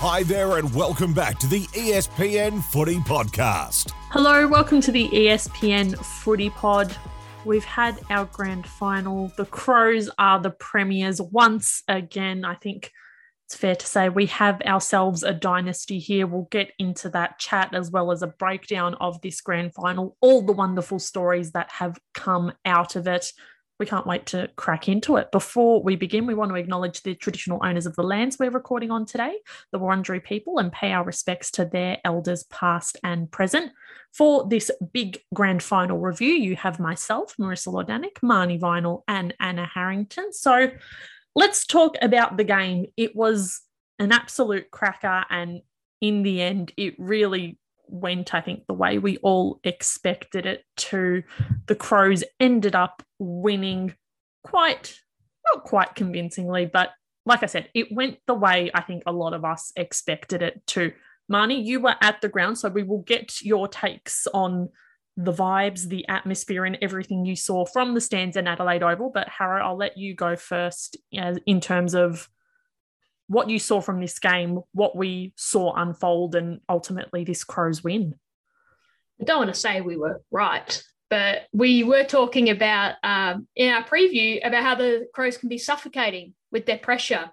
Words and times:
Hi 0.00 0.22
there, 0.22 0.58
and 0.58 0.72
welcome 0.76 1.12
back 1.12 1.40
to 1.40 1.48
the 1.48 1.62
ESPN 1.72 2.62
Footy 2.62 2.98
Podcast. 2.98 3.90
Hello, 4.10 4.46
welcome 4.46 4.80
to 4.82 4.92
the 4.92 5.08
ESPN 5.08 5.98
Footy 5.98 6.50
Pod. 6.50 6.96
We've 7.44 7.64
had 7.64 8.00
our 8.08 8.26
grand 8.26 8.64
final. 8.64 9.32
The 9.36 9.46
Crows 9.46 10.08
are 10.16 10.38
the 10.38 10.52
premiers 10.52 11.20
once 11.20 11.82
again. 11.88 12.44
I 12.44 12.54
think 12.54 12.92
it's 13.46 13.56
fair 13.56 13.74
to 13.74 13.84
say 13.84 14.08
we 14.08 14.26
have 14.26 14.62
ourselves 14.62 15.24
a 15.24 15.34
dynasty 15.34 15.98
here. 15.98 16.28
We'll 16.28 16.46
get 16.52 16.70
into 16.78 17.08
that 17.10 17.40
chat 17.40 17.74
as 17.74 17.90
well 17.90 18.12
as 18.12 18.22
a 18.22 18.28
breakdown 18.28 18.94
of 19.00 19.20
this 19.20 19.40
grand 19.40 19.74
final, 19.74 20.16
all 20.20 20.42
the 20.42 20.52
wonderful 20.52 21.00
stories 21.00 21.50
that 21.52 21.72
have 21.72 21.98
come 22.14 22.52
out 22.64 22.94
of 22.94 23.08
it 23.08 23.32
we 23.78 23.86
can't 23.86 24.06
wait 24.06 24.26
to 24.26 24.48
crack 24.56 24.88
into 24.88 25.16
it. 25.16 25.30
Before 25.30 25.82
we 25.82 25.96
begin, 25.96 26.26
we 26.26 26.34
want 26.34 26.50
to 26.50 26.56
acknowledge 26.56 27.02
the 27.02 27.14
traditional 27.14 27.60
owners 27.62 27.86
of 27.86 27.94
the 27.94 28.02
lands 28.02 28.38
we're 28.38 28.50
recording 28.50 28.90
on 28.90 29.06
today, 29.06 29.38
the 29.70 29.78
Wurundjeri 29.78 30.22
people, 30.22 30.58
and 30.58 30.72
pay 30.72 30.92
our 30.92 31.04
respects 31.04 31.50
to 31.52 31.64
their 31.64 31.98
elders 32.04 32.42
past 32.44 32.96
and 33.04 33.30
present. 33.30 33.72
For 34.12 34.48
this 34.48 34.70
big 34.92 35.20
grand 35.32 35.62
final 35.62 35.98
review, 35.98 36.32
you 36.32 36.56
have 36.56 36.80
myself, 36.80 37.36
Marissa 37.38 37.72
Lordanic, 37.72 38.14
Marnie 38.22 38.58
Vinall, 38.58 39.02
and 39.06 39.34
Anna 39.38 39.66
Harrington. 39.72 40.32
So 40.32 40.70
let's 41.36 41.66
talk 41.66 41.96
about 42.02 42.36
the 42.36 42.44
game. 42.44 42.86
It 42.96 43.14
was 43.14 43.60
an 44.00 44.10
absolute 44.12 44.70
cracker, 44.70 45.24
and 45.30 45.60
in 46.00 46.22
the 46.22 46.42
end, 46.42 46.72
it 46.76 46.94
really 46.98 47.58
went, 47.88 48.34
I 48.34 48.40
think, 48.40 48.66
the 48.66 48.74
way 48.74 48.98
we 48.98 49.16
all 49.18 49.60
expected 49.64 50.46
it 50.46 50.64
to. 50.76 51.22
The 51.66 51.74
Crows 51.74 52.24
ended 52.40 52.74
up 52.74 53.02
winning 53.18 53.94
quite, 54.44 54.98
not 55.52 55.64
quite 55.64 55.94
convincingly, 55.94 56.66
but 56.66 56.90
like 57.26 57.42
I 57.42 57.46
said, 57.46 57.68
it 57.74 57.92
went 57.92 58.18
the 58.26 58.34
way 58.34 58.70
I 58.72 58.80
think 58.80 59.02
a 59.06 59.12
lot 59.12 59.34
of 59.34 59.44
us 59.44 59.72
expected 59.76 60.42
it 60.42 60.66
to. 60.68 60.92
Marnie, 61.30 61.64
you 61.64 61.80
were 61.80 61.96
at 62.00 62.20
the 62.22 62.28
ground, 62.28 62.58
so 62.58 62.70
we 62.70 62.82
will 62.82 63.02
get 63.02 63.42
your 63.42 63.68
takes 63.68 64.26
on 64.32 64.70
the 65.16 65.32
vibes, 65.32 65.88
the 65.88 66.08
atmosphere, 66.08 66.64
and 66.64 66.78
everything 66.80 67.26
you 67.26 67.36
saw 67.36 67.66
from 67.66 67.94
the 67.94 68.00
stands 68.00 68.36
in 68.36 68.46
Adelaide 68.46 68.82
Oval. 68.82 69.10
But 69.12 69.28
Harrow, 69.28 69.62
I'll 69.62 69.76
let 69.76 69.98
you 69.98 70.14
go 70.14 70.36
first 70.36 70.96
uh, 71.16 71.34
in 71.44 71.60
terms 71.60 71.94
of 71.94 72.30
what 73.28 73.50
you 73.50 73.58
saw 73.58 73.80
from 73.80 74.00
this 74.00 74.18
game, 74.18 74.60
what 74.72 74.96
we 74.96 75.32
saw 75.36 75.74
unfold, 75.74 76.34
and 76.34 76.60
ultimately 76.68 77.24
this 77.24 77.44
Crows 77.44 77.84
win. 77.84 78.14
I 79.20 79.24
don't 79.24 79.38
want 79.38 79.54
to 79.54 79.60
say 79.60 79.80
we 79.80 79.96
were 79.96 80.22
right, 80.30 80.82
but 81.10 81.42
we 81.52 81.84
were 81.84 82.04
talking 82.04 82.50
about 82.50 82.94
um, 83.02 83.46
in 83.54 83.72
our 83.72 83.84
preview 83.84 84.46
about 84.46 84.62
how 84.62 84.74
the 84.74 85.06
Crows 85.14 85.36
can 85.36 85.48
be 85.48 85.58
suffocating 85.58 86.34
with 86.50 86.66
their 86.66 86.78
pressure, 86.78 87.30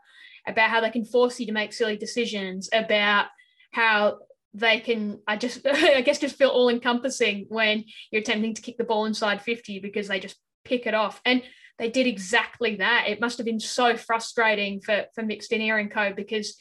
about 0.47 0.69
how 0.69 0.81
they 0.81 0.91
can 0.91 1.05
force 1.05 1.39
you 1.39 1.45
to 1.47 1.53
make 1.53 1.73
silly 1.73 1.97
decisions, 1.97 2.69
about 2.73 3.27
how 3.71 4.19
they 4.53 4.79
can 4.79 5.19
I 5.27 5.37
just 5.37 5.65
I 5.65 6.01
guess 6.01 6.19
just 6.19 6.37
feel 6.37 6.49
all 6.49 6.69
encompassing 6.69 7.45
when 7.49 7.85
you're 8.11 8.21
attempting 8.21 8.53
to 8.53 8.61
kick 8.61 8.77
the 8.77 8.83
ball 8.83 9.05
inside 9.05 9.41
50 9.41 9.79
because 9.79 10.07
they 10.07 10.19
just 10.19 10.35
pick 10.65 10.87
it 10.87 10.93
off. 10.93 11.21
And 11.23 11.41
they 11.77 11.89
did 11.89 12.07
exactly 12.07 12.77
that. 12.77 13.05
It 13.07 13.19
must 13.19 13.37
have 13.37 13.45
been 13.45 13.59
so 13.59 13.97
frustrating 13.97 14.81
for 14.81 15.05
for 15.13 15.23
Mick 15.23 15.43
Stinear 15.45 15.79
and 15.79 15.91
co 15.91 16.13
because 16.13 16.57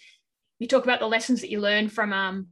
you 0.59 0.69
talk 0.69 0.84
about 0.84 1.01
the 1.01 1.07
lessons 1.07 1.41
that 1.41 1.51
you 1.51 1.61
learned 1.61 1.93
from 1.93 2.12
um, 2.12 2.48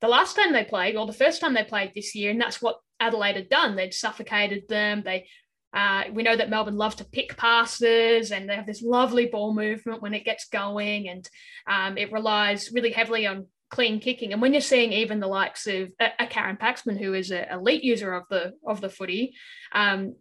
the 0.00 0.08
last 0.08 0.36
time 0.36 0.52
they 0.52 0.64
played 0.64 0.96
or 0.96 1.06
the 1.06 1.12
first 1.12 1.40
time 1.40 1.54
they 1.54 1.64
played 1.64 1.92
this 1.94 2.14
year, 2.14 2.30
and 2.30 2.40
that's 2.40 2.62
what 2.62 2.78
Adelaide 3.00 3.36
had 3.36 3.48
done. 3.48 3.76
They'd 3.76 3.94
suffocated 3.94 4.68
them. 4.68 5.02
They 5.04 5.28
uh, 5.72 6.04
we 6.12 6.22
know 6.22 6.34
that 6.36 6.50
Melbourne 6.50 6.76
love 6.76 6.96
to 6.96 7.04
pick 7.04 7.36
passes 7.36 8.32
and 8.32 8.48
they 8.48 8.56
have 8.56 8.66
this 8.66 8.82
lovely 8.82 9.26
ball 9.26 9.54
movement 9.54 10.02
when 10.02 10.14
it 10.14 10.24
gets 10.24 10.48
going, 10.48 11.08
and 11.08 11.28
um, 11.66 11.98
it 11.98 12.12
relies 12.12 12.72
really 12.72 12.92
heavily 12.92 13.26
on 13.26 13.46
clean 13.70 14.00
kicking. 14.00 14.32
And 14.32 14.42
when 14.42 14.52
you're 14.52 14.60
seeing 14.60 14.92
even 14.92 15.20
the 15.20 15.28
likes 15.28 15.66
of 15.66 15.92
a, 16.00 16.08
a 16.18 16.26
Karen 16.26 16.56
Paxman, 16.56 16.98
who 16.98 17.14
is 17.14 17.30
an 17.30 17.46
elite 17.52 17.84
user 17.84 18.12
of 18.12 18.24
the 18.28 18.54
of 18.66 18.80
the 18.80 18.88
footy, 18.88 19.34
um, 19.72 20.16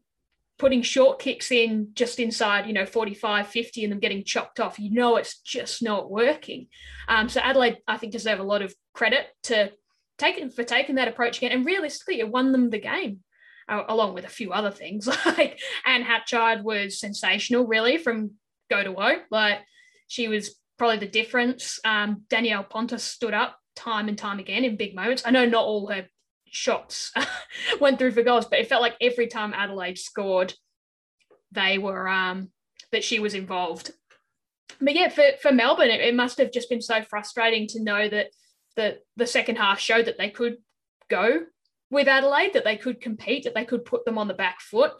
putting 0.60 0.82
short 0.82 1.20
kicks 1.20 1.52
in 1.52 1.88
just 1.94 2.20
inside, 2.20 2.68
you 2.68 2.74
know, 2.74 2.86
45, 2.86 3.48
50 3.48 3.84
and 3.84 3.92
them 3.94 4.00
getting 4.00 4.26
chopped 4.26 4.60
off, 4.60 4.78
you 4.78 4.92
know, 4.92 5.16
it's 5.16 5.40
just 5.40 5.82
not 5.82 6.12
working. 6.12 6.68
Um, 7.08 7.30
so 7.30 7.40
Adelaide, 7.40 7.78
I 7.88 7.98
think, 7.98 8.12
deserve 8.12 8.40
a 8.40 8.44
lot 8.44 8.62
of 8.62 8.76
credit 8.94 9.28
to 9.44 9.72
taking 10.18 10.50
for 10.50 10.64
taking 10.64 10.96
that 10.96 11.08
approach 11.08 11.38
again. 11.38 11.54
And 11.54 11.66
realistically, 11.66 12.20
it 12.20 12.30
won 12.30 12.52
them 12.52 12.70
the 12.70 12.80
game. 12.80 13.22
Uh, 13.68 13.84
along 13.88 14.16
with 14.16 14.26
a 14.26 14.30
few 14.30 14.52
other 14.52 14.72
things 14.72 15.06
like 15.26 15.60
Anne 15.86 16.02
Hatchard 16.02 16.64
was 16.64 17.00
sensational 17.00 17.68
really 17.68 18.00
from 18.00 18.32
go 18.68 18.84
to 18.84 18.92
woe 18.92 19.18
like 19.30 19.60
she 20.08 20.28
was 20.28 20.56
probably 20.80 20.98
the 20.98 21.08
difference 21.08 21.80
um, 21.86 22.24
Danielle 22.32 22.64
Ponter 22.64 22.98
stood 22.98 23.36
up 23.36 23.60
time 23.76 24.08
and 24.08 24.18
time 24.18 24.40
again 24.40 24.64
in 24.64 24.76
big 24.76 24.96
moments 24.96 25.22
I 25.24 25.30
know 25.30 25.46
not 25.46 25.66
all 25.66 25.86
her 25.86 26.08
shots 26.52 27.12
went 27.80 28.00
through 28.00 28.12
for 28.12 28.24
goals, 28.24 28.46
but 28.46 28.60
it 28.60 28.68
felt 28.68 28.82
like 28.82 28.96
every 29.02 29.28
time 29.28 29.54
Adelaide 29.54 29.98
scored, 29.98 30.54
they 31.52 31.78
were 31.78 32.08
um, 32.08 32.50
that 32.92 33.04
she 33.04 33.20
was 33.20 33.34
involved. 33.34 33.92
But 34.82 34.96
yeah, 34.96 35.10
for, 35.10 35.24
for 35.42 35.52
Melbourne, 35.52 35.90
it, 35.90 36.02
it 36.02 36.16
must 36.16 36.38
have 36.38 36.52
just 36.52 36.70
been 36.70 36.82
so 36.82 37.02
frustrating 37.02 37.68
to 37.68 37.84
know 37.84 38.08
that 38.08 38.28
the 38.76 39.00
the 39.18 39.28
second 39.28 39.58
half 39.58 39.80
showed 39.80 40.06
that 40.06 40.18
they 40.18 40.30
could 40.30 40.58
go 41.10 41.42
with 41.92 42.08
Adelaide, 42.08 42.54
that 42.54 42.64
they 42.64 42.78
could 42.78 43.02
compete, 43.02 43.44
that 43.44 43.56
they 43.56 43.66
could 43.66 43.86
put 43.86 44.06
them 44.06 44.18
on 44.18 44.28
the 44.28 44.34
back 44.34 44.62
foot. 44.62 44.94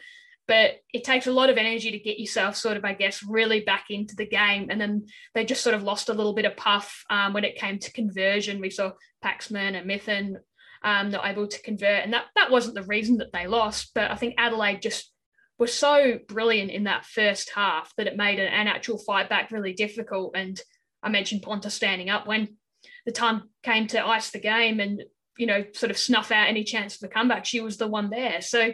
But 0.48 0.78
it 0.92 1.04
takes 1.04 1.28
a 1.28 1.32
lot 1.32 1.52
of 1.52 1.58
energy 1.58 1.92
to 1.92 2.00
get 2.00 2.20
yourself 2.20 2.56
sort 2.56 2.76
of, 2.76 2.84
I 2.84 2.94
guess, 2.94 3.22
really 3.22 3.60
back 3.60 3.86
into 3.92 4.16
the 4.16 4.26
game. 4.26 4.70
And 4.72 4.82
then 4.82 5.06
they 5.36 5.46
just 5.46 5.62
sort 5.62 5.76
of 5.76 5.84
lost 5.84 6.10
a 6.10 6.14
little 6.14 6.34
bit 6.34 6.46
of 6.46 6.58
puff 6.58 7.04
um, 7.12 7.34
when 7.34 7.44
it 7.44 7.56
came 7.56 7.78
to 7.78 7.92
conversion. 7.92 8.60
We 8.60 8.72
saw 8.72 8.94
Paxman 9.24 9.80
and 9.80 9.88
Mithen 9.88 10.38
um, 10.84 11.12
not 11.12 11.26
able 11.26 11.48
to 11.48 11.62
convert. 11.62 12.04
And 12.04 12.14
that, 12.14 12.26
that 12.36 12.52
wasn't 12.52 12.76
the 12.76 12.84
reason 12.84 13.18
that 13.18 13.32
they 13.32 13.48
lost. 13.48 13.92
But 13.94 14.12
I 14.12 14.16
think 14.16 14.36
Adelaide 14.38 14.82
just 14.82 15.12
was 15.58 15.74
so 15.74 16.20
brilliant 16.28 16.72
in 16.72 16.86
that 16.86 17.06
first 17.06 17.52
half 17.54 17.94
that 17.98 18.08
it 18.08 18.16
made 18.16 18.40
an, 18.40 18.48
an 18.48 18.68
actual 18.68 18.98
fight 18.98 19.30
back 19.30 19.52
really 19.52 19.74
difficult. 19.74 20.36
And 20.36 20.60
I 21.04 21.10
mentioned 21.10 21.42
Ponter 21.42 21.70
standing 21.70 22.10
up 22.10 22.28
when 22.28 22.58
the 23.06 23.12
time 23.12 23.44
came 23.64 23.88
to 23.88 24.06
ice 24.06 24.32
the 24.32 24.40
game 24.40 24.80
and, 24.80 25.04
you 25.38 25.48
know, 25.48 25.66
sort 25.74 25.92
of 25.92 25.98
snuff 25.98 26.32
out 26.32 26.48
any 26.48 26.64
chance 26.64 26.96
of 26.96 27.10
a 27.10 27.12
comeback. 27.12 27.46
She 27.46 27.62
was 27.62 27.78
the 27.78 27.88
one 27.88 28.10
there. 28.10 28.42
So 28.42 28.72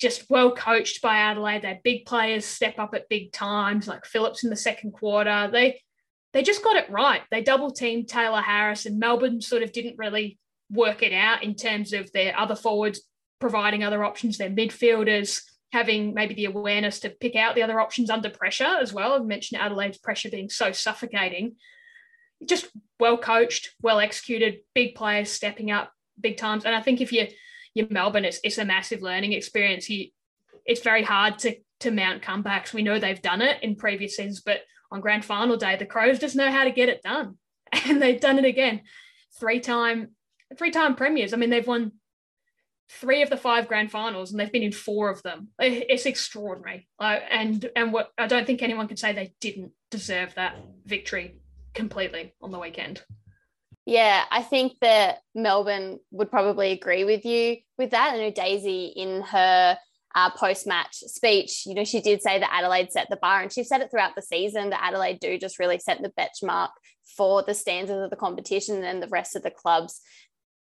just 0.00 0.28
well 0.28 0.54
coached 0.54 1.00
by 1.02 1.16
Adelaide. 1.16 1.64
Had 1.64 1.82
big 1.82 2.04
players 2.04 2.44
step 2.44 2.78
up 2.78 2.94
at 2.94 3.08
big 3.08 3.32
times, 3.32 3.88
like 3.88 4.04
Phillips 4.04 4.44
in 4.44 4.50
the 4.50 4.56
second 4.56 4.92
quarter. 4.92 5.48
They 5.52 5.80
they 6.32 6.42
just 6.42 6.62
got 6.62 6.76
it 6.76 6.90
right. 6.90 7.22
They 7.30 7.42
double 7.42 7.70
teamed 7.70 8.08
Taylor 8.08 8.42
Harris, 8.42 8.86
and 8.86 8.98
Melbourne 8.98 9.40
sort 9.40 9.62
of 9.62 9.72
didn't 9.72 9.98
really 9.98 10.38
work 10.70 11.02
it 11.02 11.12
out 11.12 11.42
in 11.42 11.54
terms 11.54 11.92
of 11.92 12.10
their 12.12 12.36
other 12.38 12.56
forwards 12.56 13.00
providing 13.40 13.82
other 13.82 14.04
options, 14.04 14.38
their 14.38 14.50
midfielders 14.50 15.42
having 15.72 16.14
maybe 16.14 16.34
the 16.34 16.46
awareness 16.46 17.00
to 17.00 17.10
pick 17.10 17.36
out 17.36 17.54
the 17.54 17.62
other 17.62 17.80
options 17.80 18.10
under 18.10 18.28
pressure 18.28 18.78
as 18.80 18.92
well. 18.92 19.12
I've 19.12 19.24
mentioned 19.24 19.60
Adelaide's 19.60 19.98
pressure 19.98 20.28
being 20.28 20.50
so 20.50 20.72
suffocating. 20.72 21.56
Just 22.44 22.68
well 22.98 23.16
coached, 23.16 23.70
well 23.80 24.00
executed, 24.00 24.60
big 24.74 24.94
players 24.94 25.30
stepping 25.30 25.70
up 25.70 25.92
big 26.20 26.36
times. 26.36 26.64
And 26.64 26.74
I 26.74 26.82
think 26.82 27.00
if 27.00 27.12
you 27.12 27.28
you're 27.72 27.86
Melbourne, 27.88 28.24
it's, 28.24 28.40
it's 28.42 28.58
a 28.58 28.64
massive 28.64 29.00
learning 29.00 29.32
experience. 29.32 29.88
You, 29.88 30.08
it's 30.66 30.82
very 30.82 31.04
hard 31.04 31.38
to 31.40 31.56
to 31.80 31.90
mount 31.90 32.22
comebacks. 32.22 32.74
We 32.74 32.82
know 32.82 32.98
they've 32.98 33.22
done 33.22 33.40
it 33.40 33.62
in 33.62 33.76
previous 33.76 34.16
seasons, 34.16 34.42
but 34.44 34.60
on 34.90 35.00
grand 35.00 35.24
final 35.24 35.56
day, 35.56 35.76
the 35.76 35.86
Crows 35.86 36.18
just 36.18 36.36
know 36.36 36.50
how 36.50 36.64
to 36.64 36.70
get 36.70 36.88
it 36.88 37.02
done. 37.02 37.36
And 37.86 38.02
they've 38.02 38.20
done 38.20 38.38
it 38.40 38.44
again. 38.44 38.82
Three 39.38 39.60
time 39.60 40.08
three 40.58 40.70
time 40.70 40.94
premiers. 40.94 41.32
I 41.32 41.36
mean, 41.36 41.50
they've 41.50 41.66
won 41.66 41.92
three 42.90 43.22
of 43.22 43.30
the 43.30 43.36
five 43.36 43.68
grand 43.68 43.90
finals 43.90 44.30
and 44.30 44.40
they've 44.40 44.50
been 44.50 44.62
in 44.62 44.72
four 44.72 45.10
of 45.10 45.22
them. 45.22 45.48
It's 45.58 46.06
extraordinary. 46.06 46.88
Uh, 46.98 47.18
and 47.30 47.70
and 47.76 47.92
what 47.92 48.10
I 48.18 48.26
don't 48.26 48.46
think 48.46 48.62
anyone 48.62 48.88
can 48.88 48.96
say 48.96 49.12
they 49.12 49.32
didn't 49.40 49.72
deserve 49.90 50.34
that 50.34 50.56
victory 50.84 51.36
completely 51.74 52.34
on 52.42 52.50
the 52.50 52.58
weekend. 52.58 53.02
Yeah, 53.86 54.24
I 54.30 54.42
think 54.42 54.74
that 54.80 55.18
Melbourne 55.34 56.00
would 56.10 56.30
probably 56.30 56.72
agree 56.72 57.04
with 57.04 57.24
you 57.24 57.56
with 57.78 57.90
that. 57.90 58.14
I 58.14 58.18
know 58.18 58.30
Daisy 58.30 58.92
in 58.94 59.22
her 59.22 59.78
uh, 60.14 60.30
post-match 60.30 60.96
speech, 60.96 61.64
you 61.66 61.74
know, 61.74 61.84
she 61.84 62.00
did 62.00 62.20
say 62.20 62.38
that 62.38 62.52
Adelaide 62.52 62.92
set 62.92 63.06
the 63.08 63.16
bar, 63.16 63.40
and 63.40 63.52
she 63.52 63.64
said 63.64 63.80
it 63.80 63.90
throughout 63.90 64.14
the 64.16 64.22
season 64.22 64.70
that 64.70 64.82
Adelaide 64.82 65.20
do 65.20 65.38
just 65.38 65.58
really 65.58 65.78
set 65.78 66.02
the 66.02 66.12
benchmark 66.18 66.70
for 67.16 67.42
the 67.42 67.54
standards 67.54 68.04
of 68.04 68.10
the 68.10 68.16
competition, 68.16 68.84
and 68.84 69.02
the 69.02 69.08
rest 69.08 69.36
of 69.36 69.42
the 69.42 69.50
clubs 69.50 70.00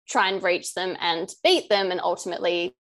try 0.08 0.30
and 0.30 0.42
reach 0.42 0.74
them 0.74 0.96
and 1.00 1.28
beat 1.44 1.68
them 1.68 1.90
and 1.90 2.00
ultimately 2.00 2.74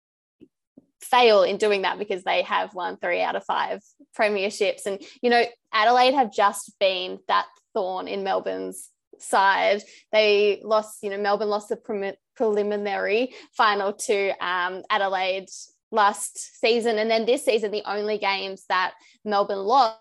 fail 1.01 1.43
in 1.43 1.57
doing 1.57 1.83
that 1.83 1.99
because 1.99 2.23
they 2.23 2.41
have 2.41 2.73
won 2.73 2.97
three 2.97 3.21
out 3.21 3.35
of 3.35 3.43
five 3.45 3.81
premierships. 4.17 4.85
And 4.85 5.01
you 5.21 5.29
know 5.29 5.43
adelaide 5.73 6.13
have 6.13 6.33
just 6.33 6.73
been 6.79 7.19
that 7.27 7.45
thorn 7.73 8.07
in 8.07 8.23
melbourne's 8.23 8.89
side. 9.19 9.83
They 10.11 10.61
lost 10.63 11.03
you 11.03 11.09
know 11.09 11.17
melbourne 11.17 11.49
lost 11.49 11.69
the 11.69 11.77
pre- 11.77 12.17
preliminary 12.35 13.33
final 13.55 13.93
to 13.93 14.45
um, 14.45 14.83
adelaide 14.89 15.49
last 15.91 16.59
season. 16.59 16.97
And 16.97 17.09
then 17.09 17.25
this 17.25 17.45
season 17.45 17.71
the 17.71 17.89
only 17.89 18.17
games 18.17 18.65
that 18.69 18.93
melbourne 19.23 19.59
lost 19.59 19.99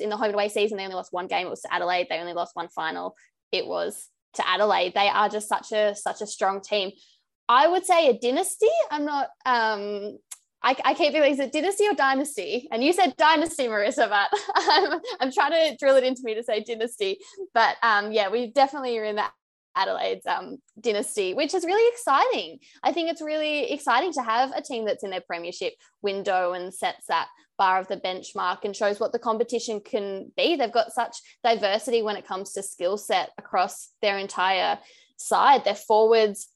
in 0.00 0.08
the 0.08 0.16
home 0.16 0.26
and 0.26 0.34
away 0.34 0.48
season 0.48 0.76
they 0.76 0.84
only 0.84 0.96
lost 0.96 1.12
one 1.12 1.26
game. 1.26 1.46
It 1.46 1.50
was 1.50 1.62
to 1.62 1.74
adelaide. 1.74 2.08
They 2.08 2.18
only 2.18 2.32
lost 2.32 2.54
one 2.54 2.68
final. 2.68 3.14
It 3.52 3.66
was 3.66 4.08
to 4.38 4.48
Adelaide. 4.48 4.94
They 4.94 5.08
are 5.08 5.28
just 5.28 5.48
such 5.48 5.72
a 5.72 5.94
such 5.94 6.20
a 6.20 6.26
strong 6.26 6.60
team. 6.60 6.90
I 7.48 7.68
would 7.68 7.84
say 7.84 8.08
a 8.08 8.18
dynasty. 8.18 8.68
I'm 8.90 9.04
not. 9.04 9.28
Um, 9.46 10.18
I, 10.60 10.74
I 10.84 10.94
keep 10.94 11.12
thinking, 11.12 11.32
is 11.32 11.38
it 11.38 11.52
dynasty 11.52 11.86
or 11.86 11.94
dynasty? 11.94 12.68
And 12.72 12.82
you 12.82 12.92
said 12.92 13.14
dynasty, 13.16 13.68
Marissa, 13.68 14.08
but 14.08 14.28
I'm, 14.56 15.00
I'm 15.20 15.32
trying 15.32 15.52
to 15.52 15.76
drill 15.76 15.96
it 15.96 16.02
into 16.02 16.22
me 16.24 16.34
to 16.34 16.42
say 16.42 16.64
dynasty. 16.64 17.18
But 17.54 17.76
um, 17.82 18.10
yeah, 18.10 18.28
we 18.28 18.50
definitely 18.50 18.98
are 18.98 19.04
in 19.04 19.16
that 19.16 19.32
Adelaide's 19.76 20.26
um, 20.26 20.58
dynasty, 20.80 21.34
which 21.34 21.54
is 21.54 21.64
really 21.64 21.88
exciting. 21.92 22.58
I 22.82 22.92
think 22.92 23.08
it's 23.08 23.22
really 23.22 23.70
exciting 23.72 24.12
to 24.14 24.22
have 24.22 24.52
a 24.54 24.60
team 24.60 24.84
that's 24.84 25.04
in 25.04 25.10
their 25.10 25.22
premiership 25.24 25.74
window 26.02 26.52
and 26.54 26.74
sets 26.74 27.06
that 27.06 27.28
bar 27.58 27.80
of 27.80 27.88
the 27.88 27.96
benchmark 27.96 28.64
and 28.64 28.74
shows 28.74 29.00
what 29.00 29.12
the 29.12 29.18
competition 29.18 29.80
can 29.80 30.32
be. 30.36 30.56
They've 30.56 30.72
got 30.72 30.92
such 30.92 31.16
diversity 31.44 32.02
when 32.02 32.16
it 32.16 32.26
comes 32.26 32.52
to 32.52 32.62
skill 32.62 32.96
set 32.96 33.30
across 33.36 33.90
their 34.00 34.16
entire 34.16 34.78
side. 35.16 35.64
Their 35.64 35.74
forwards 35.74 36.48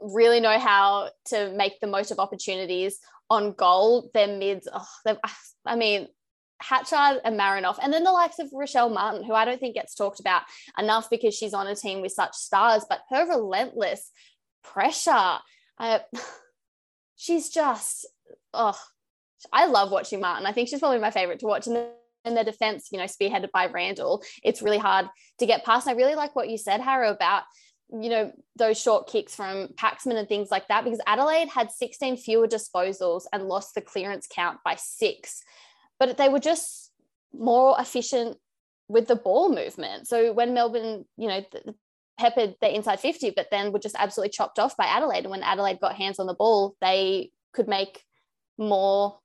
really 0.00 0.40
know 0.40 0.58
how 0.58 1.10
to 1.26 1.52
make 1.52 1.80
the 1.80 1.86
most 1.86 2.10
of 2.10 2.18
opportunities 2.18 2.98
on 3.30 3.52
goal. 3.52 4.10
Their 4.12 4.36
mids, 4.36 4.68
oh, 4.72 5.16
I 5.64 5.76
mean, 5.76 6.08
Hatchard 6.60 7.20
and 7.24 7.38
Marinoff, 7.38 7.78
and 7.80 7.92
then 7.92 8.04
the 8.04 8.12
likes 8.12 8.38
of 8.38 8.50
Rachelle 8.50 8.92
Martin, 8.92 9.24
who 9.24 9.32
I 9.32 9.44
don't 9.44 9.58
think 9.58 9.74
gets 9.74 9.94
talked 9.94 10.20
about 10.20 10.42
enough 10.78 11.08
because 11.08 11.34
she's 11.34 11.54
on 11.54 11.66
a 11.66 11.74
team 11.74 12.02
with 12.02 12.12
such 12.12 12.34
stars, 12.34 12.84
but 12.88 13.00
her 13.08 13.26
relentless 13.26 14.10
pressure, 14.62 15.38
she's 17.16 17.48
just, 17.48 18.06
oh, 18.52 18.78
I 19.52 19.66
love 19.66 19.90
watching 19.90 20.20
Martin. 20.20 20.46
I 20.46 20.52
think 20.52 20.68
she's 20.68 20.80
probably 20.80 20.98
my 20.98 21.10
favorite 21.10 21.38
to 21.40 21.46
watch. 21.46 21.66
And 21.66 21.76
in 22.24 22.34
the 22.34 22.44
defense, 22.44 22.88
you 22.92 22.98
know, 22.98 23.04
spearheaded 23.04 23.50
by 23.52 23.66
Randall, 23.66 24.22
it's 24.42 24.62
really 24.62 24.78
hard 24.78 25.08
to 25.38 25.46
get 25.46 25.64
past. 25.64 25.86
And 25.86 25.94
I 25.94 25.96
really 25.96 26.14
like 26.14 26.36
what 26.36 26.50
you 26.50 26.58
said, 26.58 26.80
Harrow, 26.80 27.10
about 27.10 27.44
you 27.92 28.08
know, 28.08 28.32
those 28.56 28.80
short 28.80 29.08
kicks 29.08 29.34
from 29.34 29.68
Paxman 29.68 30.16
and 30.16 30.28
things 30.28 30.50
like 30.50 30.68
that, 30.68 30.84
because 30.84 31.00
Adelaide 31.06 31.48
had 31.48 31.70
16 31.70 32.16
fewer 32.18 32.46
disposals 32.46 33.24
and 33.32 33.48
lost 33.48 33.74
the 33.74 33.80
clearance 33.80 34.28
count 34.32 34.58
by 34.64 34.76
six. 34.76 35.42
But 35.98 36.16
they 36.16 36.28
were 36.28 36.38
just 36.38 36.92
more 37.32 37.76
efficient 37.78 38.36
with 38.88 39.06
the 39.06 39.16
ball 39.16 39.52
movement. 39.52 40.08
So 40.08 40.32
when 40.32 40.54
Melbourne, 40.54 41.04
you 41.16 41.28
know, 41.28 41.44
peppered 42.18 42.54
the 42.60 42.74
inside 42.74 43.00
50, 43.00 43.30
but 43.30 43.48
then 43.50 43.72
were 43.72 43.78
just 43.78 43.96
absolutely 43.98 44.30
chopped 44.30 44.58
off 44.58 44.76
by 44.76 44.84
Adelaide. 44.84 45.24
And 45.24 45.30
when 45.30 45.42
Adelaide 45.42 45.80
got 45.80 45.96
hands 45.96 46.18
on 46.18 46.26
the 46.26 46.34
ball, 46.34 46.76
they 46.80 47.30
could 47.52 47.68
make 47.68 48.02
more 48.58 49.18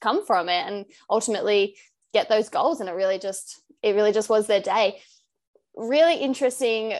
come 0.00 0.24
from 0.26 0.48
it 0.48 0.66
and 0.66 0.86
ultimately 1.10 1.76
get 2.12 2.28
those 2.28 2.48
goals. 2.48 2.80
And 2.80 2.88
it 2.88 2.92
really 2.92 3.18
just, 3.18 3.60
it 3.82 3.94
really 3.94 4.12
just 4.12 4.28
was 4.28 4.46
their 4.46 4.60
day. 4.60 5.00
Really 5.74 6.16
interesting 6.16 6.94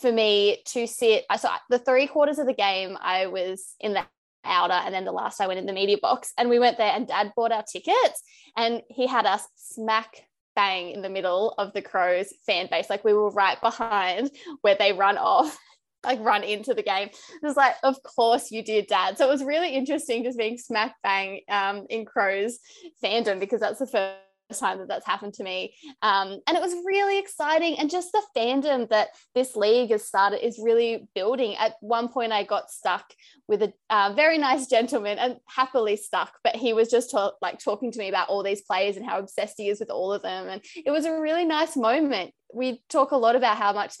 for 0.00 0.10
me 0.10 0.62
to 0.66 0.86
sit. 0.86 1.24
I 1.28 1.36
saw 1.36 1.56
the 1.70 1.78
three 1.78 2.06
quarters 2.06 2.38
of 2.38 2.46
the 2.46 2.54
game, 2.54 2.96
I 3.00 3.26
was 3.26 3.74
in 3.80 3.92
the 3.92 4.04
outer, 4.44 4.74
and 4.74 4.94
then 4.94 5.04
the 5.04 5.12
last 5.12 5.40
I 5.40 5.46
went 5.46 5.58
in 5.58 5.66
the 5.66 5.72
media 5.72 5.98
box. 6.00 6.32
And 6.38 6.48
we 6.48 6.58
went 6.58 6.78
there, 6.78 6.92
and 6.92 7.06
dad 7.06 7.32
bought 7.36 7.52
our 7.52 7.64
tickets, 7.64 8.22
and 8.56 8.82
he 8.88 9.06
had 9.06 9.26
us 9.26 9.46
smack 9.56 10.22
bang 10.56 10.90
in 10.90 11.02
the 11.02 11.10
middle 11.10 11.54
of 11.58 11.72
the 11.72 11.82
Crows 11.82 12.32
fan 12.46 12.68
base. 12.70 12.88
Like 12.88 13.04
we 13.04 13.12
were 13.12 13.30
right 13.30 13.60
behind 13.60 14.30
where 14.60 14.76
they 14.78 14.92
run 14.92 15.18
off, 15.18 15.58
like 16.04 16.20
run 16.20 16.42
into 16.42 16.74
the 16.74 16.82
game. 16.82 17.08
It 17.08 17.42
was 17.42 17.56
like, 17.56 17.74
of 17.82 18.02
course 18.02 18.50
you 18.50 18.62
did, 18.62 18.86
Dad. 18.86 19.18
So 19.18 19.26
it 19.26 19.30
was 19.30 19.44
really 19.44 19.70
interesting 19.70 20.24
just 20.24 20.38
being 20.38 20.58
smack 20.58 20.96
bang 21.02 21.40
um, 21.48 21.86
in 21.90 22.04
Crows 22.04 22.58
fandom 23.02 23.40
because 23.40 23.60
that's 23.60 23.78
the 23.78 23.86
first 23.86 24.18
time 24.52 24.78
that 24.78 24.88
that's 24.88 25.06
happened 25.06 25.34
to 25.34 25.44
me. 25.44 25.74
Um, 26.02 26.40
and 26.46 26.56
it 26.56 26.60
was 26.60 26.74
really 26.84 27.18
exciting. 27.18 27.78
And 27.78 27.90
just 27.90 28.12
the 28.12 28.22
fandom 28.36 28.88
that 28.90 29.08
this 29.34 29.56
league 29.56 29.90
has 29.90 30.06
started 30.06 30.44
is 30.44 30.60
really 30.62 31.08
building. 31.14 31.56
At 31.56 31.74
one 31.80 32.08
point, 32.08 32.32
I 32.32 32.44
got 32.44 32.70
stuck 32.70 33.04
with 33.48 33.62
a 33.62 33.72
uh, 33.90 34.12
very 34.14 34.38
nice 34.38 34.66
gentleman 34.66 35.18
and 35.18 35.36
happily 35.48 35.96
stuck, 35.96 36.32
but 36.44 36.56
he 36.56 36.72
was 36.72 36.90
just 36.90 37.10
ta- 37.10 37.32
like 37.40 37.58
talking 37.58 37.90
to 37.92 37.98
me 37.98 38.08
about 38.08 38.28
all 38.28 38.42
these 38.42 38.62
players 38.62 38.96
and 38.96 39.06
how 39.06 39.18
obsessed 39.18 39.54
he 39.56 39.68
is 39.68 39.80
with 39.80 39.90
all 39.90 40.12
of 40.12 40.22
them. 40.22 40.48
And 40.48 40.62
it 40.84 40.90
was 40.90 41.06
a 41.06 41.18
really 41.18 41.44
nice 41.44 41.76
moment. 41.76 42.32
We 42.52 42.82
talk 42.88 43.10
a 43.10 43.16
lot 43.16 43.36
about 43.36 43.56
how 43.56 43.72
much 43.72 43.96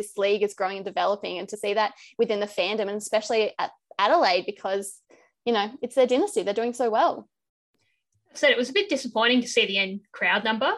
this 0.00 0.16
league 0.16 0.42
is 0.42 0.54
growing 0.54 0.78
and 0.78 0.86
developing, 0.86 1.38
and 1.38 1.48
to 1.48 1.56
see 1.56 1.74
that 1.74 1.92
within 2.18 2.40
the 2.40 2.46
fandom, 2.46 2.88
and 2.88 2.90
especially 2.92 3.52
at 3.58 3.70
Adelaide, 3.98 4.46
because 4.46 5.00
you 5.44 5.52
know 5.52 5.70
it's 5.82 5.94
their 5.94 6.06
dynasty, 6.06 6.42
they're 6.42 6.54
doing 6.54 6.72
so 6.72 6.90
well 6.90 7.28
I 8.32 8.36
said 8.36 8.50
it 8.50 8.58
was 8.58 8.70
a 8.70 8.74
bit 8.74 8.88
disappointing 8.88 9.40
to 9.40 9.48
see 9.48 9.66
the 9.66 9.78
end 9.78 10.00
crowd 10.12 10.44
number 10.44 10.72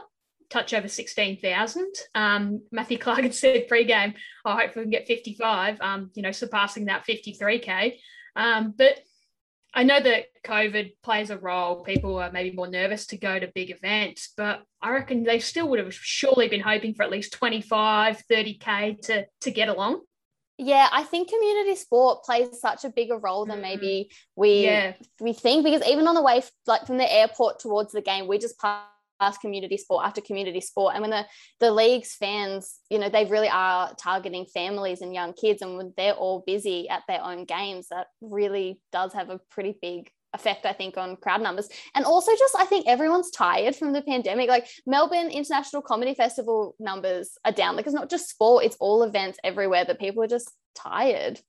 touch 0.50 0.74
over 0.74 0.88
16,000. 0.88 1.86
Um, 2.14 2.62
Matthew 2.70 2.98
Clarke 2.98 3.22
had 3.22 3.34
said 3.34 3.68
pre-game, 3.68 4.14
I 4.44 4.60
hope 4.60 4.76
we 4.76 4.82
can 4.82 4.90
get 4.90 5.06
55, 5.06 5.80
um, 5.80 6.10
you 6.14 6.22
know, 6.22 6.30
surpassing 6.30 6.86
that 6.86 7.06
53K. 7.06 7.98
Um, 8.36 8.74
but 8.76 8.98
I 9.74 9.84
know 9.84 10.00
that 10.00 10.26
COVID 10.44 10.92
plays 11.02 11.30
a 11.30 11.38
role. 11.38 11.82
People 11.82 12.18
are 12.18 12.30
maybe 12.30 12.54
more 12.54 12.68
nervous 12.68 13.06
to 13.06 13.16
go 13.16 13.38
to 13.38 13.50
big 13.54 13.70
events, 13.70 14.32
but 14.36 14.62
I 14.82 14.90
reckon 14.90 15.24
they 15.24 15.38
still 15.38 15.68
would 15.70 15.78
have 15.78 15.94
surely 15.94 16.48
been 16.48 16.60
hoping 16.60 16.94
for 16.94 17.04
at 17.04 17.10
least 17.10 17.32
25, 17.32 18.22
30K 18.30 19.00
to, 19.02 19.26
to 19.40 19.50
get 19.50 19.68
along. 19.68 20.02
Yeah, 20.58 20.88
I 20.92 21.04
think 21.04 21.30
community 21.30 21.74
sport 21.76 22.24
plays 22.24 22.60
such 22.60 22.84
a 22.84 22.90
bigger 22.90 23.16
role 23.16 23.46
than 23.46 23.56
mm-hmm. 23.56 23.62
maybe 23.62 24.10
we 24.36 24.64
yeah. 24.64 24.92
we 25.18 25.32
think 25.32 25.64
because 25.64 25.84
even 25.88 26.06
on 26.06 26.14
the 26.14 26.22
way 26.22 26.42
like 26.66 26.86
from 26.86 26.98
the 26.98 27.12
airport 27.12 27.58
towards 27.58 27.92
the 27.92 28.02
game, 28.02 28.28
we 28.28 28.38
just 28.38 28.58
community 29.40 29.76
sport 29.76 30.04
after 30.04 30.20
community 30.20 30.60
sport. 30.60 30.94
And 30.94 31.02
when 31.02 31.10
the 31.10 31.26
the 31.60 31.72
league's 31.72 32.14
fans, 32.14 32.78
you 32.90 32.98
know, 32.98 33.08
they 33.08 33.24
really 33.24 33.48
are 33.48 33.94
targeting 33.94 34.46
families 34.46 35.00
and 35.00 35.14
young 35.14 35.32
kids, 35.32 35.62
and 35.62 35.76
when 35.76 35.92
they're 35.96 36.14
all 36.14 36.42
busy 36.46 36.88
at 36.88 37.02
their 37.08 37.22
own 37.22 37.44
games, 37.44 37.88
that 37.90 38.08
really 38.20 38.80
does 38.92 39.12
have 39.12 39.30
a 39.30 39.40
pretty 39.50 39.76
big 39.80 40.10
effect, 40.34 40.64
I 40.66 40.72
think, 40.72 40.96
on 40.96 41.16
crowd 41.16 41.42
numbers. 41.42 41.68
And 41.94 42.04
also, 42.04 42.32
just 42.38 42.56
I 42.58 42.64
think 42.64 42.86
everyone's 42.86 43.30
tired 43.30 43.76
from 43.76 43.92
the 43.92 44.02
pandemic. 44.02 44.48
Like 44.48 44.68
Melbourne 44.86 45.30
International 45.30 45.82
Comedy 45.82 46.14
Festival 46.14 46.74
numbers 46.78 47.32
are 47.44 47.52
down. 47.52 47.76
Like 47.76 47.86
it's 47.86 47.94
not 47.94 48.10
just 48.10 48.30
sport, 48.30 48.64
it's 48.64 48.76
all 48.80 49.02
events 49.02 49.38
everywhere 49.44 49.84
that 49.84 50.00
people 50.00 50.22
are 50.22 50.28
just 50.28 50.50
tired. 50.74 51.40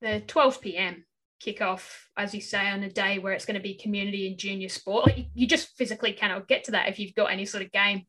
The 0.00 0.20
12 0.26 0.60
p.m. 0.60 1.04
kickoff, 1.44 1.88
as 2.16 2.34
you 2.34 2.40
say, 2.40 2.68
on 2.68 2.82
a 2.82 2.90
day 2.90 3.18
where 3.18 3.32
it's 3.32 3.44
going 3.44 3.56
to 3.56 3.62
be 3.62 3.74
community 3.74 4.26
and 4.26 4.38
junior 4.38 4.68
sport. 4.68 5.06
Like 5.06 5.26
you 5.34 5.46
just 5.46 5.76
physically 5.76 6.12
cannot 6.12 6.48
get 6.48 6.64
to 6.64 6.72
that 6.72 6.88
if 6.88 6.98
you've 6.98 7.14
got 7.14 7.26
any 7.26 7.44
sort 7.44 7.64
of 7.64 7.72
game 7.72 8.02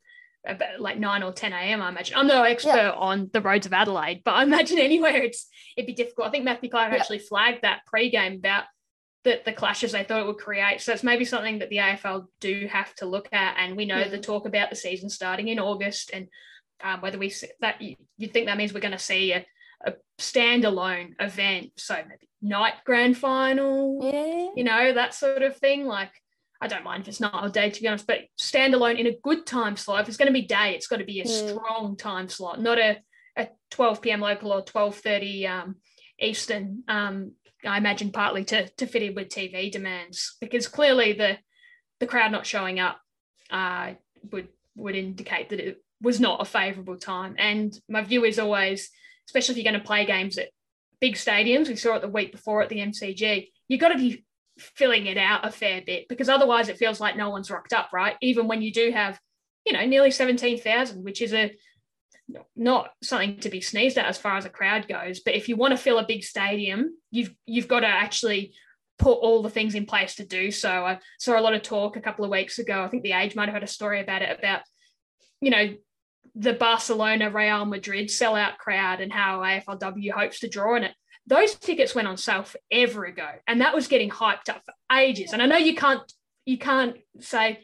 about 0.46 0.80
like 0.80 0.98
9 0.98 1.24
or 1.24 1.34
10 1.34 1.54
a.m. 1.54 1.82
I 1.82 1.90
imagine. 1.90 2.18
I'm 2.18 2.28
no 2.28 2.44
expert 2.44 2.76
yeah. 2.76 2.92
on 2.92 3.30
the 3.34 3.42
roads 3.42 3.66
of 3.66 3.74
Adelaide, 3.74 4.22
but 4.24 4.36
I 4.36 4.44
imagine 4.44 4.80
anywhere 4.80 5.18
it's 5.18 5.48
it'd 5.76 5.88
be 5.88 5.94
difficult. 5.94 6.28
I 6.28 6.32
think 6.32 6.46
Matthew 6.46 6.70
Clarke 6.70 6.94
yeah. 6.94 7.00
actually 7.00 7.20
flagged 7.20 7.64
that 7.64 7.82
pre-game 7.86 8.36
about 8.36 8.66
the, 9.24 9.42
the 9.46 9.54
clashes 9.54 9.92
they 9.92 10.04
thought 10.04 10.22
it 10.22 10.28
would 10.28 10.38
create. 10.38 10.80
So 10.82 10.94
it's 10.94 11.04
maybe 11.04 11.26
something 11.26 11.60
that 11.60 11.70
the 11.70 11.78
AFL 11.78 12.28
do 12.40 12.68
have 12.72 12.94
to 12.96 13.06
look 13.06 13.28
at. 13.34 13.58
And 13.60 13.76
we 13.76 13.86
know 13.86 14.02
mm. 14.02 14.10
the 14.10 14.20
talk 14.20 14.46
about 14.46 14.70
the 14.70 14.76
season 14.76 15.10
starting 15.10 15.50
in 15.50 15.60
August 15.60 16.12
and 16.14 16.28
um, 16.84 17.02
whether 17.02 17.18
we 17.18 17.34
that 17.60 17.82
you, 17.82 17.96
you 18.18 18.28
think 18.28 18.46
that 18.46 18.58
means 18.58 18.74
we're 18.74 18.80
going 18.80 18.92
to 18.92 19.00
see 19.00 19.34
a, 19.34 19.46
a 19.86 19.94
standalone 20.20 21.14
event. 21.20 21.72
So 21.76 21.96
maybe 21.96 22.27
night 22.42 22.74
grand 22.86 23.18
final, 23.18 24.00
yeah. 24.02 24.50
you 24.56 24.64
know, 24.64 24.94
that 24.94 25.14
sort 25.14 25.42
of 25.44 25.58
thing. 25.58 25.86
Like, 25.86 26.12
I 26.62 26.68
don't 26.68 26.84
mind 26.84 27.04
if 27.04 27.10
it's 27.10 27.20
not 27.20 27.46
a 27.46 27.50
day, 27.50 27.70
to 27.70 27.82
be 27.82 27.88
honest, 27.88 28.08
but 28.08 28.22
standalone 28.40 29.00
in 29.00 29.08
a 29.08 29.18
good 29.24 29.46
time 29.46 29.76
slot. 29.76 30.02
If 30.02 30.08
it's 30.08 30.18
going 30.18 30.28
to 30.28 30.34
be 30.34 30.44
day, 30.44 30.74
it's 30.76 30.88
got 30.88 30.98
to 30.98 31.06
be 31.06 31.22
a 31.22 31.26
mm. 31.26 31.50
strong 31.50 31.98
time 31.98 32.30
slot, 32.30 32.62
not 32.62 32.80
a, 32.80 32.98
a 33.36 33.50
12 33.72 34.02
p.m. 34.02 34.22
local 34.22 34.52
or 34.52 34.64
12:30 34.64 35.50
um, 35.50 35.76
Eastern. 36.20 36.84
Um, 36.88 37.34
I 37.66 37.78
imagine 37.78 38.12
partly 38.12 38.44
to 38.46 38.68
to 38.68 38.88
fit 38.88 39.04
in 39.04 39.16
with 39.16 39.30
TV 39.30 39.72
demands 39.72 40.36
because 40.40 40.68
clearly 40.68 41.14
the 41.14 41.38
the 42.00 42.08
crowd 42.08 42.32
not 42.32 42.46
showing 42.46 42.80
up 42.80 43.00
uh, 43.50 43.94
would 44.32 44.50
would 44.76 44.96
indicate 44.96 45.50
that 45.50 45.60
it 45.60 45.82
was 46.02 46.20
not 46.20 46.42
a 46.42 46.46
favourable 46.46 46.98
time. 46.98 47.36
And 47.38 47.78
my 47.90 48.04
view 48.04 48.24
is 48.24 48.40
always, 48.40 48.90
especially 49.28 49.54
if 49.54 49.58
you're 49.58 49.72
going 49.72 49.82
to 49.82 49.88
play 49.88 50.06
games 50.06 50.38
at 50.38 50.50
big 51.00 51.16
stadiums, 51.16 51.68
we 51.68 51.76
saw 51.76 51.96
it 51.96 52.02
the 52.02 52.08
week 52.08 52.32
before 52.32 52.62
at 52.62 52.70
the 52.70 52.80
MCG, 52.80 53.50
you've 53.68 53.82
got 53.82 53.90
to 53.90 53.98
be 53.98 54.26
filling 54.58 55.06
it 55.06 55.18
out 55.18 55.46
a 55.46 55.52
fair 55.52 55.82
bit 55.86 56.08
because 56.08 56.30
otherwise 56.30 56.70
it 56.70 56.78
feels 56.78 57.00
like 57.00 57.16
no 57.16 57.30
one's 57.30 57.52
rocked 57.52 57.74
up, 57.74 57.90
right? 57.94 58.16
Even 58.22 58.48
when 58.48 58.62
you 58.62 58.72
do 58.72 58.92
have, 58.92 59.20
you 59.66 59.74
know, 59.74 59.86
nearly 59.86 60.12
17,000, 60.12 61.04
which 61.04 61.22
is 61.22 61.34
a 61.34 61.54
not 62.56 62.90
something 63.02 63.40
to 63.40 63.50
be 63.50 63.62
sneezed 63.62 63.98
at 63.98 64.06
as 64.06 64.18
far 64.18 64.38
as 64.38 64.46
a 64.46 64.50
crowd 64.50 64.88
goes. 64.88 65.22
But 65.22 65.36
if 65.36 65.48
you 65.48 65.56
want 65.56 65.72
to 65.72 65.78
fill 65.78 66.00
a 66.00 66.06
big 66.06 66.24
stadium, 66.24 66.98
you've 67.12 67.34
you've 67.46 67.68
got 67.68 67.82
to 67.82 67.88
actually 67.88 68.54
put 69.00 69.14
all 69.14 69.42
the 69.42 69.50
things 69.50 69.76
in 69.76 69.86
place 69.86 70.16
to 70.16 70.26
do 70.26 70.52
so. 70.52 70.86
I 70.86 71.00
saw 71.20 71.40
a 71.40 71.42
lot 71.42 71.54
of 71.54 71.62
talk 71.62 71.96
a 71.96 72.02
couple 72.02 72.26
of 72.26 72.32
weeks 72.32 72.60
ago. 72.60 72.84
I 72.84 72.88
think 72.88 73.04
the 73.04 73.14
Age 73.14 73.36
might 73.36 73.48
have 73.48 73.54
had 73.54 73.64
a 73.64 73.68
story 73.68 74.02
about 74.02 74.24
it 74.24 74.38
about, 74.38 74.62
you 75.40 75.52
know, 75.52 75.76
the 76.36 76.54
Barcelona 76.54 77.30
Real 77.30 77.66
Madrid 77.66 78.08
sellout 78.08 78.58
crowd 78.58 79.02
and 79.02 79.12
how 79.12 79.40
AFLW 79.40 80.12
hopes 80.12 80.40
to 80.40 80.50
draw 80.50 80.76
in 80.76 80.84
it. 80.84 80.94
Those 81.26 81.56
tickets 81.56 81.94
went 81.94 82.08
on 82.08 82.18
sale 82.18 82.44
forever 82.44 83.06
ago, 83.06 83.28
and 83.48 83.62
that 83.62 83.76
was 83.76 83.88
getting 83.88 84.10
hyped 84.10 84.50
up 84.50 84.62
for 84.66 84.74
ages. 84.96 85.34
And 85.34 85.42
I 85.42 85.46
know 85.46 85.58
you 85.58 85.76
can't 85.76 86.02
you 86.46 86.58
can't 86.58 86.96
say, 87.20 87.60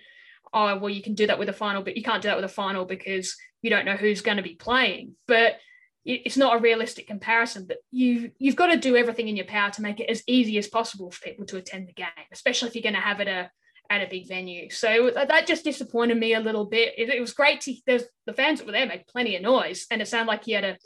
oh 0.54 0.78
well, 0.78 0.90
you 0.90 1.02
can 1.02 1.16
do 1.16 1.28
that 1.28 1.40
with 1.40 1.50
a 1.50 1.54
final, 1.54 1.82
but 1.82 1.96
you 1.96 2.04
can't 2.04 2.22
do 2.22 2.28
that 2.28 2.36
with 2.36 2.46
a 2.46 2.50
final 2.50 2.86
because 2.86 3.36
you 3.62 3.70
don't 3.70 3.86
know 3.86 3.96
who's 3.96 4.22
going 4.22 4.38
to 4.38 4.44
be 4.44 4.56
playing. 4.56 5.16
But 5.28 5.58
it's 6.06 6.36
not 6.36 6.58
a 6.58 6.60
realistic 6.60 7.08
comparison, 7.08 7.66
but 7.66 7.78
you 7.90 8.32
you've 8.38 8.58
got 8.58 8.68
to 8.68 8.78
do 8.78 8.98
everything 8.98 9.30
in 9.30 9.38
your 9.38 9.46
power 9.46 9.72
to 9.72 9.82
make 9.82 10.02
it 10.02 10.10
as 10.10 10.24
easy 10.28 10.58
as 10.58 10.68
possible 10.68 11.12
for 11.12 11.22
people 11.22 11.46
to 11.46 11.58
attend 11.58 11.88
the 11.88 11.94
game, 11.94 12.08
especially 12.32 12.68
if 12.68 12.76
you're 12.76 12.84
going 12.84 12.94
to 12.94 13.00
have 13.00 13.22
it 13.22 13.28
a 13.28 13.50
at 13.90 14.02
a 14.02 14.08
big 14.08 14.28
venue. 14.28 14.70
So 14.70 15.12
that 15.14 15.48
just 15.48 15.64
disappointed 15.64 16.18
me 16.18 16.34
a 16.34 16.40
little 16.40 16.66
bit. 16.66 16.94
It, 16.98 17.10
it 17.10 17.22
was 17.22 17.34
great 17.34 17.62
to 17.62 17.76
there's 17.86 18.04
the 18.26 18.34
fans 18.34 18.60
that 18.60 18.66
were 18.66 18.72
there 18.72 18.88
made 18.88 19.08
plenty 19.08 19.36
of 19.36 19.42
noise, 19.42 19.86
and 19.92 20.02
it 20.02 20.08
sounded 20.08 20.32
like 20.32 20.46
he 20.46 20.54
had 20.54 20.64
a 20.64 20.78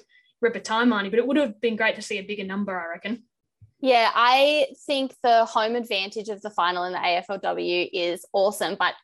rip 0.41 0.55
a 0.55 0.59
time 0.59 0.89
money, 0.89 1.09
but 1.09 1.19
it 1.19 1.27
would 1.27 1.37
have 1.37 1.59
been 1.61 1.75
great 1.75 1.95
to 1.95 2.01
see 2.01 2.17
a 2.17 2.23
bigger 2.23 2.43
number, 2.43 2.77
I 2.77 2.87
reckon. 2.87 3.23
Yeah, 3.79 4.09
I 4.13 4.67
think 4.85 5.13
the 5.21 5.45
home 5.45 5.75
advantage 5.75 6.29
of 6.29 6.41
the 6.41 6.49
final 6.49 6.83
in 6.83 6.93
the 6.93 6.99
AFLW 6.99 7.89
is 7.93 8.25
awesome, 8.33 8.75
but 8.77 8.95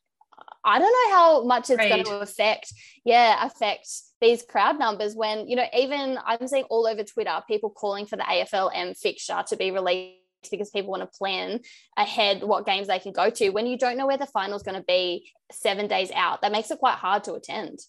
I 0.65 0.79
don't 0.79 0.91
know 0.91 1.15
how 1.15 1.43
much 1.43 1.69
it's 1.69 1.77
going 1.77 2.05
to 2.05 2.19
affect, 2.19 2.73
yeah, 3.03 3.45
affect 3.45 3.87
these 4.21 4.43
crowd 4.43 4.79
numbers 4.79 5.13
when, 5.13 5.47
you 5.47 5.55
know, 5.55 5.65
even 5.77 6.17
I'm 6.25 6.47
seeing 6.47 6.63
all 6.65 6.87
over 6.87 7.03
Twitter 7.03 7.37
people 7.47 7.69
calling 7.69 8.05
for 8.05 8.15
the 8.15 8.23
AFLM 8.23 8.97
fixture 8.97 9.43
to 9.47 9.57
be 9.57 9.71
released 9.71 10.22
because 10.49 10.69
people 10.69 10.91
want 10.91 11.01
to 11.01 11.17
plan 11.17 11.59
ahead 11.97 12.43
what 12.43 12.65
games 12.65 12.87
they 12.87 12.99
can 12.99 13.11
go 13.11 13.29
to 13.29 13.49
when 13.49 13.67
you 13.67 13.77
don't 13.77 13.97
know 13.97 14.07
where 14.07 14.17
the 14.17 14.25
final 14.25 14.55
is 14.55 14.63
going 14.63 14.77
to 14.77 14.85
be 14.85 15.31
seven 15.51 15.87
days 15.87 16.11
out. 16.11 16.41
That 16.41 16.51
makes 16.51 16.71
it 16.71 16.79
quite 16.79 16.95
hard 16.95 17.23
to 17.25 17.33
attend. 17.33 17.79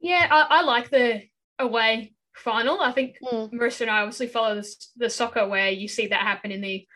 Yeah, 0.00 0.26
I, 0.30 0.58
I 0.58 0.62
like 0.62 0.90
the 0.90 1.22
away 1.58 2.14
final. 2.34 2.80
I 2.80 2.92
think 2.92 3.16
mm. 3.22 3.52
Marissa 3.52 3.82
and 3.82 3.90
I 3.90 4.00
obviously 4.00 4.28
follow 4.28 4.54
the, 4.54 4.74
the 4.96 5.10
soccer 5.10 5.46
where 5.46 5.70
you 5.70 5.88
see 5.88 6.06
that 6.08 6.20
happen 6.20 6.52
in 6.52 6.60
the 6.60 6.86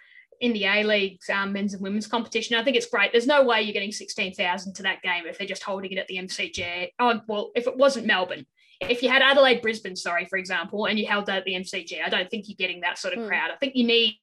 in 0.40 0.52
the 0.52 0.64
A 0.64 0.82
League's 0.82 1.30
um, 1.30 1.52
men's 1.52 1.72
and 1.72 1.82
women's 1.82 2.08
competition. 2.08 2.56
I 2.56 2.64
think 2.64 2.76
it's 2.76 2.88
great. 2.88 3.12
There's 3.12 3.28
no 3.28 3.44
way 3.44 3.62
you're 3.62 3.72
getting 3.72 3.92
16,000 3.92 4.74
to 4.74 4.82
that 4.82 5.00
game 5.00 5.24
if 5.24 5.38
they're 5.38 5.46
just 5.46 5.62
holding 5.62 5.92
it 5.92 5.98
at 5.98 6.08
the 6.08 6.16
MCG. 6.16 6.88
Oh, 6.98 7.20
well, 7.28 7.52
if 7.54 7.68
it 7.68 7.76
wasn't 7.76 8.06
Melbourne, 8.06 8.44
if 8.90 9.02
you 9.02 9.08
had 9.08 9.22
Adelaide 9.22 9.62
Brisbane, 9.62 9.96
sorry, 9.96 10.26
for 10.26 10.38
example, 10.38 10.86
and 10.86 10.98
you 10.98 11.06
held 11.06 11.26
that 11.26 11.38
at 11.38 11.44
the 11.44 11.54
MCG, 11.54 12.02
I 12.04 12.08
don't 12.08 12.30
think 12.30 12.48
you're 12.48 12.56
getting 12.56 12.80
that 12.80 12.98
sort 12.98 13.14
of 13.14 13.20
mm. 13.20 13.28
crowd. 13.28 13.50
I 13.50 13.56
think 13.56 13.74
you 13.76 13.86
need 13.86 14.18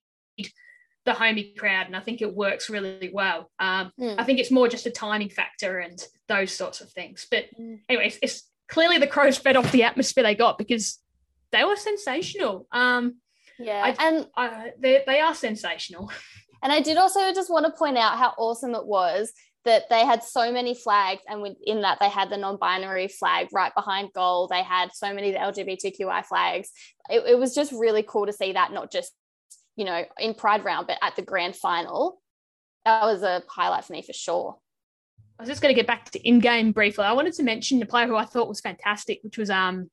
the 1.06 1.14
homey 1.14 1.54
crowd, 1.58 1.88
and 1.88 1.96
I 1.96 2.02
think 2.02 2.22
it 2.22 2.34
works 2.34 2.70
really 2.70 3.10
well. 3.14 3.50
Um, 3.60 3.92
mm. 4.00 4.16
I 4.18 4.24
think 4.24 4.40
it's 4.40 4.52
more 4.52 4.68
just 4.68 4.86
a 4.86 4.92
timing 4.92 5.30
factor 5.30 5.80
and 5.80 6.02
those 6.28 6.52
sorts 6.52 6.82
of 6.82 6.92
things. 6.92 7.28
But 7.30 7.46
mm. 7.60 7.80
anyways, 7.90 8.20
it's 8.22 8.44
clearly 8.68 8.98
the 8.98 9.08
Crows 9.08 9.38
fed 9.38 9.56
off 9.56 9.72
the 9.72 9.84
atmosphere 9.84 10.24
they 10.24 10.36
got 10.36 10.58
because 10.58 11.00
they 11.52 11.64
were 11.64 11.76
sensational. 11.76 12.68
Um, 12.72 13.16
yeah, 13.58 13.82
I, 13.84 14.08
and 14.08 14.28
I, 14.36 14.72
they, 14.80 15.04
they 15.06 15.20
are 15.20 15.36
sensational. 15.36 16.12
And 16.62 16.74
I 16.74 16.82
did 16.82 16.98
also 16.98 17.34
just 17.34 17.50
want 17.50 17.66
to 17.66 17.72
point 17.72 17.98
out 17.98 18.18
how 18.18 18.34
awesome 18.38 18.76
it 18.76 18.86
was 18.86 19.32
that 19.66 19.90
they 19.90 20.06
had 20.06 20.24
so 20.24 20.52
many 20.52 20.74
flags, 20.74 21.22
and 21.28 21.56
in 21.66 21.82
that 21.82 21.98
they 22.00 22.10
had 22.10 22.30
the 22.30 22.38
non-binary 22.38 23.08
flag 23.08 23.50
right 23.52 23.74
behind 23.76 24.14
goal. 24.14 24.48
They 24.48 24.64
had 24.64 24.92
so 24.94 25.14
many 25.14 25.34
LGBTQI 25.34 26.26
flags. 26.26 26.70
It, 27.10 27.24
it 27.28 27.40
was 27.40 27.54
just 27.54 27.72
really 27.72 28.04
cool 28.04 28.26
to 28.26 28.34
see 28.34 28.54
that, 28.54 28.72
not 28.72 28.92
just 28.92 29.12
you 29.76 29.86
know 29.86 30.04
in 30.18 30.34
Pride 30.34 30.64
round, 30.64 30.88
but 30.88 30.98
at 31.02 31.16
the 31.16 31.22
grand 31.22 31.56
final. 31.56 32.22
That 32.86 33.04
was 33.04 33.24
a 33.24 33.44
highlight 33.50 33.86
for 33.86 33.94
me 33.94 34.02
for 34.02 34.14
sure. 34.14 34.58
I 35.38 35.44
was 35.44 35.50
just 35.50 35.62
going 35.62 35.74
to 35.74 35.80
get 35.80 35.88
back 35.88 36.10
to 36.12 36.28
in-game 36.28 36.72
briefly. 36.74 37.06
I 37.06 37.14
wanted 37.14 37.34
to 37.34 37.44
mention 37.44 37.82
a 37.82 37.86
player 37.86 38.08
who 38.08 38.16
I 38.16 38.26
thought 38.26 38.50
was 38.50 38.62
fantastic, 38.62 39.20
which 39.24 39.38
was 39.38 39.50
um 39.50 39.90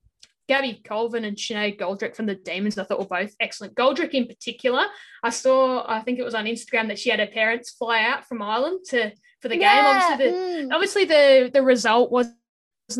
Gabby 0.48 0.80
Colvin 0.84 1.24
and 1.24 1.36
Sinead 1.36 1.78
Goldrick 1.78 2.14
from 2.14 2.26
the 2.26 2.34
Demons, 2.34 2.78
I 2.78 2.84
thought 2.84 3.00
were 3.00 3.06
both 3.06 3.34
excellent. 3.40 3.74
Goldrick 3.74 4.10
in 4.10 4.26
particular, 4.26 4.84
I 5.22 5.30
saw, 5.30 5.84
I 5.88 6.02
think 6.02 6.18
it 6.18 6.24
was 6.24 6.34
on 6.34 6.44
Instagram 6.44 6.88
that 6.88 6.98
she 6.98 7.10
had 7.10 7.18
her 7.18 7.26
parents 7.26 7.70
fly 7.70 8.04
out 8.04 8.26
from 8.26 8.42
Ireland 8.42 8.80
to 8.90 9.12
for 9.46 9.54
the 9.54 9.60
yeah. 9.60 9.74
game. 9.74 10.02
Obviously, 10.02 10.26
the, 10.26 10.36
mm. 10.36 10.74
obviously 10.74 11.04
the 11.04 11.50
the 11.52 11.62
result 11.62 12.10
wasn't 12.10 12.36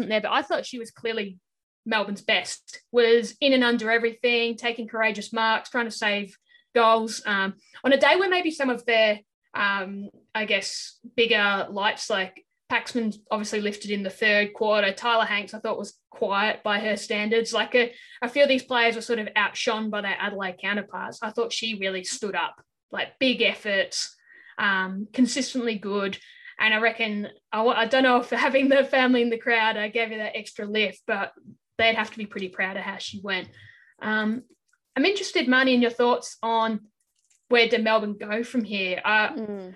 there, 0.09 0.21
but 0.21 0.31
I 0.31 0.43
thought 0.43 0.67
she 0.67 0.79
was 0.79 0.91
clearly 0.91 1.39
Melbourne's 1.85 2.23
best. 2.23 2.81
Was 2.93 3.35
in 3.41 3.53
and 3.53 3.65
under 3.65 3.91
everything, 3.91 4.57
taking 4.57 4.89
courageous 4.89 5.33
marks, 5.33 5.71
trying 5.71 5.87
to 5.87 5.91
save 5.91 6.37
goals. 6.75 7.23
Um, 7.27 7.55
on 7.85 7.93
a 7.93 7.99
day 7.99 8.17
where 8.17 8.29
maybe 8.29 8.51
some 8.51 8.71
of 8.71 8.85
their, 8.87 9.21
um, 9.55 10.11
I 10.35 10.45
guess, 10.45 10.99
bigger 11.17 11.67
lights 11.71 12.11
like 12.11 12.45
Paxman 12.71 13.17
obviously 13.31 13.61
lifted 13.61 13.91
in 13.91 14.03
the 14.03 14.11
third 14.11 14.53
quarter. 14.53 14.93
Tyler 14.93 15.25
Hanks, 15.25 15.55
I 15.55 15.59
thought, 15.59 15.79
was 15.79 15.99
quiet 16.11 16.63
by 16.63 16.81
her 16.81 16.97
standards. 16.97 17.53
Like 17.53 17.75
a, 17.75 17.93
a 18.23 18.29
few 18.29 18.43
of 18.43 18.49
these 18.49 18.65
players 18.65 18.97
were 18.97 19.03
sort 19.03 19.19
of 19.19 19.29
outshone 19.37 19.91
by 19.91 20.01
their 20.01 20.17
Adelaide 20.19 20.59
counterparts. 20.61 21.21
I 21.23 21.31
thought 21.31 21.53
she 21.53 21.79
really 21.79 22.05
stood 22.05 22.35
up, 22.35 22.61
like 22.91 23.19
big 23.19 23.43
efforts, 23.43 24.17
um, 24.59 25.09
consistently 25.13 25.77
good. 25.77 26.19
And 26.59 26.73
I 26.73 26.79
reckon, 26.79 27.29
I, 27.53 27.63
I 27.63 27.87
don't 27.87 28.03
know 28.03 28.19
if 28.19 28.31
having 28.31 28.69
the 28.69 28.85
family 28.85 29.23
in 29.23 29.31
the 29.31 29.39
crowd 29.39 29.77
I 29.77 29.89
gave 29.89 30.11
her 30.11 30.17
that 30.17 30.37
extra 30.37 30.65
lift, 30.67 31.03
but 31.07 31.33
they'd 31.79 31.97
have 31.97 32.11
to 32.11 32.19
be 32.19 32.27
pretty 32.27 32.49
proud 32.49 32.77
of 32.77 32.83
how 32.83 32.99
she 32.99 33.21
went. 33.23 33.49
Um, 34.01 34.43
I'm 34.97 35.05
interested, 35.05 35.47
Marnie, 35.47 35.75
in 35.75 35.83
your 35.83 35.91
thoughts 35.91 36.39
on 36.43 36.81
where 37.49 37.69
did 37.69 37.85
Melbourne 37.85 38.17
go 38.19 38.43
from 38.43 38.65
here? 38.65 39.01
Uh, 39.05 39.29
mm 39.29 39.75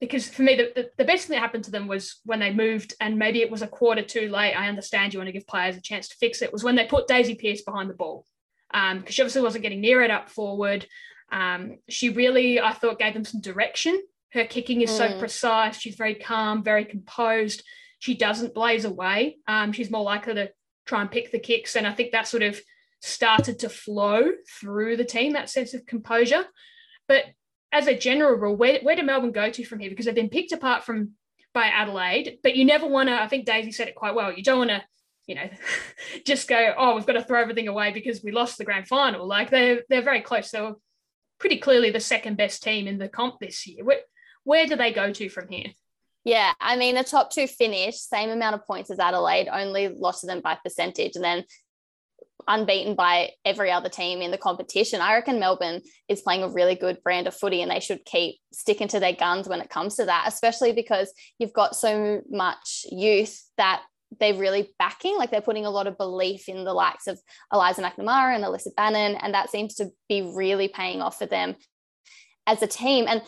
because 0.00 0.28
for 0.28 0.42
me, 0.42 0.56
the, 0.56 0.72
the, 0.74 0.90
the, 0.98 1.04
best 1.04 1.26
thing 1.26 1.34
that 1.34 1.40
happened 1.40 1.64
to 1.64 1.70
them 1.70 1.86
was 1.86 2.20
when 2.24 2.40
they 2.40 2.52
moved, 2.52 2.94
and 3.00 3.18
maybe 3.18 3.40
it 3.40 3.50
was 3.50 3.62
a 3.62 3.66
quarter 3.66 4.02
too 4.02 4.28
late. 4.28 4.54
I 4.54 4.68
understand 4.68 5.12
you 5.12 5.18
want 5.18 5.28
to 5.28 5.32
give 5.32 5.46
players 5.46 5.76
a 5.76 5.80
chance 5.80 6.08
to 6.08 6.16
fix 6.16 6.42
it. 6.42 6.52
Was 6.52 6.64
when 6.64 6.76
they 6.76 6.86
put 6.86 7.06
Daisy 7.06 7.34
Pearce 7.34 7.62
behind 7.62 7.90
the 7.90 7.94
ball 7.94 8.26
because 8.70 8.92
um, 8.92 9.04
she 9.06 9.22
obviously 9.22 9.42
wasn't 9.42 9.62
getting 9.62 9.80
near 9.80 10.02
it 10.02 10.10
up 10.10 10.28
forward. 10.28 10.86
Um, 11.30 11.78
she 11.88 12.10
really, 12.10 12.60
I 12.60 12.72
thought, 12.72 12.98
gave 12.98 13.14
them 13.14 13.24
some 13.24 13.40
direction. 13.40 14.00
Her 14.34 14.44
kicking 14.44 14.82
is 14.82 14.90
mm. 14.90 14.98
so 14.98 15.18
precise. 15.18 15.78
She's 15.78 15.94
very 15.94 16.16
calm, 16.16 16.62
very 16.62 16.84
composed. 16.84 17.62
She 18.00 18.14
doesn't 18.14 18.54
blaze 18.54 18.84
away. 18.84 19.38
Um, 19.46 19.72
she's 19.72 19.90
more 19.90 20.02
likely 20.02 20.34
to 20.34 20.50
try 20.86 21.00
and 21.00 21.10
pick 21.10 21.30
the 21.30 21.38
kicks, 21.38 21.76
and 21.76 21.86
I 21.86 21.92
think 21.92 22.12
that 22.12 22.28
sort 22.28 22.42
of 22.42 22.60
started 23.00 23.60
to 23.60 23.68
flow 23.68 24.32
through 24.60 24.96
the 24.96 25.04
team. 25.04 25.32
That 25.32 25.50
sense 25.50 25.72
of 25.72 25.86
composure. 25.86 26.44
But 27.06 27.24
as 27.70 27.86
a 27.86 27.96
general 27.96 28.36
rule, 28.36 28.56
where, 28.56 28.80
where 28.80 28.96
do 28.96 29.02
Melbourne 29.02 29.32
go 29.32 29.50
to 29.50 29.64
from 29.64 29.78
here? 29.78 29.90
Because 29.90 30.06
they've 30.06 30.14
been 30.14 30.28
picked 30.28 30.52
apart 30.52 30.84
from 30.84 31.12
by 31.52 31.66
Adelaide, 31.66 32.38
but 32.42 32.56
you 32.56 32.64
never 32.64 32.86
want 32.86 33.08
to, 33.08 33.20
I 33.20 33.28
think 33.28 33.46
Daisy 33.46 33.70
said 33.70 33.88
it 33.88 33.94
quite 33.94 34.14
well, 34.14 34.32
you 34.32 34.42
don't 34.42 34.58
want 34.58 34.70
to, 34.70 34.82
you 35.26 35.36
know, 35.36 35.48
just 36.26 36.48
go, 36.48 36.74
oh, 36.76 36.96
we've 36.96 37.06
got 37.06 37.12
to 37.12 37.22
throw 37.22 37.40
everything 37.40 37.68
away 37.68 37.92
because 37.92 38.22
we 38.22 38.32
lost 38.32 38.58
the 38.58 38.64
grand 38.64 38.88
final. 38.88 39.26
Like 39.26 39.50
they're 39.50 39.82
they're 39.88 40.02
very 40.02 40.20
close. 40.20 40.50
They 40.50 40.60
were 40.60 40.74
pretty 41.38 41.58
clearly 41.58 41.90
the 41.90 42.00
second 42.00 42.36
best 42.36 42.62
team 42.62 42.88
in 42.88 42.98
the 42.98 43.08
comp 43.08 43.38
this 43.38 43.66
year. 43.66 43.84
Where, 43.84 44.00
where 44.44 44.66
do 44.66 44.76
they 44.76 44.92
go 44.92 45.12
to 45.12 45.28
from 45.28 45.48
here? 45.48 45.72
Yeah, 46.24 46.52
I 46.58 46.76
mean, 46.76 46.94
the 46.94 47.04
top 47.04 47.30
two 47.30 47.46
finish, 47.46 47.96
same 47.96 48.30
amount 48.30 48.54
of 48.54 48.66
points 48.66 48.90
as 48.90 48.98
Adelaide, 48.98 49.48
only 49.48 49.88
lost 49.88 50.22
to 50.22 50.26
them 50.26 50.40
by 50.40 50.56
percentage. 50.62 51.16
And 51.16 51.24
then 51.24 51.44
unbeaten 52.46 52.94
by 52.94 53.30
every 53.44 53.70
other 53.70 53.88
team 53.88 54.20
in 54.20 54.30
the 54.30 54.38
competition. 54.38 55.00
I 55.00 55.14
reckon 55.14 55.38
Melbourne 55.38 55.82
is 56.08 56.22
playing 56.22 56.42
a 56.42 56.48
really 56.48 56.74
good 56.74 57.02
brand 57.02 57.26
of 57.26 57.34
footy 57.34 57.62
and 57.62 57.70
they 57.70 57.80
should 57.80 58.04
keep 58.04 58.36
sticking 58.52 58.88
to 58.88 59.00
their 59.00 59.12
guns 59.14 59.48
when 59.48 59.60
it 59.60 59.70
comes 59.70 59.96
to 59.96 60.06
that, 60.06 60.24
especially 60.26 60.72
because 60.72 61.12
you've 61.38 61.52
got 61.52 61.76
so 61.76 62.20
much 62.28 62.86
youth 62.90 63.42
that 63.56 63.82
they're 64.20 64.34
really 64.34 64.70
backing, 64.78 65.16
like 65.16 65.30
they're 65.30 65.40
putting 65.40 65.66
a 65.66 65.70
lot 65.70 65.86
of 65.86 65.98
belief 65.98 66.48
in 66.48 66.64
the 66.64 66.74
likes 66.74 67.06
of 67.06 67.18
Eliza 67.52 67.82
McNamara 67.82 68.34
and 68.34 68.44
Alyssa 68.44 68.74
Bannon. 68.76 69.16
and 69.16 69.34
that 69.34 69.50
seems 69.50 69.74
to 69.76 69.90
be 70.08 70.22
really 70.22 70.68
paying 70.68 71.02
off 71.02 71.18
for 71.18 71.26
them 71.26 71.56
as 72.46 72.62
a 72.62 72.66
team. 72.66 73.06
And 73.08 73.22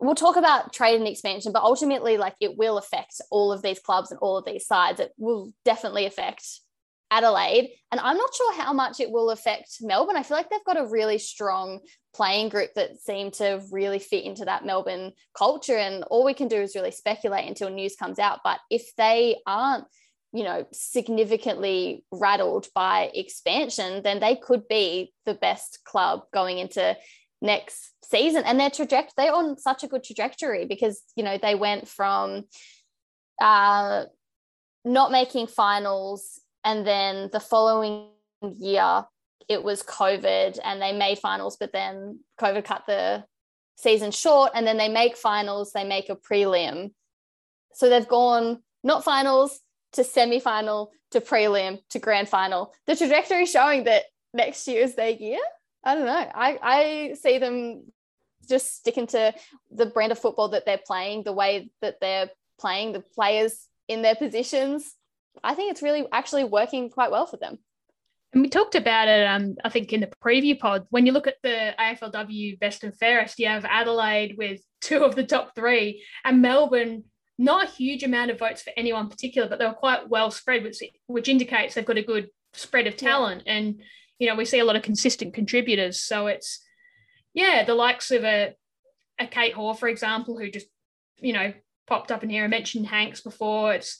we'll 0.00 0.14
talk 0.14 0.36
about 0.36 0.72
trade 0.72 0.96
and 0.96 1.08
expansion, 1.08 1.52
but 1.52 1.62
ultimately, 1.62 2.16
like 2.16 2.34
it 2.40 2.56
will 2.56 2.78
affect 2.78 3.20
all 3.30 3.52
of 3.52 3.62
these 3.62 3.78
clubs 3.78 4.10
and 4.10 4.18
all 4.20 4.36
of 4.36 4.44
these 4.44 4.66
sides. 4.66 5.00
It 5.00 5.12
will 5.18 5.52
definitely 5.64 6.06
affect 6.06 6.44
Adelaide. 7.10 7.70
And 7.90 8.00
I'm 8.00 8.16
not 8.16 8.34
sure 8.34 8.54
how 8.54 8.72
much 8.72 9.00
it 9.00 9.10
will 9.10 9.30
affect 9.30 9.78
Melbourne. 9.80 10.16
I 10.16 10.22
feel 10.22 10.36
like 10.36 10.48
they've 10.48 10.64
got 10.64 10.80
a 10.80 10.86
really 10.86 11.18
strong 11.18 11.80
playing 12.14 12.48
group 12.48 12.70
that 12.74 13.00
seem 13.00 13.30
to 13.32 13.62
really 13.70 13.98
fit 13.98 14.24
into 14.24 14.44
that 14.44 14.64
Melbourne 14.64 15.12
culture. 15.36 15.76
And 15.76 16.04
all 16.04 16.24
we 16.24 16.34
can 16.34 16.48
do 16.48 16.56
is 16.56 16.74
really 16.74 16.92
speculate 16.92 17.48
until 17.48 17.68
news 17.68 17.96
comes 17.96 18.18
out. 18.18 18.40
But 18.44 18.60
if 18.70 18.94
they 18.96 19.36
aren't, 19.46 19.84
you 20.32 20.44
know, 20.44 20.64
significantly 20.72 22.04
rattled 22.12 22.68
by 22.74 23.10
expansion, 23.12 24.02
then 24.02 24.20
they 24.20 24.36
could 24.36 24.68
be 24.68 25.12
the 25.26 25.34
best 25.34 25.80
club 25.84 26.22
going 26.32 26.58
into 26.58 26.96
next 27.40 27.92
season. 28.04 28.42
And 28.44 28.58
their 28.58 28.70
trajectory, 28.70 29.12
they're 29.16 29.34
on 29.34 29.58
such 29.58 29.84
a 29.84 29.88
good 29.88 30.04
trajectory 30.04 30.66
because, 30.66 31.02
you 31.16 31.24
know, 31.24 31.38
they 31.38 31.54
went 31.54 31.88
from 31.88 32.44
uh, 33.40 34.04
not 34.84 35.12
making 35.12 35.46
finals 35.46 36.40
and 36.64 36.86
then 36.86 37.30
the 37.32 37.40
following 37.40 38.08
year, 38.42 39.04
it 39.48 39.62
was 39.62 39.82
COVID 39.82 40.58
and 40.62 40.80
they 40.80 40.92
made 40.92 41.18
finals, 41.18 41.56
but 41.58 41.72
then 41.72 42.20
COVID 42.40 42.64
cut 42.64 42.84
the 42.86 43.24
season 43.76 44.10
short. 44.10 44.52
And 44.54 44.66
then 44.66 44.76
they 44.76 44.88
make 44.88 45.16
finals, 45.16 45.72
they 45.72 45.84
make 45.84 46.08
a 46.08 46.16
prelim. 46.16 46.92
So 47.72 47.88
they've 47.88 48.06
gone 48.06 48.62
not 48.84 49.04
finals 49.04 49.60
to 49.92 50.04
semi 50.04 50.38
final 50.38 50.92
to 51.10 51.20
prelim 51.20 51.80
to 51.90 51.98
grand 51.98 52.28
final. 52.28 52.72
The 52.86 52.96
trajectory 52.96 53.46
showing 53.46 53.84
that 53.84 54.04
next 54.32 54.68
year 54.68 54.82
is 54.82 54.94
their 54.94 55.10
year. 55.10 55.40
I 55.84 55.94
don't 55.94 56.06
know. 56.06 56.12
I, 56.12 56.58
I 56.62 57.14
see 57.14 57.38
them 57.38 57.84
just 58.48 58.76
sticking 58.76 59.06
to 59.08 59.32
the 59.70 59.86
brand 59.86 60.12
of 60.12 60.18
football 60.18 60.48
that 60.50 60.66
they're 60.66 60.80
playing, 60.84 61.22
the 61.22 61.32
way 61.32 61.70
that 61.80 62.00
they're 62.00 62.30
playing, 62.58 62.92
the 62.92 63.00
players 63.00 63.66
in 63.88 64.02
their 64.02 64.14
positions 64.14 64.94
I 65.42 65.54
think 65.54 65.70
it's 65.70 65.82
really 65.82 66.06
actually 66.12 66.44
working 66.44 66.90
quite 66.90 67.10
well 67.10 67.26
for 67.26 67.36
them. 67.36 67.58
And 68.32 68.42
we 68.42 68.48
talked 68.48 68.76
about 68.76 69.08
it, 69.08 69.26
um, 69.26 69.56
I 69.64 69.70
think, 69.70 69.92
in 69.92 70.00
the 70.00 70.10
preview 70.24 70.58
pod. 70.58 70.86
When 70.90 71.04
you 71.04 71.12
look 71.12 71.26
at 71.26 71.36
the 71.42 71.74
AFLW 71.78 72.60
best 72.60 72.84
and 72.84 72.96
fairest, 72.96 73.38
you 73.38 73.48
have 73.48 73.64
Adelaide 73.64 74.36
with 74.38 74.60
two 74.80 75.04
of 75.04 75.16
the 75.16 75.24
top 75.24 75.54
three, 75.54 76.04
and 76.24 76.40
Melbourne, 76.40 77.04
not 77.38 77.64
a 77.64 77.70
huge 77.70 78.02
amount 78.02 78.30
of 78.30 78.38
votes 78.38 78.62
for 78.62 78.72
anyone 78.76 79.08
particular, 79.08 79.48
but 79.48 79.58
they 79.58 79.66
were 79.66 79.72
quite 79.72 80.08
well 80.08 80.30
spread, 80.30 80.62
which, 80.62 80.78
which 81.06 81.28
indicates 81.28 81.74
they've 81.74 81.84
got 81.84 81.98
a 81.98 82.02
good 82.02 82.28
spread 82.52 82.86
of 82.86 82.96
talent. 82.96 83.42
Yeah. 83.46 83.54
And, 83.54 83.82
you 84.20 84.28
know, 84.28 84.36
we 84.36 84.44
see 84.44 84.60
a 84.60 84.64
lot 84.64 84.76
of 84.76 84.82
consistent 84.82 85.34
contributors. 85.34 85.98
So 85.98 86.26
it's, 86.26 86.62
yeah, 87.32 87.64
the 87.64 87.74
likes 87.74 88.10
of 88.10 88.22
a, 88.22 88.54
a 89.18 89.26
Kate 89.26 89.54
Hore, 89.54 89.74
for 89.74 89.88
example, 89.88 90.38
who 90.38 90.50
just, 90.50 90.66
you 91.16 91.32
know, 91.32 91.54
popped 91.86 92.12
up 92.12 92.22
in 92.22 92.28
here. 92.28 92.44
I 92.44 92.48
mentioned 92.48 92.86
Hanks 92.86 93.22
before. 93.22 93.72
It's, 93.72 93.98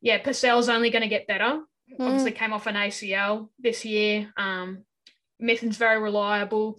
yeah, 0.00 0.22
Purcell's 0.22 0.68
only 0.68 0.90
going 0.90 1.02
to 1.02 1.08
get 1.08 1.26
better. 1.26 1.62
Mm. 1.92 2.06
Obviously, 2.06 2.30
came 2.30 2.52
off 2.52 2.68
an 2.68 2.76
ACL 2.76 3.48
this 3.58 3.84
year. 3.84 4.32
Um, 4.36 4.84
Mithen's 5.40 5.76
very 5.76 6.00
reliable. 6.00 6.78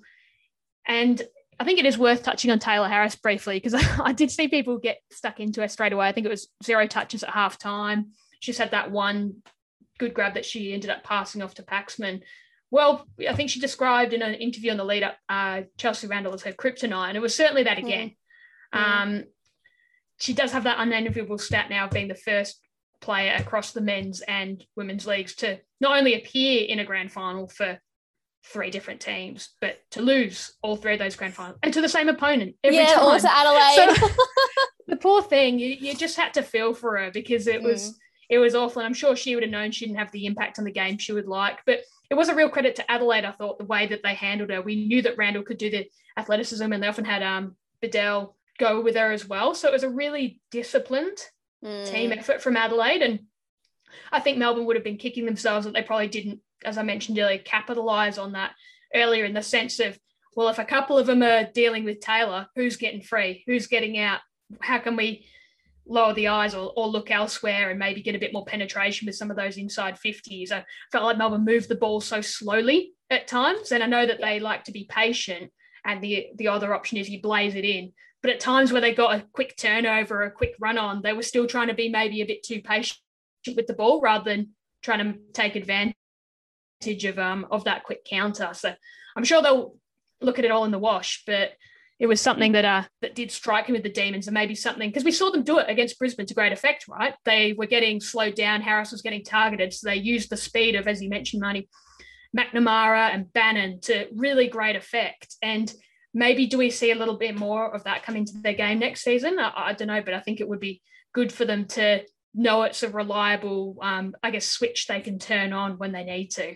And 0.87 1.21
I 1.59 1.65
think 1.65 1.79
it 1.79 1.85
is 1.85 1.97
worth 1.97 2.23
touching 2.23 2.51
on 2.51 2.59
Taylor 2.59 2.87
Harris 2.87 3.15
briefly 3.15 3.57
because 3.57 3.73
I, 3.73 3.81
I, 4.05 4.13
did 4.13 4.31
see 4.31 4.47
people 4.47 4.77
get 4.77 4.99
stuck 5.11 5.41
into 5.41 5.59
her 5.59 5.67
straight 5.67 5.91
away. 5.91 6.07
I 6.07 6.13
think 6.13 6.25
it 6.25 6.29
was 6.29 6.47
zero 6.63 6.87
touches 6.87 7.23
at 7.23 7.31
half 7.31 7.59
time. 7.59 8.11
She 8.39 8.51
just 8.51 8.59
had 8.59 8.71
that 8.71 8.91
one 8.91 9.43
good 9.97 10.13
grab 10.13 10.35
that 10.35 10.45
she 10.45 10.73
ended 10.73 10.89
up 10.89 11.03
passing 11.03 11.41
off 11.41 11.55
to 11.55 11.63
Paxman. 11.63 12.21
Well, 12.69 13.07
I 13.27 13.33
think 13.33 13.49
she 13.49 13.59
described 13.59 14.13
in 14.13 14.21
an 14.21 14.33
interview 14.33 14.71
on 14.71 14.77
the 14.77 14.83
lead 14.83 15.03
up 15.03 15.17
uh, 15.29 15.61
Chelsea 15.77 16.07
Randall 16.07 16.33
as 16.33 16.43
her 16.43 16.51
kryptonite, 16.51 17.07
and 17.07 17.17
it 17.17 17.21
was 17.21 17.35
certainly 17.35 17.63
that 17.63 17.77
again. 17.77 18.15
Mm. 18.75 18.79
Um, 18.79 19.23
she 20.19 20.33
does 20.33 20.51
have 20.51 20.63
that 20.63 20.79
unenviable 20.79 21.37
stat 21.37 21.69
now 21.69 21.85
of 21.85 21.91
being 21.91 22.07
the 22.07 22.15
first 22.15 22.59
player 22.99 23.35
across 23.37 23.71
the 23.71 23.81
men's 23.81 24.21
and 24.21 24.65
women's 24.75 25.05
leagues 25.05 25.35
to 25.35 25.59
not 25.79 25.97
only 25.97 26.15
appear 26.15 26.65
in 26.67 26.79
a 26.79 26.85
grand 26.85 27.11
final 27.11 27.47
for 27.47 27.79
three 28.43 28.71
different 28.71 29.01
teams, 29.01 29.49
but 29.61 29.77
to 29.91 30.01
lose 30.01 30.53
all 30.61 30.75
three 30.75 30.93
of 30.93 30.99
those 30.99 31.15
grand 31.15 31.33
finals 31.33 31.57
and 31.63 31.73
to 31.73 31.81
the 31.81 31.89
same 31.89 32.09
opponent 32.09 32.55
every 32.63 32.77
yeah, 32.77 32.93
time. 32.93 33.03
also 33.03 33.27
Adelaide. 33.29 33.95
So, 33.95 34.09
the 34.87 34.95
poor 34.97 35.21
thing, 35.21 35.59
you, 35.59 35.69
you 35.69 35.95
just 35.95 36.17
had 36.17 36.33
to 36.35 36.41
feel 36.41 36.73
for 36.73 36.97
her 36.97 37.11
because 37.11 37.47
it 37.47 37.61
was 37.61 37.91
mm. 37.91 37.93
it 38.29 38.39
was 38.39 38.55
awful. 38.55 38.81
And 38.81 38.87
I'm 38.87 38.93
sure 38.93 39.15
she 39.15 39.35
would 39.35 39.43
have 39.43 39.51
known 39.51 39.71
she 39.71 39.85
didn't 39.85 39.99
have 39.99 40.11
the 40.11 40.25
impact 40.25 40.59
on 40.59 40.65
the 40.65 40.71
game 40.71 40.97
she 40.97 41.13
would 41.13 41.27
like. 41.27 41.59
But 41.65 41.81
it 42.09 42.15
was 42.15 42.29
a 42.29 42.35
real 42.35 42.49
credit 42.49 42.75
to 42.75 42.91
Adelaide, 42.91 43.25
I 43.25 43.31
thought, 43.31 43.57
the 43.57 43.65
way 43.65 43.87
that 43.87 44.01
they 44.03 44.13
handled 44.13 44.49
her. 44.49 44.61
We 44.61 44.87
knew 44.87 45.01
that 45.01 45.17
Randall 45.17 45.43
could 45.43 45.57
do 45.57 45.69
the 45.69 45.89
athleticism 46.17 46.71
and 46.71 46.81
they 46.81 46.87
often 46.87 47.05
had 47.05 47.23
um 47.23 47.55
Bedell 47.81 48.35
go 48.57 48.81
with 48.81 48.95
her 48.95 49.11
as 49.11 49.27
well. 49.27 49.53
So 49.53 49.67
it 49.67 49.73
was 49.73 49.83
a 49.83 49.89
really 49.89 50.41
disciplined 50.51 51.17
mm. 51.63 51.85
team 51.87 52.11
effort 52.11 52.41
from 52.41 52.57
Adelaide. 52.57 53.01
And 53.01 53.19
I 54.11 54.19
think 54.19 54.37
Melbourne 54.37 54.65
would 54.65 54.75
have 54.75 54.83
been 54.83 54.97
kicking 54.97 55.25
themselves 55.25 55.65
that 55.65 55.73
they 55.73 55.83
probably 55.83 56.07
didn't, 56.07 56.39
as 56.65 56.77
I 56.77 56.83
mentioned 56.83 57.19
earlier, 57.19 57.37
capitalize 57.37 58.17
on 58.17 58.33
that 58.33 58.53
earlier 58.95 59.25
in 59.25 59.33
the 59.33 59.43
sense 59.43 59.79
of, 59.79 59.97
well, 60.35 60.49
if 60.49 60.59
a 60.59 60.65
couple 60.65 60.97
of 60.97 61.07
them 61.07 61.23
are 61.23 61.45
dealing 61.53 61.83
with 61.83 61.99
Taylor, 61.99 62.47
who's 62.55 62.77
getting 62.77 63.01
free? 63.01 63.43
Who's 63.47 63.67
getting 63.67 63.97
out? 63.99 64.19
How 64.61 64.79
can 64.79 64.95
we 64.95 65.25
lower 65.87 66.13
the 66.13 66.27
eyes 66.27 66.53
or, 66.53 66.71
or 66.75 66.87
look 66.87 67.11
elsewhere 67.11 67.69
and 67.69 67.79
maybe 67.79 68.01
get 68.01 68.15
a 68.15 68.19
bit 68.19 68.33
more 68.33 68.45
penetration 68.45 69.05
with 69.05 69.15
some 69.15 69.31
of 69.31 69.37
those 69.37 69.57
inside 69.57 69.97
50s? 70.03 70.51
I 70.51 70.65
felt 70.91 71.03
like 71.03 71.17
Melbourne 71.17 71.45
moved 71.45 71.69
the 71.69 71.75
ball 71.75 72.01
so 72.01 72.21
slowly 72.21 72.93
at 73.09 73.27
times. 73.27 73.71
And 73.71 73.83
I 73.83 73.87
know 73.87 74.05
that 74.05 74.21
they 74.21 74.39
like 74.39 74.63
to 74.65 74.71
be 74.71 74.87
patient. 74.89 75.51
And 75.85 76.01
the, 76.01 76.27
the 76.35 76.49
other 76.49 76.73
option 76.73 76.97
is 76.97 77.09
you 77.09 77.21
blaze 77.21 77.55
it 77.55 77.65
in. 77.65 77.93
But 78.21 78.31
at 78.31 78.39
times 78.39 78.71
where 78.71 78.81
they 78.81 78.93
got 78.93 79.15
a 79.15 79.25
quick 79.31 79.55
turnover, 79.57 80.23
a 80.23 80.31
quick 80.31 80.55
run 80.59 80.77
on, 80.77 81.01
they 81.01 81.13
were 81.13 81.21
still 81.21 81.47
trying 81.47 81.67
to 81.67 81.73
be 81.73 81.89
maybe 81.89 82.21
a 82.21 82.25
bit 82.25 82.43
too 82.43 82.61
patient 82.61 82.99
with 83.55 83.67
the 83.67 83.73
ball 83.73 84.01
rather 84.01 84.25
than 84.25 84.49
trying 84.81 85.13
to 85.13 85.19
take 85.33 85.55
advantage 85.55 85.95
of 87.05 87.17
um 87.17 87.47
of 87.51 87.63
that 87.65 87.83
quick 87.83 88.03
counter. 88.05 88.49
So 88.53 88.73
I'm 89.15 89.23
sure 89.23 89.41
they'll 89.41 89.75
look 90.21 90.39
at 90.39 90.45
it 90.45 90.51
all 90.51 90.65
in 90.65 90.71
the 90.71 90.79
wash, 90.79 91.23
but 91.25 91.51
it 91.99 92.07
was 92.07 92.21
something 92.21 92.51
that 92.51 92.65
uh 92.65 92.83
that 93.01 93.15
did 93.15 93.31
strike 93.31 93.67
him 93.67 93.73
with 93.73 93.83
the 93.83 93.89
demons 93.89 94.27
and 94.27 94.33
maybe 94.33 94.55
something 94.55 94.89
because 94.89 95.03
we 95.03 95.11
saw 95.11 95.29
them 95.31 95.43
do 95.43 95.59
it 95.59 95.69
against 95.69 95.97
Brisbane 95.97 96.25
to 96.27 96.33
great 96.33 96.51
effect, 96.51 96.87
right? 96.87 97.13
They 97.25 97.53
were 97.53 97.65
getting 97.65 97.99
slowed 97.99 98.35
down, 98.35 98.61
Harris 98.61 98.91
was 98.91 99.01
getting 99.01 99.23
targeted, 99.23 99.73
so 99.73 99.89
they 99.89 99.95
used 99.95 100.29
the 100.29 100.37
speed 100.37 100.75
of, 100.75 100.87
as 100.87 101.01
you 101.01 101.09
mentioned, 101.09 101.41
Marnie, 101.41 101.67
McNamara 102.37 103.13
and 103.13 103.31
Bannon 103.33 103.79
to 103.81 104.07
really 104.15 104.47
great 104.47 104.75
effect. 104.75 105.35
And 105.41 105.73
maybe 106.13 106.47
do 106.47 106.57
we 106.57 106.69
see 106.69 106.91
a 106.91 106.95
little 106.95 107.17
bit 107.17 107.37
more 107.37 107.73
of 107.73 107.83
that 107.85 108.03
come 108.03 108.15
into 108.15 108.33
their 108.41 108.53
game 108.53 108.79
next 108.79 109.01
season? 109.03 109.39
I, 109.39 109.51
I 109.55 109.73
don't 109.73 109.87
know, 109.87 110.01
but 110.01 110.13
I 110.13 110.19
think 110.19 110.39
it 110.39 110.47
would 110.47 110.59
be 110.59 110.81
good 111.13 111.31
for 111.31 111.45
them 111.45 111.65
to 111.65 112.03
know 112.33 112.63
it's 112.63 112.83
a 112.83 112.89
reliable, 112.89 113.77
um, 113.81 114.15
I 114.21 114.31
guess, 114.31 114.45
switch 114.45 114.85
they 114.87 115.01
can 115.01 115.17
turn 115.17 115.53
on 115.53 115.77
when 115.77 115.91
they 115.91 116.03
need 116.03 116.29
to. 116.31 116.55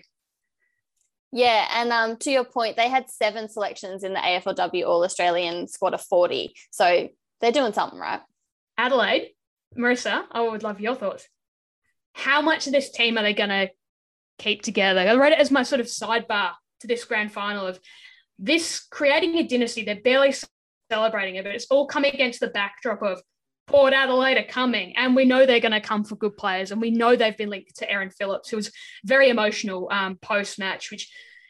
Yeah, 1.31 1.67
and 1.73 1.91
um, 1.91 2.17
to 2.17 2.31
your 2.31 2.43
point, 2.43 2.75
they 2.75 2.89
had 2.89 3.09
seven 3.09 3.47
selections 3.47 4.03
in 4.03 4.13
the 4.13 4.19
AFLW 4.19 4.85
All 4.85 5.03
Australian 5.03 5.67
squad 5.67 5.93
of 5.93 6.01
40. 6.01 6.53
So 6.71 7.09
they're 7.39 7.51
doing 7.51 7.73
something 7.73 7.99
right. 7.99 8.19
Adelaide, 8.77 9.29
Marissa, 9.77 10.23
I 10.31 10.41
would 10.41 10.63
love 10.63 10.81
your 10.81 10.95
thoughts. 10.95 11.27
How 12.13 12.41
much 12.41 12.67
of 12.67 12.73
this 12.73 12.91
team 12.91 13.17
are 13.17 13.23
they 13.23 13.33
going 13.33 13.49
to 13.49 13.69
keep 14.39 14.61
together? 14.61 14.99
I 14.99 15.15
read 15.15 15.31
it 15.31 15.39
as 15.39 15.51
my 15.51 15.63
sort 15.63 15.79
of 15.79 15.87
sidebar 15.87 16.51
to 16.81 16.87
this 16.87 17.05
grand 17.05 17.31
final 17.31 17.65
of 17.65 17.79
this 18.37 18.81
creating 18.89 19.37
a 19.37 19.47
dynasty, 19.47 19.83
they're 19.85 20.01
barely 20.01 20.33
celebrating 20.91 21.35
it, 21.35 21.45
but 21.45 21.53
it's 21.53 21.67
all 21.69 21.85
coming 21.85 22.13
against 22.13 22.39
the 22.39 22.47
backdrop 22.47 23.01
of 23.03 23.21
Port 23.71 23.93
Adelaide 23.93 24.37
are 24.37 24.43
coming, 24.43 24.97
and 24.97 25.15
we 25.15 25.23
know 25.23 25.45
they're 25.45 25.61
going 25.61 25.71
to 25.71 25.79
come 25.79 26.03
for 26.03 26.17
good 26.17 26.35
players, 26.35 26.71
and 26.71 26.81
we 26.81 26.91
know 26.91 27.15
they've 27.15 27.37
been 27.37 27.49
linked 27.49 27.77
to 27.77 27.89
Erin 27.89 28.09
Phillips, 28.09 28.49
who 28.49 28.57
was 28.57 28.69
very 29.05 29.29
emotional 29.29 29.87
um, 29.91 30.17
post 30.21 30.59
match, 30.59 30.91
which 30.91 31.09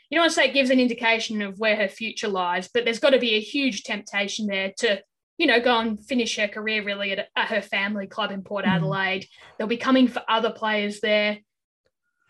you 0.09 0.17
don't 0.17 0.23
want 0.23 0.31
to 0.31 0.35
say 0.35 0.45
it 0.45 0.53
gives 0.53 0.69
an 0.69 0.79
indication 0.79 1.41
of 1.41 1.57
where 1.57 1.75
her 1.75 1.87
future 1.87 2.27
lies, 2.27 2.69
but 2.71 2.85
there's 2.85 2.99
got 2.99 3.11
to 3.11 3.19
be 3.19 3.33
a 3.33 3.41
huge 3.41 3.83
temptation 3.83 4.45
there 4.45 4.71
to, 4.77 5.01
you 5.39 5.47
know, 5.47 5.59
go 5.59 5.79
and 5.79 6.05
finish 6.05 6.37
her 6.37 6.47
career 6.47 6.83
really 6.83 7.13
at, 7.13 7.29
at 7.35 7.47
her 7.47 7.61
family 7.61 8.05
club 8.05 8.29
in 8.29 8.43
Port 8.43 8.65
mm. 8.65 8.69
Adelaide. 8.69 9.25
They'll 9.57 9.67
be 9.67 9.77
coming 9.77 10.07
for 10.07 10.21
other 10.29 10.51
players 10.51 10.99
there. 10.99 11.39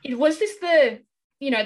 It, 0.06 0.18
was 0.18 0.40
this 0.40 0.58
the, 0.62 1.00
you 1.40 1.52
know, 1.52 1.66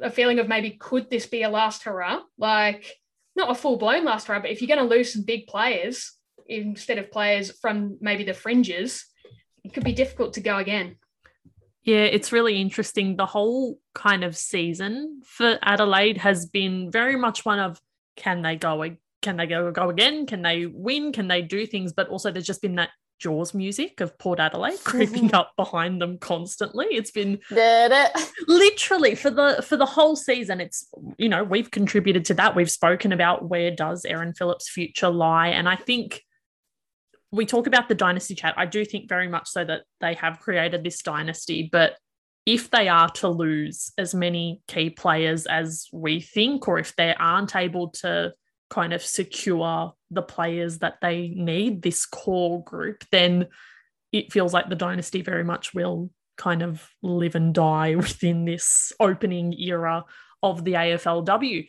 a 0.00 0.10
feeling 0.10 0.38
of 0.38 0.48
maybe 0.48 0.70
could 0.70 1.10
this 1.10 1.26
be 1.26 1.42
a 1.42 1.50
last 1.50 1.82
hurrah? 1.82 2.20
Like 2.38 2.94
not 3.36 3.50
a 3.50 3.54
full 3.54 3.76
blown 3.76 4.04
last 4.04 4.26
hurrah, 4.26 4.40
but 4.40 4.50
if 4.50 4.62
you're 4.62 4.74
going 4.74 4.88
to 4.88 4.94
lose 4.94 5.12
some 5.12 5.24
big 5.24 5.48
players 5.48 6.17
instead 6.48 6.98
of 6.98 7.10
players 7.10 7.56
from 7.60 7.98
maybe 8.00 8.24
the 8.24 8.34
fringes, 8.34 9.06
it 9.64 9.74
could 9.74 9.84
be 9.84 9.92
difficult 9.92 10.34
to 10.34 10.40
go 10.40 10.56
again. 10.56 10.96
Yeah, 11.82 12.04
it's 12.04 12.32
really 12.32 12.60
interesting. 12.60 13.16
The 13.16 13.26
whole 13.26 13.78
kind 13.94 14.24
of 14.24 14.36
season 14.36 15.22
for 15.24 15.58
Adelaide 15.62 16.18
has 16.18 16.46
been 16.46 16.90
very 16.90 17.16
much 17.16 17.44
one 17.44 17.58
of 17.58 17.80
can 18.16 18.42
they 18.42 18.56
go 18.56 18.84
can 19.22 19.36
they 19.36 19.46
go 19.46 19.70
go 19.72 19.88
again? 19.88 20.26
Can 20.26 20.42
they 20.42 20.66
win? 20.66 21.12
Can 21.12 21.28
they 21.28 21.42
do 21.42 21.66
things? 21.66 21.92
But 21.92 22.08
also 22.08 22.30
there's 22.30 22.46
just 22.46 22.62
been 22.62 22.76
that 22.76 22.90
Jaws 23.18 23.52
music 23.52 24.00
of 24.00 24.16
Port 24.18 24.38
Adelaide 24.38 24.78
creeping 24.84 25.34
up 25.34 25.52
behind 25.56 26.00
them 26.00 26.18
constantly. 26.18 26.86
It's 26.90 27.10
been 27.10 27.40
literally 28.46 29.14
for 29.14 29.30
the 29.30 29.64
for 29.66 29.76
the 29.76 29.86
whole 29.86 30.16
season. 30.16 30.60
It's 30.60 30.88
you 31.16 31.28
know 31.28 31.42
we've 31.42 31.70
contributed 31.70 32.24
to 32.26 32.34
that. 32.34 32.54
We've 32.54 32.70
spoken 32.70 33.12
about 33.12 33.48
where 33.48 33.70
does 33.70 34.04
Erin 34.04 34.34
Phillips' 34.34 34.68
future 34.68 35.10
lie, 35.10 35.48
and 35.48 35.68
I 35.68 35.76
think 35.76 36.22
we 37.30 37.46
talk 37.46 37.66
about 37.66 37.88
the 37.88 37.94
dynasty 37.94 38.34
chat. 38.34 38.54
I 38.56 38.66
do 38.66 38.84
think 38.84 39.08
very 39.08 39.28
much 39.28 39.48
so 39.48 39.64
that 39.64 39.82
they 40.00 40.14
have 40.14 40.40
created 40.40 40.82
this 40.82 41.02
dynasty, 41.02 41.68
but 41.70 41.96
if 42.46 42.70
they 42.70 42.88
are 42.88 43.10
to 43.10 43.28
lose 43.28 43.92
as 43.98 44.14
many 44.14 44.62
key 44.68 44.88
players 44.88 45.44
as 45.44 45.86
we 45.92 46.20
think, 46.20 46.66
or 46.66 46.78
if 46.78 46.96
they 46.96 47.14
aren't 47.14 47.54
able 47.54 47.90
to 47.90 48.32
kind 48.70 48.94
of 48.94 49.02
secure 49.02 49.92
the 50.10 50.22
players 50.22 50.78
that 50.78 50.94
they 51.02 51.28
need, 51.36 51.82
this 51.82 52.06
core 52.06 52.62
group, 52.64 53.04
then 53.12 53.48
it 54.12 54.32
feels 54.32 54.54
like 54.54 54.70
the 54.70 54.74
dynasty 54.74 55.20
very 55.20 55.44
much 55.44 55.74
will 55.74 56.10
kind 56.38 56.62
of 56.62 56.88
live 57.02 57.34
and 57.34 57.52
die 57.54 57.94
within 57.96 58.46
this 58.46 58.92
opening 58.98 59.52
era 59.52 60.04
of 60.42 60.64
the 60.64 60.72
AFLW. 60.72 61.68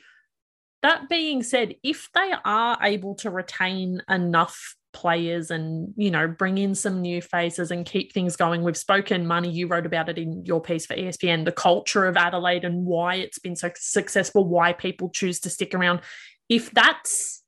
That 0.81 1.09
being 1.09 1.43
said, 1.43 1.75
if 1.83 2.07
they 2.13 2.31
are 2.45 2.77
able 2.81 3.15
to 3.15 3.29
retain 3.29 4.01
enough 4.09 4.75
players 4.99 5.51
and 5.51 5.93
you 5.95 6.11
know 6.11 6.27
bring 6.27 6.57
in 6.57 6.75
some 6.75 7.01
new 7.01 7.21
faces 7.21 7.71
and 7.71 7.85
keep 7.85 8.11
things 8.11 8.35
going 8.35 8.63
we've 8.63 8.75
spoken 8.75 9.25
Marnie 9.25 9.53
you 9.53 9.67
wrote 9.67 9.85
about 9.85 10.09
it 10.09 10.17
in 10.17 10.43
your 10.45 10.61
piece 10.61 10.85
for 10.85 10.95
espn 10.95 11.45
the 11.45 11.51
culture 11.51 12.05
of 12.05 12.17
adelaide 12.17 12.65
and 12.65 12.85
why 12.85 13.15
it's 13.15 13.39
been 13.39 13.55
so 13.55 13.69
successful 13.75 14.43
why 14.43 14.73
people 14.73 15.09
choose 15.09 15.39
to 15.39 15.49
stick 15.49 15.73
around 15.73 16.01
if 16.49 16.71
that's 16.71 17.39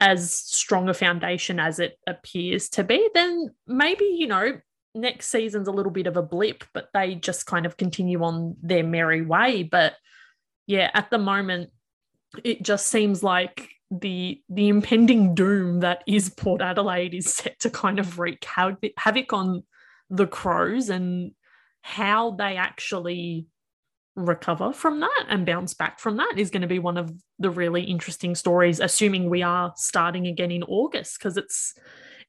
as 0.00 0.32
strong 0.32 0.88
a 0.88 0.94
foundation 0.94 1.58
as 1.58 1.78
it 1.78 1.98
appears 2.06 2.68
to 2.70 2.84
be, 2.84 3.08
then 3.14 3.50
maybe, 3.66 4.04
you 4.04 4.26
know, 4.26 4.60
next 4.94 5.28
season's 5.28 5.68
a 5.68 5.72
little 5.72 5.92
bit 5.92 6.06
of 6.06 6.16
a 6.16 6.22
blip, 6.22 6.64
but 6.72 6.88
they 6.94 7.14
just 7.14 7.46
kind 7.46 7.66
of 7.66 7.76
continue 7.76 8.22
on 8.22 8.56
their 8.62 8.84
merry 8.84 9.22
way. 9.22 9.62
But 9.64 9.94
yeah, 10.66 10.90
at 10.94 11.10
the 11.10 11.18
moment, 11.18 11.70
it 12.44 12.62
just 12.62 12.86
seems 12.86 13.22
like 13.22 13.68
the 13.90 14.42
the 14.48 14.68
impending 14.68 15.34
doom 15.34 15.80
that 15.80 16.02
is 16.06 16.28
Port 16.28 16.60
Adelaide 16.60 17.14
is 17.14 17.32
set 17.32 17.58
to 17.60 17.70
kind 17.70 17.98
of 17.98 18.18
wreak 18.18 18.44
havoc 18.44 19.32
on 19.32 19.62
the 20.10 20.26
Crows 20.26 20.90
and 20.90 21.32
how 21.82 22.32
they 22.32 22.56
actually 22.56 23.46
recover 24.14 24.72
from 24.72 25.00
that 25.00 25.26
and 25.28 25.46
bounce 25.46 25.74
back 25.74 26.00
from 26.00 26.16
that 26.16 26.34
is 26.36 26.50
going 26.50 26.62
to 26.62 26.68
be 26.68 26.80
one 26.80 26.96
of 26.96 27.12
the 27.38 27.50
really 27.50 27.84
interesting 27.84 28.34
stories 28.34 28.80
assuming 28.80 29.30
we 29.30 29.42
are 29.42 29.72
starting 29.76 30.26
again 30.26 30.50
in 30.50 30.64
august 30.64 31.18
because 31.18 31.36
it's 31.36 31.74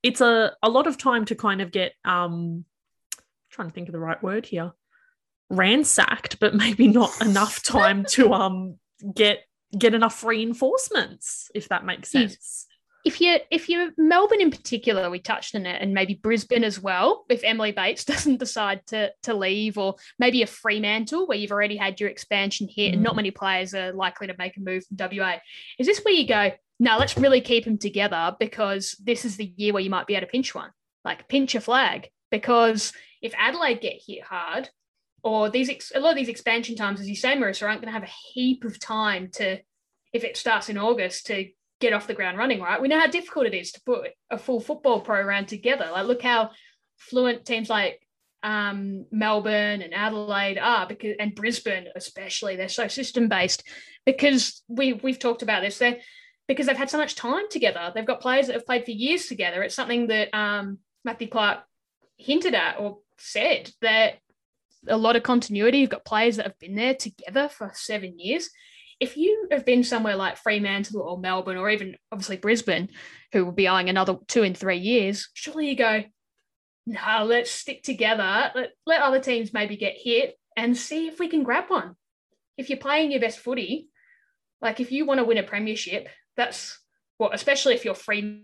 it's 0.04 0.22
a, 0.22 0.54
a 0.62 0.70
lot 0.70 0.86
of 0.86 1.00
time 1.00 1.26
to 1.26 1.34
kind 1.34 1.62
of 1.62 1.72
get 1.72 1.94
um 2.06 2.64
trying 3.50 3.68
to 3.68 3.74
think 3.74 3.88
of 3.88 3.94
the 3.94 4.00
right 4.00 4.22
word 4.22 4.46
here 4.46 4.72
ransacked 5.50 6.40
but 6.40 6.54
maybe 6.54 6.88
not 6.88 7.10
enough 7.22 7.64
time 7.64 8.06
to 8.08 8.34
um 8.34 8.78
get 9.16 9.40
get 9.78 9.94
enough 9.94 10.24
reinforcements 10.24 11.52
if 11.54 11.70
that 11.70 11.86
makes 11.86 12.12
sense 12.12 12.68
if 13.06 13.22
you 13.22 13.38
if 13.50 13.70
you're 13.70 13.92
Melbourne 13.98 14.42
in 14.42 14.52
particular, 14.52 15.10
we 15.10 15.20
touched 15.20 15.56
on 15.56 15.66
it, 15.66 15.82
and 15.82 15.94
maybe 15.94 16.16
Brisbane 16.16 16.64
as 16.64 16.80
well. 16.80 17.26
If 17.30 17.44
Emily 17.44 17.72
Bates 17.72 18.04
doesn't 18.14 18.38
decide 18.38 18.86
to 18.88 19.12
to 19.24 19.34
leave, 19.34 19.78
or 19.78 19.96
maybe 20.18 20.42
a 20.44 20.48
Fremantle 20.48 21.28
where 21.28 21.38
you've 21.38 21.52
already 21.52 21.78
had 21.78 22.00
your 22.00 22.10
expansion 22.10 22.68
hit, 22.68 22.92
mm. 22.92 22.94
and 22.94 23.04
not 23.04 23.14
mm. 23.14 23.18
many 23.18 23.32
players 23.32 23.74
are 23.74 23.94
likely 23.94 24.28
to 24.28 24.36
make 24.38 24.58
a 24.58 24.62
move 24.62 24.84
from 24.86 24.98
WA, 24.98 25.38
is 25.78 25.88
this 25.88 26.02
where 26.04 26.14
you 26.14 26.28
go? 26.28 26.52
No, 26.80 26.98
let's 26.98 27.18
really 27.18 27.42
keep 27.42 27.66
them 27.66 27.78
together 27.78 28.36
because 28.40 28.96
this 29.04 29.26
is 29.26 29.38
the 29.38 29.54
year 29.58 29.74
where 29.74 29.84
you 29.84 29.90
might 29.90 30.08
be 30.08 30.16
able 30.16 30.28
to 30.28 30.32
pinch 30.32 30.56
one, 30.56 30.72
like 31.04 31.28
pinch 31.28 31.56
a 31.56 31.62
flag. 31.62 32.10
Because 32.32 32.94
if 33.22 33.34
Adelaide 33.38 33.82
get 33.82 34.02
hit 34.06 34.24
hard, 34.24 34.70
or 35.24 35.50
these 35.50 35.70
ex- 35.70 35.92
a 35.94 36.00
lot 36.00 36.12
of 36.12 36.16
these 36.18 36.30
expansion 36.30 36.76
times, 36.76 37.00
as 37.00 37.10
you 37.10 37.16
say, 37.16 37.36
Marissa, 37.36 37.68
aren't 37.68 37.82
going 37.82 37.94
to 37.94 38.00
have 38.00 38.08
a 38.08 38.34
heap 38.34 38.64
of 38.64 38.80
time 38.80 39.30
to, 39.34 39.60
if 40.14 40.24
it 40.24 40.38
starts 40.38 40.70
in 40.70 40.78
August, 40.78 41.28
to 41.28 41.50
get 41.80 41.94
off 41.94 42.08
the 42.08 42.14
ground 42.14 42.38
running, 42.38 42.62
right? 42.62 42.82
We 42.82 42.88
know 42.88 43.00
how 43.00 43.08
difficult 43.08 43.48
it 43.48 43.54
is 43.54 43.72
to 43.74 43.82
put 43.86 44.12
a 44.30 44.38
full 44.38 44.60
football 44.60 45.02
program 45.02 45.46
together. 45.46 45.90
Like, 45.92 46.08
look 46.08 46.22
how 46.22 46.52
fluent 46.98 47.46
teams 47.46 47.70
like 47.70 48.02
um, 48.44 49.06
Melbourne 49.12 49.82
and 49.82 49.94
Adelaide 49.94 50.58
are, 50.58 50.88
because 50.88 51.16
and 51.20 51.36
Brisbane 51.36 51.88
especially, 51.96 52.56
they're 52.56 52.70
so 52.70 52.88
system 52.88 53.28
based 53.28 53.64
because 54.06 54.64
we 54.68 54.94
we've 54.94 55.20
talked 55.20 55.42
about 55.42 55.62
this. 55.62 55.78
They 55.78 56.02
because 56.48 56.66
they've 56.66 56.78
had 56.78 56.90
so 56.90 56.98
much 56.98 57.16
time 57.16 57.50
together. 57.50 57.92
They've 57.94 58.06
got 58.06 58.22
players 58.22 58.48
that 58.48 58.54
have 58.54 58.66
played 58.66 58.86
for 58.86 58.92
years 58.92 59.28
together. 59.28 59.62
It's 59.62 59.76
something 59.76 60.08
that 60.08 60.34
um, 60.34 60.80
Matthew 61.04 61.28
Clarke 61.28 61.64
hinted 62.18 62.56
at 62.56 62.80
or 62.80 63.00
said 63.18 63.72
that 63.82 64.16
a 64.88 64.98
lot 64.98 65.16
of 65.16 65.24
continuity. 65.24 65.80
You've 65.80 65.90
got 65.90 66.06
players 66.06 66.38
that 66.38 66.46
have 66.46 66.60
been 66.60 66.76
there 66.76 66.96
together 66.96 67.50
for 67.50 67.72
seven 67.74 68.18
years 68.20 68.50
if 69.00 69.16
you 69.16 69.48
have 69.52 69.66
been 69.66 69.84
somewhere 69.84 70.16
like 70.16 70.38
Fremantle 70.38 71.02
or 71.02 71.18
Melbourne 71.18 71.58
or 71.58 71.70
even 71.70 71.96
obviously 72.12 72.38
Brisbane, 72.38 72.90
who 73.32 73.46
will 73.46 73.54
be 73.54 73.68
eyeing 73.68 73.90
another 73.90 74.18
two 74.28 74.44
in 74.44 74.54
three 74.54 74.78
years, 74.78 75.30
surely 75.34 75.70
you 75.70 75.76
go, 75.76 76.04
no, 76.86 77.24
let's 77.24 77.52
stick 77.52 77.82
together. 77.82 78.52
Let, 78.54 78.72
let 78.86 79.02
other 79.02 79.20
teams 79.20 79.54
maybe 79.54 79.78
get 79.78 79.96
hit 79.98 80.38
and 80.58 80.76
see 80.76 81.08
if 81.08 81.20
we 81.20 81.30
can 81.30 81.44
grab 81.44 81.66
one. 81.70 81.96
If 82.58 82.70
you're 82.70 82.78
playing 82.78 83.12
your 83.12 83.22
best 83.22 83.40
footy, 83.40 83.88
like 84.62 84.82
if 84.82 84.92
you 84.92 85.06
want 85.06 85.20
to 85.20 85.24
win 85.24 85.38
a 85.38 85.44
premiership, 85.44 86.10
that's 86.36 86.78
what, 87.18 87.30
well, 87.30 87.36
especially 87.36 87.76
if 87.76 87.86
you're 87.86 87.96
Fremantle 87.96 88.44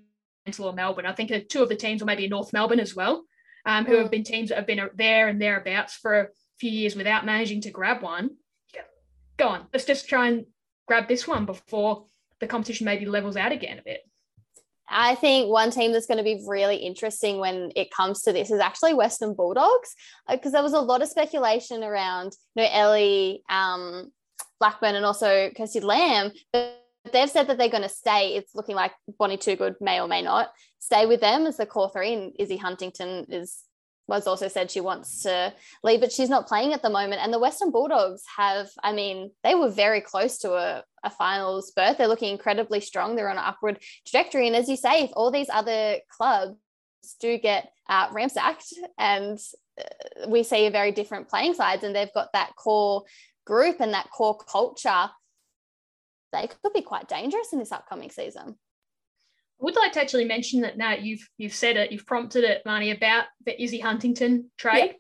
or 0.60 0.74
Melbourne. 0.74 1.06
I 1.06 1.12
think 1.12 1.32
two 1.50 1.64
of 1.64 1.70
the 1.70 1.76
teams, 1.76 2.02
or 2.02 2.06
maybe 2.06 2.30
North 2.30 2.54
Melbourne 2.54 2.80
as 2.80 2.96
well, 2.96 3.26
um, 3.66 3.86
who 3.86 3.96
have 3.96 4.08
mm. 4.08 4.12
been 4.12 4.24
teams 4.24 4.50
that 4.50 4.58
have 4.58 4.68
been 4.68 4.90
there 4.96 5.28
and 5.28 5.42
thereabouts 5.42 5.96
for 5.96 6.20
a 6.20 6.28
few 6.60 6.72
years 6.72 6.96
without 6.96 7.26
managing 7.26 7.62
to 7.62 7.72
grab 7.72 8.02
one 8.02 8.32
go 9.38 9.48
on, 9.50 9.68
let's 9.74 9.86
just 9.86 10.08
try 10.08 10.28
and 10.28 10.46
grab 10.88 11.08
this 11.08 11.28
one 11.28 11.46
before 11.46 12.06
the 12.40 12.48
competition 12.48 12.86
maybe 12.86 13.06
levels 13.06 13.38
out 13.38 13.52
again 13.52 13.80
a 13.80 13.84
bit. 13.84 14.02
I 14.88 15.16
think 15.16 15.50
one 15.50 15.72
team 15.72 15.92
that's 15.92 16.06
going 16.06 16.20
to 16.20 16.24
be 16.24 16.44
really 16.46 16.78
interesting 16.78 17.40
when 17.40 17.72
it 17.76 17.90
comes 17.90 18.22
to 18.24 18.34
this 18.34 18.52
is 18.52 18.60
actually 18.60 18.94
Western 18.94 19.34
Bulldogs, 19.34 19.96
because 20.30 20.54
uh, 20.54 20.58
there 20.58 20.64
was 20.64 20.74
a 20.74 20.80
lot 20.80 21.02
of 21.02 21.08
speculation 21.08 21.84
around 21.84 22.34
you 22.56 22.64
know 22.64 22.70
Ellie 22.72 23.42
um, 23.50 24.12
Blackburn 24.60 24.96
and 24.96 25.06
also 25.06 25.50
Kirsty 25.58 25.80
Lamb, 25.80 26.32
but 26.54 26.85
they've 27.12 27.30
said 27.30 27.48
that 27.48 27.58
they're 27.58 27.70
going 27.70 27.84
to 27.84 27.90
stay. 27.90 28.36
It's 28.36 28.56
looking 28.56 28.76
like 28.76 28.92
Bonnie 29.18 29.38
Toogood 29.38 29.76
may 29.82 30.00
or 30.00 30.08
may 30.08 30.22
not 30.22 30.52
stay 30.80 31.06
with 31.06 31.22
them 31.22 31.46
as 31.46 31.58
the 31.58 31.66
core 31.66 31.90
three, 31.90 32.14
and 32.14 32.34
Izzy 32.38 32.58
Huntington 32.58 33.26
is 33.30 33.64
was 34.08 34.28
also 34.28 34.48
said 34.48 34.70
she 34.70 34.82
wants 34.82 35.24
to 35.24 35.54
leave, 35.84 36.00
but 36.00 36.12
she's 36.12 36.30
not 36.30 36.48
playing 36.48 36.74
at 36.74 36.82
the 36.82 36.90
moment. 36.90 37.24
And 37.24 37.34
the 37.34 37.40
Western 37.40 37.72
Bulldogs 37.72 38.24
have, 38.38 38.70
I 38.84 38.94
mean, 38.94 39.32
they 39.44 39.56
were 39.56 39.70
very 39.70 40.02
close 40.02 40.38
to 40.40 40.54
a, 40.54 40.84
a 41.04 41.10
finals 41.10 41.72
berth. 41.76 41.98
They're 41.98 42.08
looking 42.08 42.32
incredibly 42.32 42.82
strong. 42.82 43.16
They're 43.16 43.30
on 43.30 43.38
an 43.38 43.44
upward 43.44 43.80
trajectory. 44.06 44.48
And 44.48 44.56
as 44.56 44.70
you 44.70 44.78
say, 44.78 45.04
if 45.04 45.12
all 45.14 45.32
these 45.32 45.50
other 45.52 45.98
clubs 46.16 46.56
do 47.20 47.38
get 47.38 47.72
uh, 47.90 48.10
ransacked 48.12 48.74
and 48.98 49.40
uh, 49.80 50.28
we 50.28 50.44
see 50.44 50.68
a 50.68 50.72
very 50.72 50.92
different 50.92 51.28
playing 51.28 51.56
sides 51.56 51.84
and 51.84 51.96
they've 51.96 52.14
got 52.14 52.32
that 52.34 52.56
core 52.56 53.04
group 53.46 53.78
and 53.80 53.94
that 53.94 54.10
core 54.12 54.38
culture, 54.38 55.10
they 56.36 56.48
could 56.48 56.74
be 56.74 56.82
quite 56.82 57.08
dangerous 57.08 57.54
in 57.54 57.60
this 57.60 57.72
upcoming 57.72 58.10
season. 58.10 58.58
I 59.60 59.64
would 59.64 59.76
like 59.76 59.94
to 59.94 60.02
actually 60.02 60.26
mention 60.26 60.62
that 60.62 60.78
now 60.78 60.94
you've 60.94 61.28
you've 61.38 61.54
said 61.54 61.78
it, 61.78 61.92
you've 61.92 62.06
prompted 62.06 62.44
it, 62.44 62.62
Marnie, 62.66 62.96
about 62.96 63.26
the 63.46 63.62
Izzy 63.62 63.80
Huntington 63.80 64.52
trade. 64.58 64.96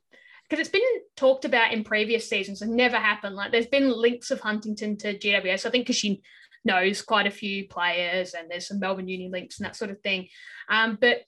Because 0.48 0.60
it's 0.60 0.70
been 0.70 0.82
talked 1.18 1.44
about 1.44 1.74
in 1.74 1.84
previous 1.84 2.30
seasons 2.30 2.62
and 2.62 2.72
never 2.76 2.98
happened. 2.98 3.36
Like 3.36 3.52
there's 3.52 3.66
been 3.66 3.90
links 3.90 4.30
of 4.30 4.40
Huntington 4.40 4.96
to 4.98 5.18
GWS. 5.18 5.66
I 5.66 5.72
think 5.72 5.86
because 5.86 5.96
she 5.96 6.22
knows 6.64 7.02
quite 7.02 7.26
a 7.26 7.32
few 7.32 7.68
players 7.68 8.36
and 8.36 8.50
there's 8.50 8.68
some 8.68 8.80
Melbourne 8.80 9.08
Uni 9.08 9.28
links 9.28 9.60
and 9.60 9.66
that 9.66 9.76
sort 9.76 9.90
of 9.90 10.00
thing. 10.02 10.28
Um, 10.70 11.00
but 11.02 11.22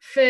for 0.00 0.22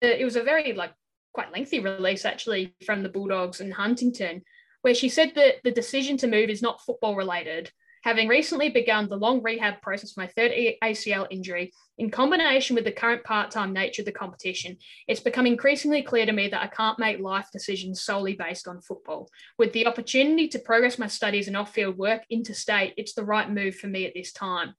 it 0.00 0.24
was 0.24 0.36
a 0.36 0.42
very 0.42 0.72
like 0.72 0.92
quite 1.32 1.52
lengthy 1.52 1.80
release 1.80 2.24
actually 2.24 2.74
from 2.86 3.02
the 3.02 3.08
Bulldogs 3.08 3.60
and 3.60 3.74
Huntington, 3.74 4.42
where 4.82 4.94
she 4.94 5.08
said 5.08 5.32
that 5.34 5.56
the 5.64 5.72
decision 5.72 6.16
to 6.18 6.28
move 6.28 6.48
is 6.48 6.62
not 6.62 6.80
football 6.80 7.16
related 7.16 7.72
having 8.04 8.28
recently 8.28 8.68
begun 8.68 9.08
the 9.08 9.16
long 9.16 9.42
rehab 9.42 9.80
process 9.80 10.12
for 10.12 10.20
my 10.20 10.26
third 10.26 10.52
ACL 10.82 11.26
injury, 11.30 11.72
in 11.96 12.10
combination 12.10 12.76
with 12.76 12.84
the 12.84 12.92
current 12.92 13.24
part 13.24 13.50
time 13.50 13.72
nature 13.72 14.02
of 14.02 14.06
the 14.06 14.12
competition, 14.12 14.76
it's 15.08 15.20
become 15.20 15.46
increasingly 15.46 16.02
clear 16.02 16.26
to 16.26 16.32
me 16.32 16.48
that 16.48 16.62
I 16.62 16.66
can't 16.66 16.98
make 16.98 17.18
life 17.18 17.48
decisions 17.50 18.02
solely 18.02 18.34
based 18.34 18.68
on 18.68 18.82
football. 18.82 19.30
With 19.56 19.72
the 19.72 19.86
opportunity 19.86 20.48
to 20.48 20.58
progress 20.58 20.98
my 20.98 21.06
studies 21.06 21.48
and 21.48 21.56
off 21.56 21.72
field 21.72 21.96
work 21.96 22.24
interstate, 22.28 22.92
it's 22.98 23.14
the 23.14 23.24
right 23.24 23.50
move 23.50 23.74
for 23.76 23.86
me 23.86 24.04
at 24.04 24.12
this 24.14 24.32
time. 24.32 24.74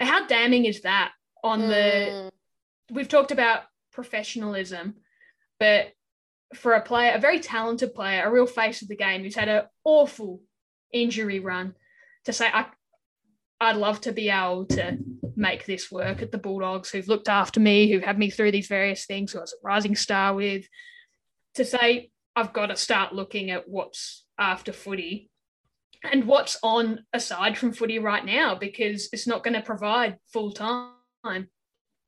How 0.00 0.26
damning 0.26 0.64
is 0.64 0.80
that 0.80 1.12
on 1.44 1.60
mm. 1.60 1.68
the. 1.68 2.32
We've 2.90 3.08
talked 3.08 3.32
about 3.32 3.64
professionalism, 3.92 4.94
but 5.60 5.92
for 6.54 6.72
a 6.72 6.80
player, 6.80 7.12
a 7.14 7.20
very 7.20 7.38
talented 7.38 7.94
player, 7.94 8.24
a 8.24 8.30
real 8.30 8.46
face 8.46 8.80
of 8.80 8.88
the 8.88 8.96
game 8.96 9.22
who's 9.22 9.34
had 9.34 9.48
an 9.50 9.64
awful 9.84 10.40
injury 10.90 11.38
run 11.38 11.74
to 12.24 12.32
say 12.32 12.48
I 12.52 12.66
I'd 13.60 13.76
love 13.76 14.00
to 14.02 14.12
be 14.12 14.28
able 14.28 14.66
to 14.66 14.98
make 15.36 15.66
this 15.66 15.90
work 15.90 16.20
at 16.20 16.32
the 16.32 16.38
Bulldogs 16.38 16.90
who've 16.90 17.06
looked 17.06 17.28
after 17.28 17.60
me, 17.60 17.90
who've 17.90 18.02
had 18.02 18.18
me 18.18 18.28
through 18.28 18.50
these 18.50 18.66
various 18.66 19.06
things, 19.06 19.32
who 19.32 19.38
I 19.38 19.42
was 19.42 19.52
a 19.52 19.56
rising 19.62 19.94
star 19.94 20.34
with, 20.34 20.66
to 21.54 21.64
say 21.64 22.10
I've 22.34 22.52
got 22.52 22.66
to 22.66 22.76
start 22.76 23.14
looking 23.14 23.50
at 23.50 23.68
what's 23.68 24.24
after 24.38 24.72
footy 24.72 25.30
and 26.02 26.24
what's 26.24 26.58
on 26.62 27.04
aside 27.12 27.56
from 27.56 27.72
footy 27.72 27.98
right 27.98 28.24
now 28.24 28.56
because 28.56 29.08
it's 29.12 29.26
not 29.26 29.44
going 29.44 29.54
to 29.54 29.62
provide 29.62 30.18
full 30.32 30.52
time. 30.52 31.48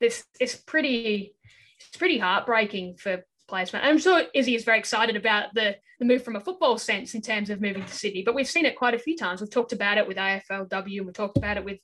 This 0.01 0.25
it's 0.41 0.57
pretty 0.57 1.35
it's 1.79 1.97
pretty 1.97 2.19
heartbreaking 2.19 2.97
for 2.97 3.25
placement. 3.47 3.85
I'm 3.85 3.99
sure 3.99 4.23
Izzy 4.35 4.55
is 4.55 4.65
very 4.65 4.79
excited 4.79 5.17
about 5.17 5.55
the, 5.55 5.77
the 5.99 6.05
move 6.05 6.23
from 6.23 6.37
a 6.37 6.41
football 6.41 6.79
sense 6.79 7.15
in 7.15 7.23
terms 7.23 7.51
of 7.51 7.61
moving 7.61 7.85
to 7.85 7.95
Sydney, 7.95 8.23
but 8.23 8.35
we've 8.35 8.49
seen 8.49 8.65
it 8.65 8.77
quite 8.77 8.95
a 8.95 8.99
few 8.99 9.17
times. 9.17 9.41
We've 9.41 9.51
talked 9.51 9.73
about 9.73 9.99
it 9.99 10.07
with 10.09 10.17
AFLW 10.17 10.99
and 10.99 11.07
we 11.07 11.13
talked 11.13 11.37
about 11.37 11.57
it 11.57 11.65
with 11.65 11.79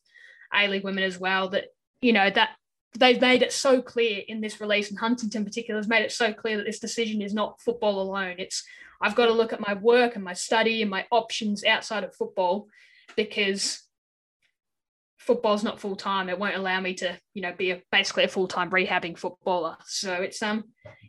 A 0.54 0.68
League 0.68 0.84
women 0.84 1.04
as 1.04 1.18
well, 1.18 1.48
that, 1.50 1.66
you 2.00 2.12
know, 2.12 2.30
that 2.30 2.50
they've 2.98 3.20
made 3.20 3.42
it 3.42 3.52
so 3.52 3.80
clear 3.80 4.22
in 4.26 4.40
this 4.40 4.60
release, 4.60 4.90
and 4.90 4.98
Huntington 4.98 5.42
in 5.42 5.44
particular 5.44 5.78
has 5.78 5.88
made 5.88 6.02
it 6.02 6.12
so 6.12 6.32
clear 6.32 6.56
that 6.56 6.66
this 6.66 6.80
decision 6.80 7.22
is 7.22 7.34
not 7.34 7.60
football 7.60 8.00
alone. 8.00 8.36
It's 8.38 8.64
I've 9.00 9.14
got 9.14 9.26
to 9.26 9.32
look 9.32 9.52
at 9.52 9.60
my 9.60 9.74
work 9.74 10.14
and 10.14 10.24
my 10.24 10.34
study 10.34 10.82
and 10.82 10.90
my 10.90 11.06
options 11.10 11.64
outside 11.64 12.04
of 12.04 12.14
football 12.14 12.68
because 13.16 13.82
football's 15.18 15.64
not 15.64 15.80
full 15.80 15.96
time. 15.96 16.28
It 16.28 16.38
won't 16.38 16.56
allow 16.56 16.80
me 16.80 16.94
to, 16.94 17.18
you 17.34 17.42
know, 17.42 17.52
be 17.56 17.70
a, 17.70 17.82
basically 17.92 18.24
a 18.24 18.28
full 18.28 18.48
time 18.48 18.70
rehabbing 18.70 19.16
footballer. 19.16 19.76
So 19.86 20.12
it's 20.14 20.42
um, 20.42 20.64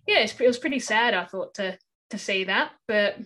yeah, 0.08 0.20
it's, 0.20 0.40
it 0.40 0.48
was 0.48 0.60
pretty 0.60 0.80
sad. 0.80 1.14
I 1.14 1.26
thought 1.26 1.54
to 1.56 1.78
to 2.10 2.18
see 2.18 2.44
that, 2.46 2.72
but 2.88 3.18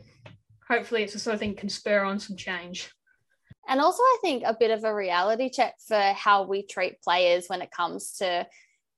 hopefully 0.67 1.03
it's 1.03 1.13
the 1.13 1.19
sort 1.19 1.33
of 1.33 1.39
thing 1.39 1.55
can 1.55 1.69
spur 1.69 2.03
on 2.03 2.19
some 2.19 2.37
change. 2.37 2.91
And 3.67 3.81
also, 3.81 4.03
I 4.03 4.17
think 4.21 4.43
a 4.45 4.55
bit 4.57 4.71
of 4.71 4.83
a 4.83 4.93
reality 4.93 5.49
check 5.49 5.75
for 5.87 5.99
how 6.13 6.43
we 6.43 6.63
treat 6.63 7.01
players 7.01 7.47
when 7.47 7.61
it 7.61 7.71
comes 7.71 8.13
to 8.17 8.45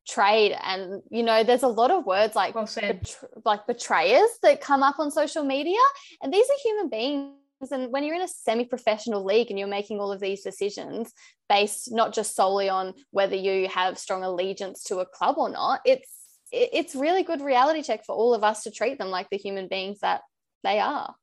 trade. 0.08 0.56
And 0.62 1.02
you 1.10 1.24
know, 1.24 1.44
there's 1.44 1.64
a 1.64 1.70
lot 1.70 1.92
of 1.92 2.06
words 2.06 2.36
like 2.36 2.54
well 2.54 2.70
bet- 2.76 3.18
like 3.46 3.66
betrayers 3.66 4.30
that 4.44 4.62
come 4.62 4.84
up 4.84 5.00
on 5.00 5.10
social 5.12 5.44
media, 5.44 5.80
and 6.22 6.34
these 6.34 6.48
are 6.50 6.62
human 6.64 6.90
beings 6.90 7.34
and 7.72 7.92
when 7.92 8.04
you're 8.04 8.16
in 8.16 8.22
a 8.22 8.28
semi-professional 8.28 9.24
league 9.24 9.50
and 9.50 9.58
you're 9.58 9.68
making 9.68 10.00
all 10.00 10.12
of 10.12 10.20
these 10.20 10.44
decisions 10.44 11.12
based 11.50 11.92
not 11.92 12.14
just 12.14 12.36
solely 12.36 12.70
on 12.70 12.94
whether 13.12 13.36
you 13.36 13.68
have 13.68 13.98
strong 13.98 14.24
allegiance 14.24 14.84
to 14.84 15.00
a 15.00 15.06
club 15.06 15.38
or 15.38 15.50
not 15.50 15.80
it's 15.86 16.17
it's 16.52 16.96
really 16.96 17.24
good 17.24 17.42
reality 17.42 17.82
check 17.82 18.06
for 18.06 18.16
all 18.16 18.34
of 18.34 18.44
us 18.44 18.64
to 18.64 18.72
treat 18.72 18.98
them 18.98 19.10
like 19.10 19.30
the 19.30 19.38
human 19.38 19.68
beings 19.68 20.00
that 20.00 20.22
they 20.64 20.80
are. 20.80 21.16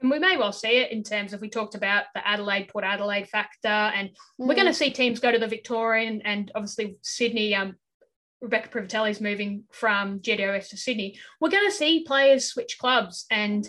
And 0.00 0.10
we 0.10 0.18
may 0.18 0.36
well 0.36 0.52
see 0.52 0.78
it 0.78 0.92
in 0.92 1.02
terms 1.02 1.32
of 1.32 1.40
we 1.40 1.48
talked 1.48 1.74
about 1.74 2.04
the 2.14 2.26
Adelaide 2.26 2.68
Port 2.68 2.84
Adelaide 2.84 3.28
factor, 3.28 3.68
and 3.68 4.10
mm. 4.10 4.14
we're 4.38 4.54
going 4.54 4.66
to 4.66 4.74
see 4.74 4.90
teams 4.90 5.18
go 5.18 5.32
to 5.32 5.38
the 5.38 5.48
Victorian 5.48 6.22
and 6.24 6.52
obviously 6.54 6.98
Sydney. 7.02 7.54
Um, 7.54 7.76
Rebecca 8.40 8.68
Privitelli 8.68 9.10
is 9.10 9.20
moving 9.20 9.64
from 9.72 10.20
GWS 10.20 10.68
to 10.68 10.76
Sydney. 10.76 11.18
We're 11.40 11.50
going 11.50 11.66
to 11.68 11.74
see 11.74 12.04
players 12.04 12.44
switch 12.44 12.78
clubs, 12.78 13.26
and 13.30 13.68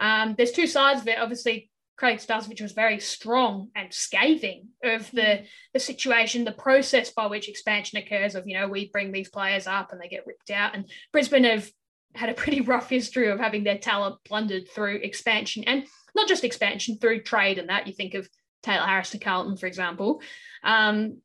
um, 0.00 0.34
there's 0.36 0.50
two 0.50 0.66
sides 0.66 1.02
of 1.02 1.08
it. 1.08 1.20
Obviously, 1.20 1.70
Craig 1.98 2.18
Starcevich 2.18 2.62
was 2.62 2.72
very 2.72 3.00
strong 3.00 3.70
and 3.74 3.92
scathing 3.92 4.68
of 4.84 5.10
the, 5.10 5.20
mm. 5.20 5.46
the 5.74 5.80
situation, 5.80 6.44
the 6.44 6.52
process 6.52 7.10
by 7.10 7.26
which 7.26 7.48
expansion 7.48 7.98
occurs. 7.98 8.36
Of 8.36 8.46
you 8.46 8.58
know, 8.58 8.68
we 8.68 8.88
bring 8.88 9.10
these 9.10 9.28
players 9.28 9.66
up 9.66 9.92
and 9.92 10.00
they 10.00 10.08
get 10.08 10.26
ripped 10.26 10.50
out, 10.50 10.74
and 10.74 10.88
Brisbane 11.12 11.44
have 11.44 11.70
had 12.14 12.30
a 12.30 12.34
pretty 12.34 12.60
rough 12.62 12.88
history 12.88 13.28
of 13.28 13.40
having 13.40 13.64
their 13.64 13.78
talent 13.78 14.16
plundered 14.24 14.68
through 14.68 14.96
expansion 14.96 15.64
and 15.64 15.84
not 16.14 16.28
just 16.28 16.44
expansion 16.44 16.98
through 16.98 17.22
trade 17.22 17.58
and 17.58 17.68
that 17.68 17.86
you 17.86 17.92
think 17.92 18.14
of 18.14 18.28
Taylor 18.62 18.86
Harris 18.86 19.10
to 19.10 19.18
Carlton, 19.18 19.56
for 19.56 19.66
example. 19.66 20.22
Um, 20.62 21.18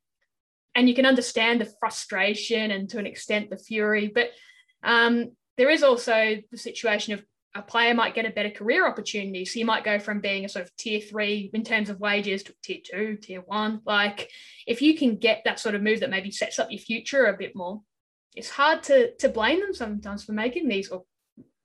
and 0.74 0.88
you 0.88 0.94
can 0.94 1.06
understand 1.06 1.60
the 1.60 1.72
frustration 1.78 2.72
and 2.72 2.88
to 2.90 2.98
an 2.98 3.06
extent 3.06 3.50
the 3.50 3.56
fury, 3.56 4.10
but 4.12 4.30
um, 4.82 5.32
there 5.56 5.70
is 5.70 5.82
also 5.84 6.36
the 6.50 6.58
situation 6.58 7.14
of 7.14 7.24
a 7.54 7.62
player 7.62 7.94
might 7.94 8.14
get 8.14 8.26
a 8.26 8.30
better 8.30 8.50
career 8.50 8.86
opportunity. 8.86 9.44
So 9.44 9.58
you 9.58 9.64
might 9.64 9.84
go 9.84 9.98
from 9.98 10.20
being 10.20 10.44
a 10.44 10.48
sort 10.48 10.64
of 10.64 10.76
tier 10.76 11.00
three 11.00 11.50
in 11.54 11.62
terms 11.62 11.88
of 11.88 12.00
wages 12.00 12.42
to 12.44 12.54
tier 12.62 12.78
two, 12.84 13.16
tier 13.16 13.42
one. 13.46 13.80
Like 13.86 14.30
if 14.66 14.82
you 14.82 14.96
can 14.96 15.16
get 15.16 15.42
that 15.44 15.60
sort 15.60 15.74
of 15.74 15.82
move 15.82 16.00
that 16.00 16.10
maybe 16.10 16.30
sets 16.30 16.58
up 16.58 16.70
your 16.70 16.80
future 16.80 17.26
a 17.26 17.36
bit 17.36 17.54
more, 17.54 17.82
it's 18.34 18.50
hard 18.50 18.82
to 18.84 19.14
to 19.16 19.28
blame 19.28 19.60
them 19.60 19.74
sometimes 19.74 20.24
for 20.24 20.32
making 20.32 20.68
these 20.68 20.88
or 20.88 21.04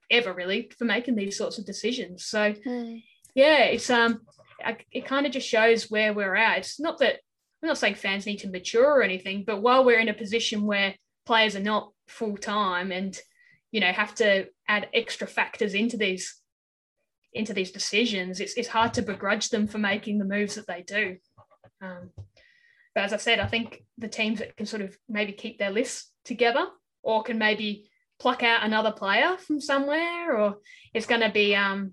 ever 0.10 0.34
really 0.34 0.72
for 0.78 0.86
making 0.86 1.16
these 1.16 1.38
sorts 1.38 1.58
of 1.58 1.66
decisions 1.66 2.26
so 2.26 2.54
mm. 2.66 3.04
yeah 3.36 3.64
it's 3.66 3.90
um 3.90 4.22
it 4.92 5.06
kind 5.06 5.26
of 5.26 5.32
just 5.32 5.48
shows 5.48 5.90
where 5.90 6.14
we're 6.14 6.36
at 6.36 6.60
it's 6.60 6.80
not 6.80 6.98
that 6.98 7.20
i'm 7.62 7.68
not 7.68 7.78
saying 7.78 7.96
fans 7.96 8.26
need 8.26 8.38
to 8.38 8.50
mature 8.50 8.86
or 8.86 9.04
anything 9.04 9.44
but 9.46 9.62
while 9.62 9.84
we're 9.84 10.00
in 10.00 10.10
a 10.10 10.14
position 10.14 10.66
where 10.66 10.96
players 11.26 11.56
are 11.56 11.62
not 11.62 11.92
full 12.08 12.38
time 12.38 12.92
and 12.92 13.20
you 13.72 13.80
know 13.80 13.92
have 13.92 14.16
to 14.16 14.48
add 14.70 14.88
extra 14.94 15.28
factors 15.28 15.74
into 15.74 15.98
these 15.98 16.36
into 17.34 17.54
these 17.54 17.72
decisions. 17.72 18.40
It's, 18.40 18.54
it's 18.54 18.70
hard 18.70 18.94
to 18.96 19.04
begrudge 19.04 19.50
them 19.50 19.68
for 19.68 19.78
making 19.78 20.18
the 20.18 20.26
moves 20.26 20.56
that 20.56 20.66
they 20.66 20.82
do. 20.82 21.18
Um, 21.80 22.10
but 22.96 23.04
as 23.04 23.14
i 23.14 23.18
said 23.18 23.40
i 23.40 23.48
think 23.48 23.84
the 23.98 24.08
teams 24.08 24.40
that 24.40 24.58
can 24.58 24.66
sort 24.66 24.82
of 24.82 24.98
maybe 25.08 25.32
keep 25.32 25.58
their 25.58 25.72
lists 25.72 26.12
together 26.26 26.66
or 27.04 27.24
can 27.24 27.38
maybe 27.38 27.90
pluck 28.20 28.44
out 28.44 28.64
another 28.64 28.92
player 28.92 29.38
from 29.38 29.62
somewhere 29.62 30.36
or 30.36 30.58
it's 30.94 31.06
going 31.06 31.22
to 31.22 31.30
be 31.30 31.56
um 31.56 31.92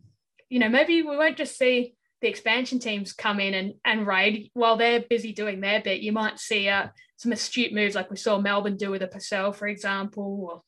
you 0.49 0.59
know 0.59 0.69
maybe 0.69 1.03
we 1.03 1.17
won't 1.17 1.37
just 1.37 1.57
see 1.57 1.95
the 2.23 2.29
expansion 2.29 2.79
teams 2.79 3.12
come 3.12 3.41
in 3.41 3.55
and, 3.55 3.75
and 3.85 4.07
raid 4.07 4.51
while 4.55 4.77
they're 4.77 5.01
busy 5.01 5.35
doing 5.35 5.61
their 5.61 5.83
bit. 5.83 6.01
You 6.01 6.12
might 6.12 6.39
see 6.39 6.67
uh, 6.67 6.89
some 7.19 7.31
astute 7.31 7.75
moves 7.75 7.95
like 7.95 8.11
we 8.11 8.17
saw 8.17 8.39
melbourne 8.39 8.79
do 8.79 8.91
with 8.91 9.03
a 9.03 9.07
Purcell, 9.07 9.53
for 9.53 9.69
example 9.69 10.49
or 10.51 10.62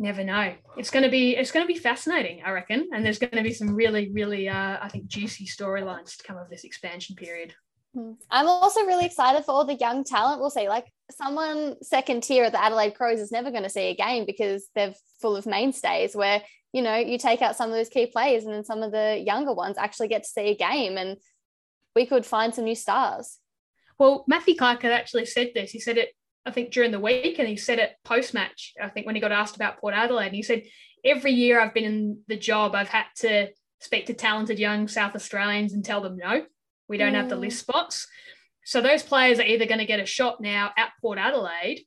never 0.00 0.24
know 0.24 0.52
it's 0.76 0.90
going 0.90 1.02
to 1.02 1.08
be 1.08 1.36
it's 1.36 1.52
going 1.52 1.64
to 1.64 1.72
be 1.72 1.78
fascinating 1.78 2.42
i 2.44 2.50
reckon 2.50 2.88
and 2.92 3.04
there's 3.04 3.18
going 3.18 3.30
to 3.30 3.42
be 3.42 3.52
some 3.52 3.74
really 3.74 4.10
really 4.12 4.48
uh, 4.48 4.78
i 4.82 4.88
think 4.88 5.06
juicy 5.06 5.46
storylines 5.46 6.16
to 6.16 6.24
come 6.24 6.36
of 6.36 6.48
this 6.50 6.64
expansion 6.64 7.14
period 7.14 7.54
Hmm. 7.94 8.12
I'm 8.30 8.46
also 8.46 8.82
really 8.82 9.06
excited 9.06 9.44
for 9.44 9.52
all 9.52 9.64
the 9.64 9.74
young 9.74 10.04
talent 10.04 10.40
we'll 10.40 10.50
see. 10.50 10.68
Like 10.68 10.86
someone 11.10 11.76
second 11.82 12.22
tier 12.22 12.44
at 12.44 12.52
the 12.52 12.62
Adelaide 12.62 12.94
Crows 12.94 13.20
is 13.20 13.32
never 13.32 13.50
going 13.50 13.64
to 13.64 13.70
see 13.70 13.88
a 13.88 13.96
game 13.96 14.24
because 14.26 14.68
they're 14.74 14.94
full 15.20 15.36
of 15.36 15.46
mainstays 15.46 16.14
where, 16.14 16.42
you 16.72 16.82
know, 16.82 16.96
you 16.96 17.18
take 17.18 17.42
out 17.42 17.56
some 17.56 17.70
of 17.70 17.74
those 17.74 17.88
key 17.88 18.06
players 18.06 18.44
and 18.44 18.54
then 18.54 18.64
some 18.64 18.82
of 18.82 18.92
the 18.92 19.20
younger 19.24 19.52
ones 19.52 19.76
actually 19.76 20.08
get 20.08 20.22
to 20.22 20.28
see 20.28 20.50
a 20.50 20.56
game 20.56 20.96
and 20.96 21.16
we 21.96 22.06
could 22.06 22.24
find 22.24 22.54
some 22.54 22.64
new 22.64 22.76
stars. 22.76 23.38
Well, 23.98 24.24
Matthew 24.28 24.54
Clarke 24.54 24.82
had 24.82 24.92
actually 24.92 25.26
said 25.26 25.50
this. 25.54 25.72
He 25.72 25.80
said 25.80 25.98
it, 25.98 26.10
I 26.46 26.50
think, 26.50 26.72
during 26.72 26.90
the 26.90 27.00
week 27.00 27.38
and 27.38 27.48
he 27.48 27.56
said 27.56 27.78
it 27.78 27.92
post 28.04 28.34
match, 28.34 28.72
I 28.82 28.88
think, 28.88 29.06
when 29.06 29.14
he 29.14 29.20
got 29.20 29.32
asked 29.32 29.56
about 29.56 29.78
Port 29.78 29.94
Adelaide. 29.94 30.28
And 30.28 30.36
he 30.36 30.42
said, 30.42 30.62
every 31.04 31.32
year 31.32 31.60
I've 31.60 31.74
been 31.74 31.84
in 31.84 32.18
the 32.28 32.36
job, 32.36 32.74
I've 32.74 32.88
had 32.88 33.06
to 33.18 33.48
speak 33.80 34.06
to 34.06 34.14
talented 34.14 34.58
young 34.58 34.88
South 34.88 35.14
Australians 35.14 35.72
and 35.72 35.84
tell 35.84 36.00
them 36.00 36.16
no 36.16 36.44
we 36.90 36.98
don't 36.98 37.12
mm. 37.12 37.16
have 37.16 37.30
the 37.30 37.36
mm. 37.36 37.42
list 37.42 37.60
spots. 37.60 38.06
So 38.64 38.82
those 38.82 39.02
players 39.02 39.38
are 39.38 39.44
either 39.44 39.64
going 39.64 39.78
to 39.78 39.86
get 39.86 40.00
a 40.00 40.06
shot 40.06 40.40
now 40.40 40.72
at 40.76 40.90
Port 41.00 41.18
Adelaide 41.18 41.86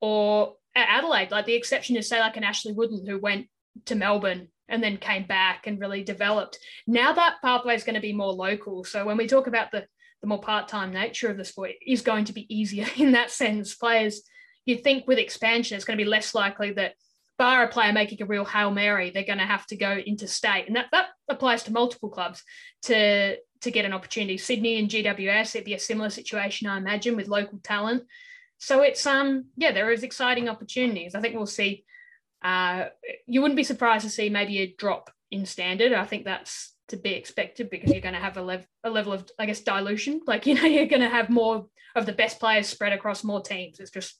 or 0.00 0.54
at 0.74 0.88
Adelaide. 0.88 1.30
Like 1.30 1.46
the 1.46 1.54
exception 1.54 1.96
is 1.96 2.08
say 2.08 2.18
like 2.18 2.36
an 2.36 2.42
Ashley 2.42 2.72
Woodland 2.72 3.06
who 3.06 3.18
went 3.18 3.46
to 3.84 3.94
Melbourne 3.94 4.48
and 4.68 4.82
then 4.82 4.96
came 4.96 5.24
back 5.24 5.66
and 5.66 5.78
really 5.78 6.02
developed. 6.02 6.58
Now 6.86 7.12
that 7.12 7.36
pathway 7.42 7.74
is 7.74 7.84
going 7.84 7.94
to 7.94 8.00
be 8.00 8.14
more 8.14 8.32
local. 8.32 8.82
So 8.82 9.04
when 9.04 9.18
we 9.18 9.28
talk 9.28 9.46
about 9.46 9.70
the 9.70 9.84
the 10.20 10.28
more 10.28 10.40
part-time 10.40 10.92
nature 10.92 11.28
of 11.28 11.36
the 11.36 11.44
sport 11.44 11.72
is 11.86 12.02
going 12.02 12.26
to 12.26 12.32
be 12.32 12.54
easier 12.54 12.86
in 12.96 13.12
that 13.12 13.30
sense. 13.30 13.74
Players, 13.74 14.22
you 14.66 14.76
think 14.76 15.06
with 15.06 15.18
expansion, 15.18 15.76
it's 15.76 15.84
going 15.84 15.98
to 15.98 16.04
be 16.04 16.08
less 16.08 16.34
likely 16.34 16.72
that 16.72 16.94
bar 17.40 17.62
a 17.64 17.68
player 17.68 17.90
making 17.90 18.20
a 18.20 18.26
real 18.26 18.44
Hail 18.44 18.70
Mary, 18.70 19.08
they're 19.08 19.24
going 19.24 19.38
to 19.38 19.46
have 19.46 19.64
to 19.66 19.76
go 19.76 19.92
interstate. 19.92 20.66
And 20.66 20.76
that, 20.76 20.88
that 20.92 21.06
applies 21.26 21.62
to 21.62 21.72
multiple 21.72 22.10
clubs 22.10 22.42
to 22.82 23.36
to 23.62 23.70
get 23.70 23.84
an 23.86 23.94
opportunity. 23.94 24.36
Sydney 24.36 24.78
and 24.78 24.88
GWS, 24.88 25.54
it'd 25.54 25.64
be 25.64 25.74
a 25.74 25.78
similar 25.78 26.08
situation, 26.10 26.66
I 26.68 26.78
imagine, 26.78 27.16
with 27.16 27.28
local 27.28 27.58
talent. 27.62 28.04
So 28.58 28.82
it's 28.82 29.06
um 29.06 29.46
yeah, 29.56 29.72
there 29.72 29.90
is 29.90 30.02
exciting 30.02 30.50
opportunities. 30.50 31.14
I 31.14 31.20
think 31.20 31.34
we'll 31.34 31.46
see. 31.46 31.84
Uh, 32.44 32.86
you 33.26 33.40
wouldn't 33.40 33.56
be 33.56 33.64
surprised 33.64 34.04
to 34.04 34.10
see 34.10 34.28
maybe 34.28 34.58
a 34.58 34.74
drop 34.76 35.10
in 35.30 35.46
standard. 35.46 35.94
I 35.94 36.04
think 36.04 36.26
that's 36.26 36.74
to 36.90 36.96
be 36.96 37.14
expected 37.14 37.70
because 37.70 37.90
you're 37.90 38.00
going 38.00 38.14
to 38.14 38.20
have 38.20 38.36
a, 38.36 38.42
level 38.42 38.66
a 38.84 38.90
level 38.90 39.12
of 39.12 39.28
I 39.38 39.46
guess 39.46 39.60
dilution. 39.60 40.20
Like 40.26 40.46
you 40.46 40.54
know 40.54 40.64
you're 40.64 40.86
going 40.86 41.02
to 41.02 41.08
have 41.08 41.30
more 41.30 41.66
of 41.96 42.06
the 42.06 42.12
best 42.12 42.38
players 42.38 42.68
spread 42.68 42.92
across 42.92 43.24
more 43.24 43.40
teams. 43.40 43.80
It's 43.80 43.90
just 43.90 44.18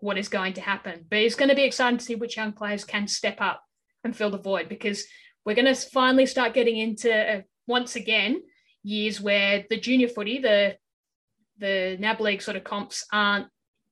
what 0.00 0.18
is 0.18 0.28
going 0.28 0.54
to 0.54 0.60
happen. 0.60 1.04
But 1.08 1.20
it's 1.20 1.34
going 1.34 1.48
to 1.48 1.54
be 1.54 1.64
exciting 1.64 1.98
to 1.98 2.04
see 2.04 2.14
which 2.14 2.36
young 2.36 2.52
players 2.52 2.84
can 2.84 3.06
step 3.06 3.40
up 3.40 3.62
and 4.04 4.16
fill 4.16 4.30
the 4.30 4.38
void 4.38 4.68
because 4.68 5.04
we're 5.44 5.54
going 5.54 5.72
to 5.72 5.74
finally 5.74 6.26
start 6.26 6.54
getting 6.54 6.78
into 6.78 7.12
uh, 7.12 7.40
once 7.66 7.96
again 7.96 8.42
years 8.82 9.20
where 9.20 9.64
the 9.70 9.78
junior 9.78 10.08
footy, 10.08 10.38
the 10.38 10.76
the 11.58 11.96
NAB 11.98 12.20
league 12.20 12.42
sort 12.42 12.56
of 12.56 12.64
comps 12.64 13.04
aren't 13.12 13.46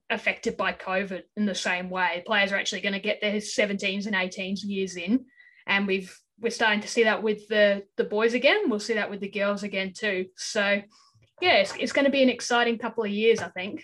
affected 0.09 0.57
by 0.57 0.73
COVID 0.73 1.23
in 1.37 1.47
the 1.47 1.55
same 1.55 1.91
way. 1.91 2.23
Players 2.25 2.53
are 2.53 2.57
actually 2.57 2.81
going 2.81 2.93
to 2.93 3.01
get 3.01 3.21
their 3.21 3.37
17s 3.37 4.07
and 4.07 4.15
18s 4.15 4.61
years 4.63 4.97
in, 4.97 5.25
and 5.67 5.87
we've 5.87 6.17
we're 6.41 6.51
starting 6.51 6.81
to 6.81 6.89
see 6.89 7.05
that 7.05 7.23
with 7.23 7.49
the 7.49 7.85
the 7.97 8.05
boys 8.05 8.35
again. 8.35 8.69
We'll 8.69 8.81
see 8.81 8.95
that 8.95 9.11
with 9.11 9.21
the 9.21 9.29
girls 9.29 9.63
again 9.63 9.93
too. 9.93 10.27
So 10.37 10.83
yeah, 11.41 11.55
it's, 11.57 11.75
it's 11.79 11.93
going 11.93 12.05
to 12.07 12.11
be 12.11 12.23
an 12.23 12.29
exciting 12.31 12.79
couple 12.79 13.05
of 13.05 13.11
years, 13.11 13.41
I 13.41 13.49
think. 13.49 13.83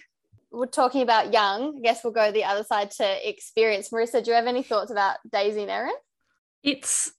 We're 0.51 0.67
talking 0.67 1.03
about 1.03 1.33
young. 1.33 1.79
I 1.79 1.81
guess 1.81 2.05
we'll 2.05 2.12
go 2.12 2.31
the 2.31 2.45
other 2.45 2.65
side 2.65 2.91
to 2.93 3.29
experience. 3.29 3.91
Marissa, 3.91 4.23
do 4.23 4.31
you 4.31 4.37
have 4.37 4.47
any 4.47 4.62
thoughts 4.62 4.91
about 4.91 5.17
Daisy 5.31 5.62
and 5.62 5.71
Erin? 5.71 5.95
It's 6.62 7.12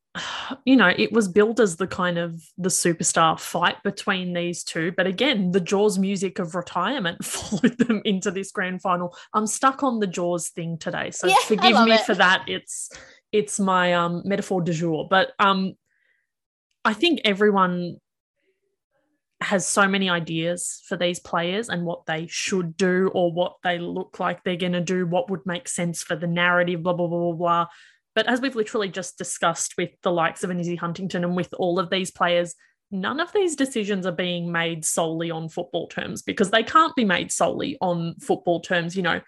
you 0.66 0.76
know, 0.76 0.94
it 0.96 1.12
was 1.12 1.28
billed 1.28 1.60
as 1.60 1.78
the 1.78 1.88
kind 1.88 2.20
of 2.20 2.40
the 2.58 2.70
superstar 2.70 3.40
fight 3.40 3.82
between 3.84 4.34
these 4.34 4.64
two. 4.64 4.92
But 4.92 5.08
again, 5.08 5.52
the 5.52 5.60
Jaws 5.60 5.98
music 5.98 6.38
of 6.38 6.54
retirement 6.54 7.24
followed 7.26 7.78
them 7.80 8.02
into 8.06 8.30
this 8.30 8.52
grand 8.52 8.82
final. 8.82 9.16
I'm 9.34 9.48
stuck 9.48 9.82
on 9.82 10.00
the 10.00 10.08
Jaws 10.08 10.50
thing 10.50 10.78
today. 10.78 11.10
So 11.12 11.28
yeah, 11.28 11.36
forgive 11.46 11.84
me 11.84 11.94
it. 11.94 12.02
for 12.02 12.14
that. 12.16 12.46
It's 12.48 12.92
it's 13.34 13.60
my 13.60 13.94
um 13.94 14.22
metaphor 14.24 14.62
du 14.62 14.72
jour. 14.72 15.08
But 15.10 15.34
um 15.40 15.74
I 16.86 16.94
think 16.94 17.22
everyone 17.26 17.98
has 19.42 19.68
so 19.68 19.88
many 19.88 20.10
ideas 20.10 20.82
for 20.88 20.96
these 20.96 21.20
players 21.20 21.70
and 21.70 21.86
what 21.86 22.06
they 22.06 22.28
should 22.28 22.78
do 22.78 23.12
or 23.14 23.32
what 23.32 23.56
they 23.64 23.78
look 23.78 24.20
like 24.20 24.44
they're 24.44 24.56
going 24.56 24.72
to 24.74 24.82
do, 24.82 25.06
what 25.06 25.30
would 25.30 25.46
make 25.46 25.68
sense 25.68 26.02
for 26.02 26.16
the 26.16 26.28
narrative, 26.28 26.82
blah, 26.82 26.94
blah, 26.94 27.08
blah, 27.08 27.20
blah, 27.20 27.34
blah. 27.34 27.68
But 28.16 28.28
as 28.28 28.42
we've 28.42 28.56
literally 28.56 28.90
just 28.90 29.18
discussed 29.18 29.74
with 29.78 29.90
the 30.02 30.12
likes 30.12 30.44
of 30.44 30.50
an 30.50 30.78
Huntington 30.78 31.24
and 31.24 31.36
with 31.36 31.54
all 31.56 31.80
of 31.80 31.90
these 31.90 32.12
players, 32.12 32.56
none 32.92 33.20
of 33.20 33.34
these 33.34 33.56
decisions 33.56 34.06
are 34.06 34.14
being 34.14 34.52
made 34.52 34.86
solely 34.86 35.32
on 35.32 35.50
football 35.50 35.88
terms 35.88 36.22
because 36.22 36.52
they 36.52 36.64
can't 36.64 36.96
be 36.96 37.06
made 37.06 37.32
solely 37.32 37.78
on 37.82 38.16
football 38.20 38.62
terms. 38.62 38.96
You 38.96 39.02
know, 39.02 39.22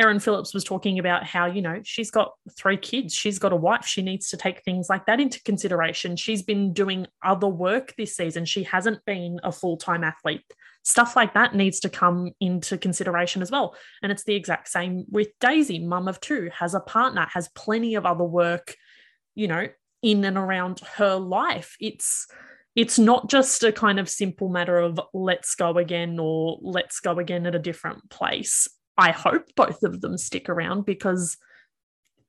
Erin 0.00 0.18
Phillips 0.18 0.54
was 0.54 0.64
talking 0.64 0.98
about 0.98 1.24
how, 1.24 1.46
you 1.46 1.62
know, 1.62 1.80
she's 1.84 2.10
got 2.10 2.32
three 2.56 2.76
kids, 2.76 3.14
she's 3.14 3.38
got 3.38 3.52
a 3.52 3.56
wife, 3.56 3.86
she 3.86 4.02
needs 4.02 4.30
to 4.30 4.36
take 4.36 4.62
things 4.62 4.88
like 4.88 5.06
that 5.06 5.20
into 5.20 5.42
consideration. 5.42 6.16
She's 6.16 6.42
been 6.42 6.72
doing 6.72 7.06
other 7.22 7.48
work 7.48 7.94
this 7.96 8.16
season, 8.16 8.44
she 8.44 8.64
hasn't 8.64 9.04
been 9.04 9.40
a 9.42 9.52
full 9.52 9.76
time 9.76 10.04
athlete 10.04 10.44
stuff 10.82 11.14
like 11.16 11.34
that 11.34 11.54
needs 11.54 11.80
to 11.80 11.88
come 11.88 12.30
into 12.40 12.78
consideration 12.78 13.42
as 13.42 13.50
well. 13.50 13.74
And 14.02 14.10
it's 14.10 14.24
the 14.24 14.34
exact 14.34 14.68
same 14.68 15.04
with 15.10 15.28
Daisy, 15.40 15.78
mum 15.78 16.08
of 16.08 16.20
two, 16.20 16.50
has 16.54 16.74
a 16.74 16.80
partner, 16.80 17.26
has 17.32 17.48
plenty 17.48 17.94
of 17.94 18.06
other 18.06 18.24
work, 18.24 18.74
you 19.34 19.48
know, 19.48 19.68
in 20.02 20.24
and 20.24 20.36
around 20.38 20.80
her 20.96 21.16
life. 21.16 21.76
It's 21.80 22.26
it's 22.76 22.98
not 22.98 23.28
just 23.28 23.64
a 23.64 23.72
kind 23.72 23.98
of 23.98 24.08
simple 24.08 24.48
matter 24.48 24.78
of 24.78 25.00
let's 25.12 25.54
go 25.54 25.76
again 25.76 26.18
or 26.18 26.58
let's 26.62 27.00
go 27.00 27.18
again 27.18 27.46
at 27.46 27.54
a 27.54 27.58
different 27.58 28.08
place. 28.10 28.68
I 28.98 29.12
hope 29.12 29.54
both 29.56 29.82
of 29.82 30.00
them 30.00 30.18
stick 30.18 30.48
around 30.48 30.84
because 30.84 31.36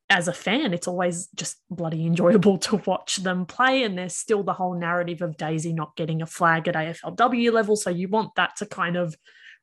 as 0.10 0.28
a 0.28 0.34
fan, 0.34 0.74
it's 0.74 0.88
always 0.88 1.28
just 1.36 1.58
bloody 1.69 2.06
enjoyable 2.06 2.58
to 2.60 2.78
watch 2.86 3.17
them 3.17 3.45
play. 3.45 3.84
And 3.84 3.97
there's 3.97 4.15
still 4.15 4.43
the 4.43 4.54
whole 4.54 4.76
narrative 4.78 5.21
of 5.21 5.38
Daisy 5.38 5.74
not 5.74 5.95
getting 5.95 6.21
a 6.21 6.26
flag 6.26 6.67
at 6.67 6.76
AFLW 6.76 7.52
level. 7.52 7.76
So 7.76 7.89
you 7.89 8.10
want 8.10 8.36
that 8.36 8.58
to 8.58 8.65
kind 8.65 8.97
of 8.97 9.15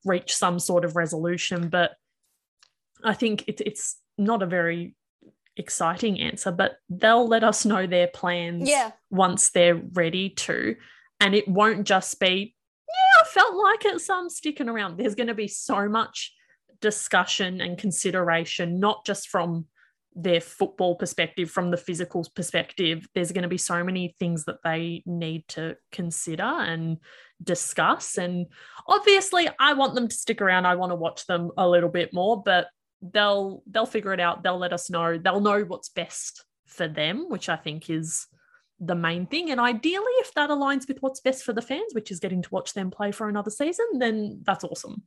reach 0.05 0.35
some 0.35 0.59
sort 0.59 0.85
of 0.85 0.97
resolution. 0.97 1.69
But 1.69 1.93
I 3.05 3.13
think 3.15 3.45
it, 3.47 3.61
it's 3.61 3.97
not 4.17 4.43
a 4.43 4.47
very 4.47 4.97
exciting 5.57 6.19
answer, 6.21 6.51
but 6.51 6.77
they'll 6.89 7.27
let 7.27 7.45
us 7.45 7.65
know 7.67 7.87
their 7.87 8.09
plans 8.09 8.69
Yeah. 8.69 8.93
once 9.11 9.51
they're 9.51 9.77
ready 9.93 10.31
to. 10.31 10.77
And 11.21 11.35
it 11.35 11.47
won't 11.49 11.87
just 11.87 12.19
be, 12.21 12.55
yeah, 12.89 13.23
I 13.23 13.27
felt 13.29 13.55
like 13.55 13.85
it, 13.85 14.01
so 14.01 14.15
I'm 14.19 14.31
sticking 14.31 14.69
around. 14.69 14.97
There's 14.97 15.15
going 15.17 15.27
to 15.27 15.35
be 15.35 15.49
so 15.49 15.89
much 15.89 16.33
discussion 16.81 17.61
and 17.61 17.79
consideration, 17.79 18.81
not 18.81 19.05
just 19.05 19.29
from 19.29 19.67
their 20.14 20.41
football 20.41 20.97
perspective, 20.97 21.51
from 21.51 21.71
the 21.71 21.77
physical 21.77 22.27
perspective. 22.35 23.07
There's 23.14 23.33
going 23.33 23.43
to 23.43 23.49
be 23.49 23.59
so 23.59 23.85
many 23.85 24.17
things 24.19 24.45
that 24.45 24.62
they 24.64 25.03
need 25.07 25.47
to 25.49 25.77
consider 25.93 26.43
and 26.43 26.99
discuss. 27.43 28.19
And 28.19 28.47
obviously, 28.87 29.49
I 29.61 29.75
want 29.75 29.95
them 29.95 30.09
to 30.09 30.14
stick 30.14 30.41
around. 30.41 30.67
I 30.67 30.75
want 30.75 30.91
to 30.91 30.97
watch 30.97 31.27
them 31.27 31.53
a 31.57 31.69
little 31.69 31.88
bit 31.88 32.12
more, 32.12 32.43
but 32.43 32.69
they'll 33.01 33.62
they'll 33.71 33.87
figure 33.87 34.12
it 34.12 34.21
out. 34.21 34.43
They'll 34.43 34.59
let 34.59 34.73
us 34.73 34.91
know. 34.91 35.19
They'll 35.19 35.41
know 35.41 35.62
what's 35.62 35.88
best 35.88 36.45
for 36.67 36.88
them, 36.88 37.29
which 37.29 37.49
I 37.49 37.57
think 37.57 37.88
is 37.88 38.27
the 38.81 38.95
main 38.95 39.27
thing. 39.27 39.51
And 39.51 39.61
ideally, 39.61 40.12
if 40.19 40.35
that 40.35 40.51
aligns 40.51 40.87
with 40.88 40.99
what's 41.01 41.21
best 41.21 41.45
for 41.45 41.53
the 41.53 41.62
fans, 41.62 41.93
which 41.93 42.11
is 42.11 42.21
getting 42.21 42.43
to 42.43 42.51
watch 42.51 42.75
them 42.75 42.91
play 42.91 43.12
for 43.12 43.29
another 43.29 43.51
season, 43.51 43.87
then 43.99 44.41
that's 44.45 44.64
awesome. 44.64 45.03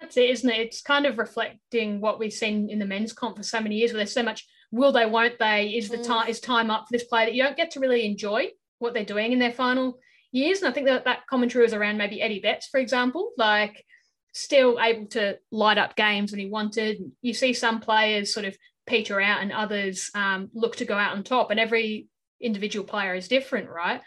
That's 0.00 0.16
it, 0.16 0.30
isn't 0.30 0.50
it? 0.50 0.60
It's 0.60 0.82
kind 0.82 1.06
of 1.06 1.18
reflecting 1.18 2.00
what 2.00 2.18
we've 2.18 2.32
seen 2.32 2.68
in 2.68 2.78
the 2.78 2.84
men's 2.84 3.12
comp 3.12 3.36
for 3.36 3.42
so 3.42 3.60
many 3.60 3.76
years, 3.76 3.92
where 3.92 3.98
there's 3.98 4.12
so 4.12 4.22
much 4.22 4.46
will 4.72 4.92
they, 4.92 5.06
won't 5.06 5.38
they? 5.38 5.68
Is 5.68 5.88
the 5.88 5.98
Mm. 5.98 6.06
time 6.06 6.28
is 6.28 6.40
time 6.40 6.70
up 6.70 6.86
for 6.86 6.92
this 6.92 7.04
player 7.04 7.26
that 7.26 7.34
you 7.34 7.42
don't 7.42 7.56
get 7.56 7.70
to 7.72 7.80
really 7.80 8.04
enjoy 8.04 8.50
what 8.78 8.94
they're 8.94 9.04
doing 9.04 9.32
in 9.32 9.38
their 9.38 9.52
final 9.52 9.98
years? 10.32 10.60
And 10.60 10.68
I 10.68 10.72
think 10.72 10.86
that 10.86 11.04
that 11.04 11.26
commentary 11.28 11.62
was 11.62 11.72
around 11.72 11.96
maybe 11.96 12.20
Eddie 12.20 12.40
Betts, 12.40 12.66
for 12.66 12.78
example, 12.78 13.30
like 13.38 13.84
still 14.32 14.78
able 14.80 15.06
to 15.06 15.38
light 15.50 15.78
up 15.78 15.96
games 15.96 16.30
when 16.30 16.40
he 16.40 16.46
wanted. 16.46 16.98
You 17.22 17.32
see 17.32 17.54
some 17.54 17.80
players 17.80 18.34
sort 18.34 18.44
of 18.44 18.56
peter 18.86 19.20
out, 19.20 19.40
and 19.40 19.50
others 19.52 20.10
um, 20.14 20.50
look 20.52 20.76
to 20.76 20.84
go 20.84 20.96
out 20.96 21.16
on 21.16 21.22
top, 21.22 21.50
and 21.50 21.58
every 21.58 22.08
individual 22.40 22.84
player 22.84 23.14
is 23.14 23.28
different, 23.28 23.68
right? 23.70 24.02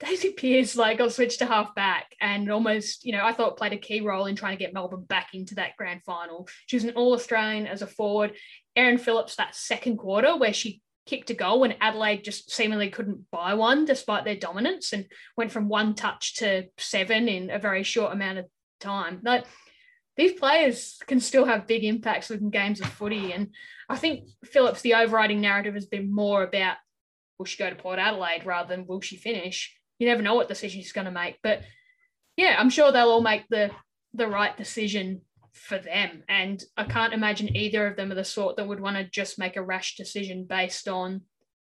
Daisy 0.04 0.30
Pearce 0.30 0.76
like 0.76 0.98
got 0.98 1.12
switched 1.12 1.40
to 1.40 1.46
half 1.46 1.74
back 1.74 2.14
and 2.20 2.50
almost, 2.50 3.04
you 3.04 3.12
know, 3.12 3.24
I 3.24 3.32
thought 3.32 3.56
played 3.56 3.72
a 3.72 3.78
key 3.78 4.00
role 4.00 4.26
in 4.26 4.36
trying 4.36 4.56
to 4.56 4.62
get 4.64 4.72
Melbourne 4.72 5.04
back 5.04 5.30
into 5.34 5.56
that 5.56 5.76
grand 5.76 6.02
final. 6.04 6.48
She 6.66 6.76
was 6.76 6.84
an 6.84 6.94
All 6.94 7.14
Australian 7.14 7.66
as 7.66 7.82
a 7.82 7.86
forward. 7.86 8.34
Erin 8.76 8.98
Phillips 8.98 9.36
that 9.36 9.56
second 9.56 9.96
quarter 9.96 10.36
where 10.36 10.52
she 10.52 10.82
kicked 11.04 11.30
a 11.30 11.34
goal 11.34 11.60
when 11.60 11.74
Adelaide 11.80 12.22
just 12.22 12.50
seemingly 12.50 12.90
couldn't 12.90 13.30
buy 13.32 13.54
one 13.54 13.86
despite 13.86 14.24
their 14.24 14.36
dominance 14.36 14.92
and 14.92 15.06
went 15.36 15.50
from 15.50 15.68
one 15.68 15.94
touch 15.94 16.36
to 16.36 16.66
seven 16.76 17.28
in 17.28 17.50
a 17.50 17.58
very 17.58 17.82
short 17.82 18.12
amount 18.12 18.38
of 18.38 18.44
time. 18.78 19.20
Like 19.24 19.46
these 20.16 20.32
players 20.32 20.98
can 21.06 21.18
still 21.18 21.46
have 21.46 21.66
big 21.66 21.82
impacts 21.82 22.28
within 22.28 22.50
games 22.50 22.80
of 22.80 22.88
footy. 22.88 23.32
And 23.32 23.48
I 23.88 23.96
think 23.96 24.28
Phillips, 24.44 24.82
the 24.82 24.94
overriding 24.94 25.40
narrative 25.40 25.74
has 25.74 25.86
been 25.86 26.14
more 26.14 26.42
about 26.42 26.76
will 27.38 27.46
she 27.46 27.56
go 27.56 27.70
to 27.70 27.76
Port 27.76 27.98
Adelaide 27.98 28.44
rather 28.44 28.68
than 28.68 28.86
will 28.86 29.00
she 29.00 29.16
finish? 29.16 29.77
You 29.98 30.06
never 30.06 30.22
know 30.22 30.34
what 30.34 30.48
decision 30.48 30.80
she's 30.80 30.92
going 30.92 31.06
to 31.06 31.10
make. 31.10 31.38
But 31.42 31.62
yeah, 32.36 32.56
I'm 32.58 32.70
sure 32.70 32.92
they'll 32.92 33.10
all 33.10 33.20
make 33.20 33.48
the 33.48 33.70
the 34.14 34.28
right 34.28 34.56
decision 34.56 35.22
for 35.52 35.78
them. 35.78 36.22
And 36.28 36.62
I 36.76 36.84
can't 36.84 37.12
imagine 37.12 37.56
either 37.56 37.86
of 37.86 37.96
them 37.96 38.12
are 38.12 38.16
the 38.16 38.24
sort 38.24 38.56
that 38.56 38.66
would 38.66 38.80
want 38.80 38.96
to 38.96 39.04
just 39.04 39.38
make 39.38 39.56
a 39.56 39.62
rash 39.62 39.96
decision 39.96 40.44
based 40.44 40.88
on 40.88 41.22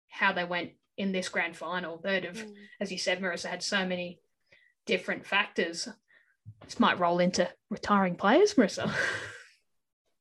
how 0.10 0.34
they 0.34 0.44
went 0.44 0.72
in 0.98 1.12
this 1.12 1.30
grand 1.30 1.56
final. 1.56 2.00
They'd 2.04 2.26
have, 2.26 2.38
mm. 2.38 2.54
as 2.80 2.92
you 2.92 2.98
said, 2.98 3.22
Marissa, 3.22 3.48
had 3.48 3.64
so 3.64 3.86
many 3.86 4.20
different 4.86 5.26
factors. 5.26 5.88
This 6.64 6.80
might 6.80 7.00
roll 7.00 7.20
into 7.20 7.50
retiring 7.70 8.16
players, 8.16 8.54
Marissa. 8.54 8.92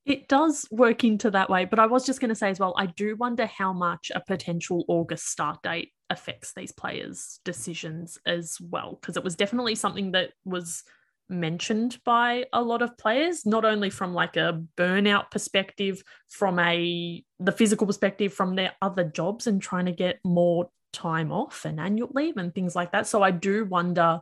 It 0.07 0.29
does 0.29 0.69
work 0.71 1.03
into 1.03 1.31
that 1.31 1.49
way, 1.49 1.65
but 1.65 1.79
I 1.79 1.87
was 1.87 2.05
just 2.05 2.21
going 2.21 2.29
to 2.29 2.35
say 2.35 2.51
as 2.51 2.61
well, 2.61 2.75
I 2.77 2.85
do 2.85 3.17
wonder 3.17 3.47
how 3.47 3.73
much 3.73 4.13
a 4.15 4.21
potential 4.21 4.85
August 4.87 5.31
start 5.31 5.63
date 5.63 5.94
affects 6.11 6.53
these 6.55 6.73
players' 6.73 7.41
decisions 7.45 8.19
as 8.27 8.59
well, 8.61 8.99
because 9.01 9.17
it 9.17 9.25
was 9.25 9.37
definitely 9.37 9.75
something 9.75 10.13
that 10.13 10.31
was 10.45 10.85
mentioned 11.29 11.99
by 12.05 12.45
a 12.53 12.63
lot 12.63 12.83
of 12.83 12.99
players, 12.99 13.47
not 13.47 13.65
only 13.65 13.91
from 13.91 14.13
like 14.13 14.37
a 14.37 14.63
burnout 14.77 15.31
perspective, 15.31 16.03
from 16.29 16.59
a 16.59 17.25
the 17.41 17.53
physical 17.53 17.87
perspective, 17.87 18.33
from 18.33 18.55
their 18.55 18.73
other 18.83 19.05
jobs 19.05 19.47
and 19.47 19.63
trying 19.63 19.87
to 19.87 19.93
get 19.93 20.19
more 20.25 20.69
time 20.93 21.33
off 21.33 21.65
and 21.65 21.81
annual 21.81 22.11
leave 22.15 22.37
and 22.37 22.55
things 22.55 22.77
like 22.77 22.93
that. 22.93 23.07
So 23.07 23.23
I 23.23 23.31
do 23.31 23.65
wonder 23.65 24.21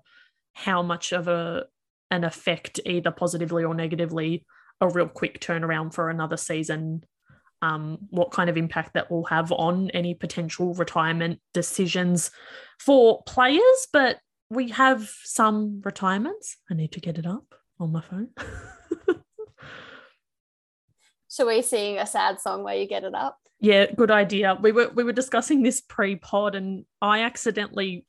how 0.54 0.82
much 0.82 1.12
of 1.12 1.28
a 1.28 1.64
an 2.10 2.24
effect, 2.24 2.78
either 2.84 3.10
positively 3.10 3.64
or 3.64 3.74
negatively, 3.74 4.44
a 4.80 4.88
real 4.88 5.08
quick 5.08 5.40
turnaround 5.40 5.94
for 5.94 6.10
another 6.10 6.36
season 6.36 7.04
um, 7.62 7.98
what 8.10 8.30
kind 8.32 8.50
of 8.50 8.56
impact 8.56 8.94
that 8.94 9.10
will 9.10 9.24
have 9.24 9.50
on 9.52 9.88
any 9.90 10.14
potential 10.14 10.74
retirement 10.74 11.40
decisions 11.54 12.30
for 12.78 13.22
players 13.22 13.86
but 13.92 14.18
we 14.50 14.68
have 14.68 15.08
some 15.24 15.80
retirements. 15.82 16.58
I 16.70 16.74
need 16.74 16.92
to 16.92 17.00
get 17.00 17.16
it 17.16 17.26
up 17.26 17.54
on 17.80 17.90
my 17.90 18.02
phone. 18.02 18.28
So 21.32 21.46
we're 21.46 21.62
seeing 21.62 21.96
a 21.96 22.04
sad 22.04 22.42
song 22.42 22.62
where 22.62 22.76
you 22.76 22.86
get 22.86 23.04
it 23.04 23.14
up. 23.14 23.38
yeah 23.58 23.86
good 23.90 24.10
idea. 24.10 24.58
We 24.60 24.70
were 24.70 24.90
we 24.94 25.02
were 25.02 25.14
discussing 25.14 25.62
this 25.62 25.80
pre-pod 25.80 26.54
and 26.54 26.84
i 27.00 27.22
accidentally 27.22 28.04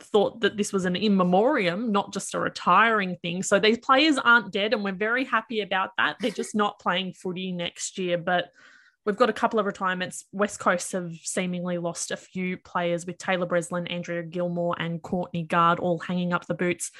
thought 0.00 0.40
that 0.40 0.56
this 0.56 0.72
was 0.72 0.84
an 0.84 0.96
in 0.96 1.16
memoriam, 1.16 1.92
not 1.92 2.12
just 2.12 2.34
a 2.34 2.40
retiring 2.40 3.16
thing. 3.22 3.42
So 3.42 3.58
these 3.58 3.78
players 3.78 4.18
aren't 4.18 4.52
dead, 4.52 4.72
and 4.72 4.84
we're 4.84 4.92
very 4.92 5.24
happy 5.24 5.60
about 5.60 5.90
that. 5.98 6.16
They're 6.20 6.30
just 6.30 6.54
not 6.54 6.78
playing 6.78 7.14
footy 7.14 7.52
next 7.52 7.98
year. 7.98 8.18
But 8.18 8.52
we've 9.04 9.16
got 9.16 9.30
a 9.30 9.34
couple 9.34 9.58
of 9.58 9.66
retirements. 9.66 10.24
West 10.32 10.58
Coast 10.58 10.92
have 10.92 11.12
seemingly 11.22 11.78
lost 11.78 12.10
a 12.10 12.16
few 12.16 12.56
players 12.56 13.06
with 13.06 13.18
Taylor 13.18 13.46
Breslin, 13.46 13.86
Andrea 13.86 14.22
Gilmore, 14.22 14.76
and 14.78 15.02
Courtney 15.02 15.42
Guard 15.44 15.78
all 15.78 15.98
hanging 15.98 16.32
up 16.32 16.46
the 16.46 16.54
boots. 16.54 16.90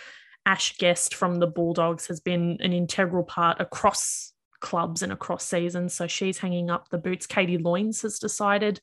Ash 0.47 0.77
Guest 0.77 1.15
from 1.15 1.37
the 1.37 1.47
Bulldogs 1.47 2.07
has 2.09 2.21
been 2.21 2.59
an 2.61 2.73
integral 2.73 3.25
part 3.25 3.61
across 3.61 4.33
clubs 4.61 5.03
and 5.03 5.13
across 5.13 5.45
seasons. 5.45 5.95
So 5.95 6.07
she's 6.07 6.39
hanging 6.39 6.71
up 6.71 6.89
the 6.89 6.99
boots. 6.99 7.27
Katie 7.27 7.59
Loynes 7.59 8.03
has 8.03 8.19
decided 8.19 8.81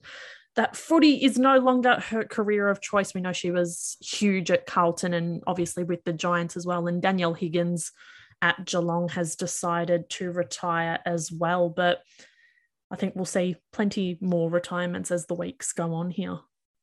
that 0.55 0.75
footy 0.75 1.23
is 1.23 1.39
no 1.39 1.57
longer 1.57 1.99
her 1.99 2.23
career 2.23 2.67
of 2.67 2.81
choice. 2.81 3.13
We 3.13 3.21
know 3.21 3.31
she 3.31 3.51
was 3.51 3.97
huge 4.01 4.51
at 4.51 4.65
Carlton 4.65 5.13
and 5.13 5.41
obviously 5.47 5.83
with 5.83 6.03
the 6.03 6.13
Giants 6.13 6.57
as 6.57 6.65
well. 6.65 6.87
And 6.87 7.01
Danielle 7.01 7.33
Higgins 7.33 7.91
at 8.41 8.65
Geelong 8.65 9.09
has 9.09 9.35
decided 9.35 10.09
to 10.11 10.31
retire 10.31 10.99
as 11.05 11.31
well. 11.31 11.69
But 11.69 12.01
I 12.91 12.97
think 12.97 13.15
we'll 13.15 13.25
see 13.25 13.55
plenty 13.71 14.17
more 14.19 14.49
retirements 14.49 15.11
as 15.11 15.25
the 15.25 15.35
weeks 15.35 15.71
go 15.71 15.93
on 15.93 16.09
here. 16.09 16.39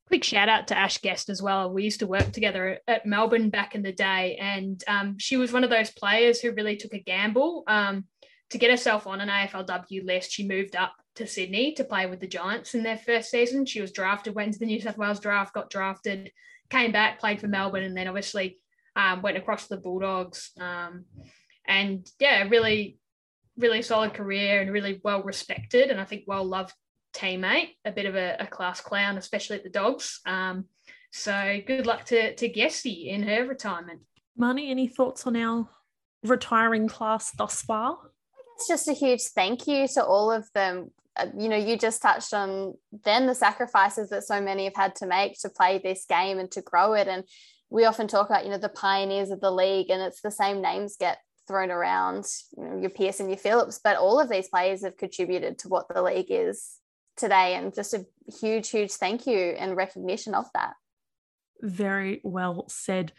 quick 0.07 0.24
shout 0.24 0.48
out 0.48 0.68
to 0.68 0.78
Ash 0.78 0.98
Guest 1.02 1.28
as 1.28 1.42
well. 1.42 1.70
We 1.70 1.85
used 1.85 2.00
to 2.00 2.07
work 2.07 2.33
together 2.33 2.78
at 2.88 3.04
Melbourne 3.04 3.50
back 3.50 3.74
in 3.74 3.83
the 3.83 3.92
day, 3.92 4.38
and 4.40 4.83
um, 4.88 5.18
she 5.18 5.37
was 5.37 5.52
one 5.52 5.64
of 5.64 5.70
those 5.70 5.90
players 5.90 6.40
who 6.40 6.52
really 6.52 6.76
took 6.76 6.94
a 6.94 6.98
gamble 6.98 7.64
um, 7.66 8.07
to 8.48 8.57
get 8.57 8.70
herself 8.70 9.07
on 9.07 9.20
an 9.20 9.28
AFLW 9.28 10.07
list. 10.07 10.33
She 10.33 10.48
moved 10.48 10.74
up 10.74 10.94
to 11.18 11.26
Sydney 11.26 11.72
to 11.74 11.85
play 11.85 12.07
with 12.07 12.20
the 12.20 12.26
Giants 12.26 12.74
in 12.74 12.83
their 12.83 12.96
first 12.96 13.31
season. 13.31 13.66
She 13.66 13.81
was 13.81 13.92
drafted, 13.92 14.35
went 14.35 14.48
into 14.48 14.59
the 14.59 14.66
New 14.66 14.81
South 14.81 14.98
Wales 14.98 15.20
draft, 15.20 15.54
got 15.54 15.70
drafted, 15.70 16.33
came 16.70 16.93
back, 16.93 17.20
played 17.20 17.40
for 17.40 17.49
Melbourne, 17.49 17.84
and 17.84 17.97
then 17.97 18.09
obviously 18.09 18.59
um, 18.97 19.22
went 19.22 19.36
across 19.36 19.68
to 19.68 19.76
the 19.76 19.80
Bulldogs. 19.80 20.51
Um, 20.59 21.05
and 21.66 22.09
yeah, 22.18 22.43
really, 22.49 22.99
really 23.57 23.82
solid 23.82 24.14
career 24.14 24.61
and 24.61 24.72
really 24.72 25.01
well 25.05 25.22
respected, 25.22 25.90
and 25.90 26.01
I 26.01 26.05
think 26.05 26.24
well 26.26 26.45
loved 26.45 26.72
teammate, 27.14 27.74
a 27.84 27.93
bit 27.93 28.07
of 28.07 28.14
a, 28.14 28.36
a 28.40 28.47
class 28.47 28.80
clown, 28.80 29.18
especially 29.18 29.57
at 29.57 29.64
the 29.64 29.70
Dogs. 29.70 30.20
Um, 30.26 30.66
so 31.12 31.61
good 31.66 31.86
luck 31.86 32.05
to 32.07 32.34
to 32.34 32.49
Gessie 32.49 33.09
in 33.09 33.22
her 33.22 33.45
retirement. 33.47 34.01
Marnie, 34.38 34.70
any 34.70 34.86
thoughts 34.86 35.26
on 35.26 35.36
our 35.36 35.68
retiring 36.22 36.88
class 36.88 37.32
thus 37.32 37.62
far? 37.62 37.99
It's 38.57 38.68
just 38.68 38.88
a 38.88 38.93
huge 38.93 39.22
thank 39.34 39.66
you 39.66 39.86
to 39.95 40.05
all 40.05 40.32
of 40.32 40.49
them. 40.53 40.90
Uh, 41.19 41.27
you 41.37 41.49
know, 41.49 41.57
you 41.57 41.77
just 41.77 42.01
touched 42.01 42.33
on 42.33 42.75
then 43.05 43.27
the 43.27 43.35
sacrifices 43.35 44.11
that 44.11 44.25
so 44.25 44.41
many 44.41 44.64
have 44.64 44.77
had 44.77 44.95
to 44.97 45.07
make 45.07 45.39
to 45.41 45.51
play 45.51 45.79
this 45.79 46.05
game 46.09 46.39
and 46.39 46.51
to 46.53 46.62
grow 46.62 46.95
it. 46.95 47.09
And 47.09 47.25
we 47.71 47.85
often 47.85 48.09
talk 48.09 48.31
about, 48.31 48.45
you 48.45 48.51
know, 48.51 48.59
the 48.59 48.69
pioneers 48.69 49.31
of 49.31 49.41
the 49.41 49.51
league, 49.51 49.91
and 49.91 50.01
it's 50.01 50.21
the 50.21 50.31
same 50.31 50.62
names 50.62 50.97
get 50.99 51.19
thrown 51.47 51.71
around, 51.71 52.27
you 52.57 52.64
know, 52.64 52.79
your 52.81 52.91
Pearce 52.91 53.21
and 53.21 53.31
your 53.31 53.39
Phillips, 53.39 53.81
but 53.83 53.97
all 53.97 54.21
of 54.21 54.29
these 54.29 54.49
players 54.49 54.85
have 54.85 54.97
contributed 54.97 55.59
to 55.59 55.69
what 55.69 55.87
the 55.89 56.03
league 56.03 56.31
is 56.31 56.77
today. 57.16 57.55
And 57.55 57.75
just 57.75 57.95
a 57.95 58.07
huge, 58.41 58.69
huge 58.71 58.93
thank 58.93 59.27
you 59.27 59.37
and 59.37 59.77
recognition 59.77 60.35
of 60.35 60.47
that. 60.55 60.75
Very 61.61 62.21
well 62.23 62.66
said. 62.69 63.12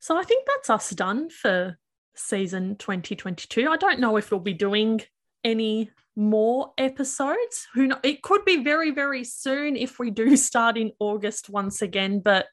So 0.00 0.16
I 0.16 0.24
think 0.24 0.46
that's 0.46 0.70
us 0.70 0.90
done 0.90 1.28
for 1.30 1.78
season 2.14 2.76
2022. 2.76 3.68
I 3.68 3.76
don't 3.76 4.00
know 4.00 4.16
if 4.16 4.30
we'll 4.30 4.40
be 4.40 4.54
doing 4.54 5.02
any 5.44 5.90
more 6.18 6.72
episodes. 6.76 7.68
Who 7.74 7.86
know? 7.86 7.98
It 8.02 8.22
could 8.22 8.44
be 8.44 8.62
very, 8.62 8.90
very 8.90 9.24
soon 9.24 9.76
if 9.76 9.98
we 9.98 10.10
do 10.10 10.36
start 10.36 10.76
in 10.76 10.92
August 10.98 11.48
once 11.48 11.80
again. 11.80 12.20
But 12.20 12.46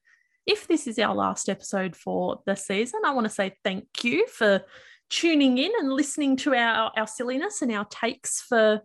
if 0.45 0.67
this 0.67 0.87
is 0.87 0.99
our 0.99 1.15
last 1.15 1.49
episode 1.49 1.95
for 1.95 2.41
the 2.45 2.55
season, 2.55 3.01
I 3.05 3.11
want 3.11 3.25
to 3.25 3.33
say 3.33 3.55
thank 3.63 4.03
you 4.03 4.27
for 4.27 4.63
tuning 5.09 5.57
in 5.57 5.71
and 5.79 5.91
listening 5.91 6.37
to 6.37 6.53
our, 6.53 6.91
our 6.95 7.07
silliness 7.07 7.61
and 7.61 7.71
our 7.71 7.85
takes 7.85 8.39
for 8.41 8.81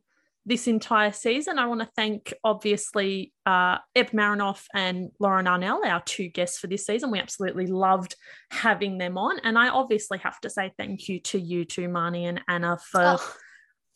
this 0.46 0.66
entire 0.66 1.12
season. 1.12 1.58
I 1.58 1.66
want 1.66 1.82
to 1.82 1.90
thank, 1.94 2.32
obviously, 2.42 3.34
uh, 3.44 3.76
Eb 3.94 4.10
Marinoff 4.12 4.64
and 4.74 5.10
Lauren 5.20 5.44
Arnell, 5.44 5.84
our 5.84 6.02
two 6.06 6.28
guests 6.28 6.58
for 6.58 6.66
this 6.66 6.86
season. 6.86 7.10
We 7.10 7.18
absolutely 7.18 7.66
loved 7.66 8.16
having 8.50 8.96
them 8.96 9.18
on. 9.18 9.38
And 9.40 9.58
I 9.58 9.68
obviously 9.68 10.16
have 10.18 10.40
to 10.40 10.48
say 10.48 10.72
thank 10.78 11.08
you 11.08 11.20
to 11.20 11.38
you 11.38 11.66
two, 11.66 11.88
Marnie 11.88 12.24
and 12.24 12.40
Anna, 12.48 12.78
for 12.78 13.18
oh. 13.18 13.32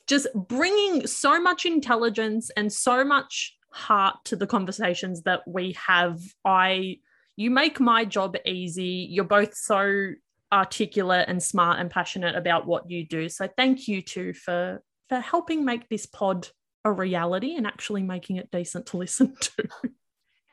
Just 0.06 0.28
bringing 0.34 1.06
so 1.06 1.40
much 1.40 1.66
intelligence 1.66 2.50
and 2.56 2.72
so 2.72 3.04
much 3.04 3.56
heart 3.70 4.16
to 4.26 4.36
the 4.36 4.46
conversations 4.46 5.22
that 5.22 5.40
we 5.46 5.76
have. 5.86 6.20
I 6.44 6.98
you 7.36 7.50
make 7.50 7.80
my 7.80 8.04
job 8.04 8.36
easy. 8.46 9.08
You're 9.10 9.24
both 9.24 9.54
so 9.54 10.12
articulate 10.52 11.26
and 11.28 11.42
smart 11.42 11.80
and 11.80 11.90
passionate 11.90 12.36
about 12.36 12.66
what 12.66 12.88
you 12.88 13.04
do. 13.04 13.28
So 13.28 13.48
thank 13.56 13.88
you 13.88 14.02
too 14.02 14.32
for 14.34 14.82
for 15.08 15.18
helping 15.18 15.64
make 15.64 15.88
this 15.88 16.06
pod 16.06 16.48
a 16.84 16.92
reality 16.92 17.56
and 17.56 17.66
actually 17.66 18.02
making 18.02 18.36
it 18.36 18.50
decent 18.50 18.86
to 18.86 18.98
listen 18.98 19.34
to. 19.40 19.68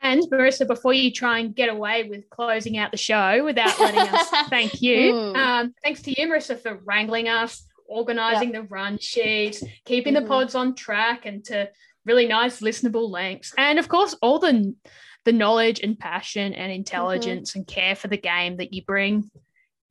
And 0.02 0.20
Marissa, 0.32 0.66
before 0.66 0.92
you 0.92 1.12
try 1.12 1.38
and 1.38 1.54
get 1.54 1.68
away 1.68 2.08
with 2.08 2.28
closing 2.28 2.76
out 2.76 2.90
the 2.90 2.96
show 2.96 3.44
without 3.44 3.78
letting 3.78 4.00
us 4.00 4.28
thank 4.48 4.82
you, 4.82 5.12
mm. 5.12 5.36
um, 5.36 5.74
thanks 5.84 6.02
to 6.02 6.20
you, 6.20 6.26
Marissa, 6.26 6.58
for 6.58 6.80
wrangling 6.84 7.28
us, 7.28 7.64
organizing 7.92 8.52
yep. 8.52 8.62
the 8.62 8.68
run 8.68 8.98
sheets, 8.98 9.62
keeping 9.84 10.14
mm-hmm. 10.14 10.24
the 10.24 10.28
pods 10.28 10.54
on 10.54 10.74
track 10.74 11.26
and 11.26 11.44
to 11.44 11.68
really 12.04 12.26
nice 12.26 12.60
listenable 12.60 13.10
lengths. 13.10 13.52
And 13.56 13.78
of 13.78 13.88
course, 13.88 14.14
all 14.22 14.38
the 14.38 14.74
the 15.24 15.32
knowledge 15.32 15.80
and 15.80 15.98
passion 15.98 16.52
and 16.52 16.72
intelligence 16.72 17.50
mm-hmm. 17.50 17.60
and 17.60 17.66
care 17.66 17.94
for 17.94 18.08
the 18.08 18.16
game 18.16 18.56
that 18.56 18.72
you 18.72 18.82
bring 18.84 19.30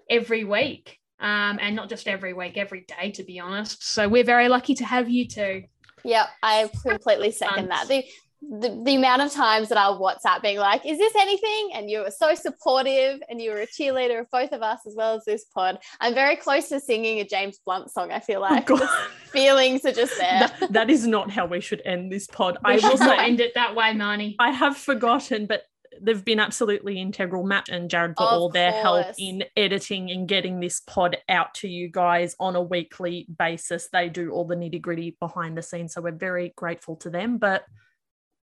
every 0.10 0.44
week. 0.44 0.98
Um, 1.20 1.60
and 1.62 1.76
not 1.76 1.88
just 1.88 2.08
every 2.08 2.34
week, 2.34 2.58
every 2.58 2.84
day, 2.88 3.12
to 3.12 3.24
be 3.24 3.40
honest. 3.40 3.88
So 3.88 4.10
we're 4.10 4.24
very 4.24 4.48
lucky 4.48 4.74
to 4.76 4.86
have 4.86 5.08
you 5.08 5.28
too. 5.28 5.64
Yep, 6.04 6.28
I 6.42 6.68
completely 6.82 7.32
second 7.32 7.70
that. 7.70 7.88
The, 7.88 8.04
the, 8.42 8.82
the 8.84 8.96
amount 8.96 9.22
of 9.22 9.32
times 9.32 9.70
that 9.70 9.78
I'll 9.78 10.00
WhatsApp 10.00 10.42
being 10.42 10.58
like, 10.58 10.86
is 10.86 10.98
this 10.98 11.14
anything? 11.16 11.72
And 11.74 11.90
you 11.90 12.00
were 12.00 12.12
so 12.12 12.34
supportive 12.34 13.22
and 13.30 13.42
you 13.42 13.52
were 13.52 13.62
a 13.62 13.68
cheerleader 13.68 14.20
of 14.20 14.30
both 14.32 14.52
of 14.52 14.62
us 14.62 14.80
as 14.88 14.96
well 14.96 15.16
as 15.16 15.26
this 15.26 15.46
pod. 15.46 15.78
I'm 16.00 16.14
very 16.14 16.36
close 16.36 16.70
to 16.70 16.80
singing 16.80 17.20
a 17.20 17.24
James 17.24 17.60
Blunt 17.66 17.92
song, 17.92 18.12
I 18.12 18.20
feel 18.20 18.42
like. 18.42 18.70
Oh 18.70 19.08
feelings 19.32 19.86
are 19.86 19.92
just 19.92 20.18
there. 20.18 20.40
That, 20.40 20.74
that 20.74 20.90
is 20.90 21.08
not 21.08 21.32
how 21.32 21.46
we 21.46 21.62
should 21.62 21.82
end 21.86 22.12
this 22.12 22.28
pod. 22.28 22.58
We 22.66 22.74
I 22.74 22.76
will 22.78 22.98
not 22.98 23.20
end 23.20 23.40
it 23.40 23.54
that 23.56 23.76
way, 23.76 23.94
Marnie. 23.94 24.36
I 24.40 24.52
have 24.52 24.76
forgotten, 24.76 25.46
but 25.46 25.62
they've 26.02 26.24
been 26.24 26.40
absolutely 26.40 27.00
integral, 27.00 27.44
Matt 27.44 27.70
and 27.70 27.90
Jared, 27.90 28.16
for 28.18 28.24
of 28.24 28.34
all 28.34 28.50
their 28.50 28.72
course. 28.72 29.06
help 29.06 29.16
in 29.18 29.44
editing 29.56 30.12
and 30.12 30.28
getting 30.28 30.60
this 30.60 30.82
pod 30.82 31.18
out 31.30 31.54
to 31.56 31.68
you 31.68 31.90
guys 31.90 32.36
on 32.40 32.56
a 32.56 32.62
weekly 32.62 33.28
basis. 33.38 33.88
They 33.92 34.10
do 34.10 34.32
all 34.32 34.46
the 34.46 34.56
nitty 34.56 34.82
gritty 34.82 35.16
behind 35.20 35.58
the 35.58 35.62
scenes. 35.62 35.94
So 35.94 36.02
we're 36.02 36.12
very 36.12 36.54
grateful 36.56 36.96
to 36.98 37.10
them. 37.10 37.38
But 37.38 37.64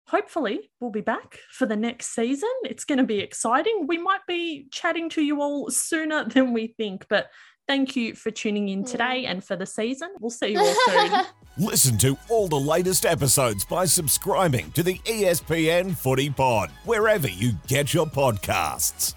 hopefully 0.07 0.71
we'll 0.79 0.91
be 0.91 1.01
back 1.01 1.39
for 1.51 1.65
the 1.65 1.75
next 1.75 2.13
season. 2.15 2.49
It's 2.63 2.85
going 2.85 2.97
to 2.97 3.03
be 3.03 3.19
exciting. 3.19 3.85
We 3.87 3.97
might 3.97 4.25
be 4.27 4.67
chatting 4.71 5.09
to 5.11 5.21
you 5.21 5.41
all 5.41 5.69
sooner 5.69 6.25
than 6.29 6.53
we 6.53 6.67
think, 6.67 7.05
but 7.09 7.29
thank 7.67 7.95
you 7.95 8.15
for 8.15 8.31
tuning 8.31 8.69
in 8.69 8.83
today 8.83 9.23
mm. 9.25 9.31
and 9.31 9.43
for 9.43 9.55
the 9.55 9.65
season. 9.65 10.09
We'll 10.19 10.29
see 10.29 10.53
you 10.53 10.59
all 10.59 10.75
soon. 10.85 11.25
Listen 11.57 11.97
to 11.99 12.17
all 12.29 12.47
the 12.47 12.59
latest 12.59 13.05
episodes 13.05 13.65
by 13.65 13.85
subscribing 13.85 14.71
to 14.71 14.83
the 14.83 14.99
ESPN 14.99 15.95
Footy 15.95 16.29
Pod, 16.29 16.69
wherever 16.85 17.27
you 17.27 17.53
get 17.67 17.93
your 17.93 18.05
podcasts. 18.05 19.16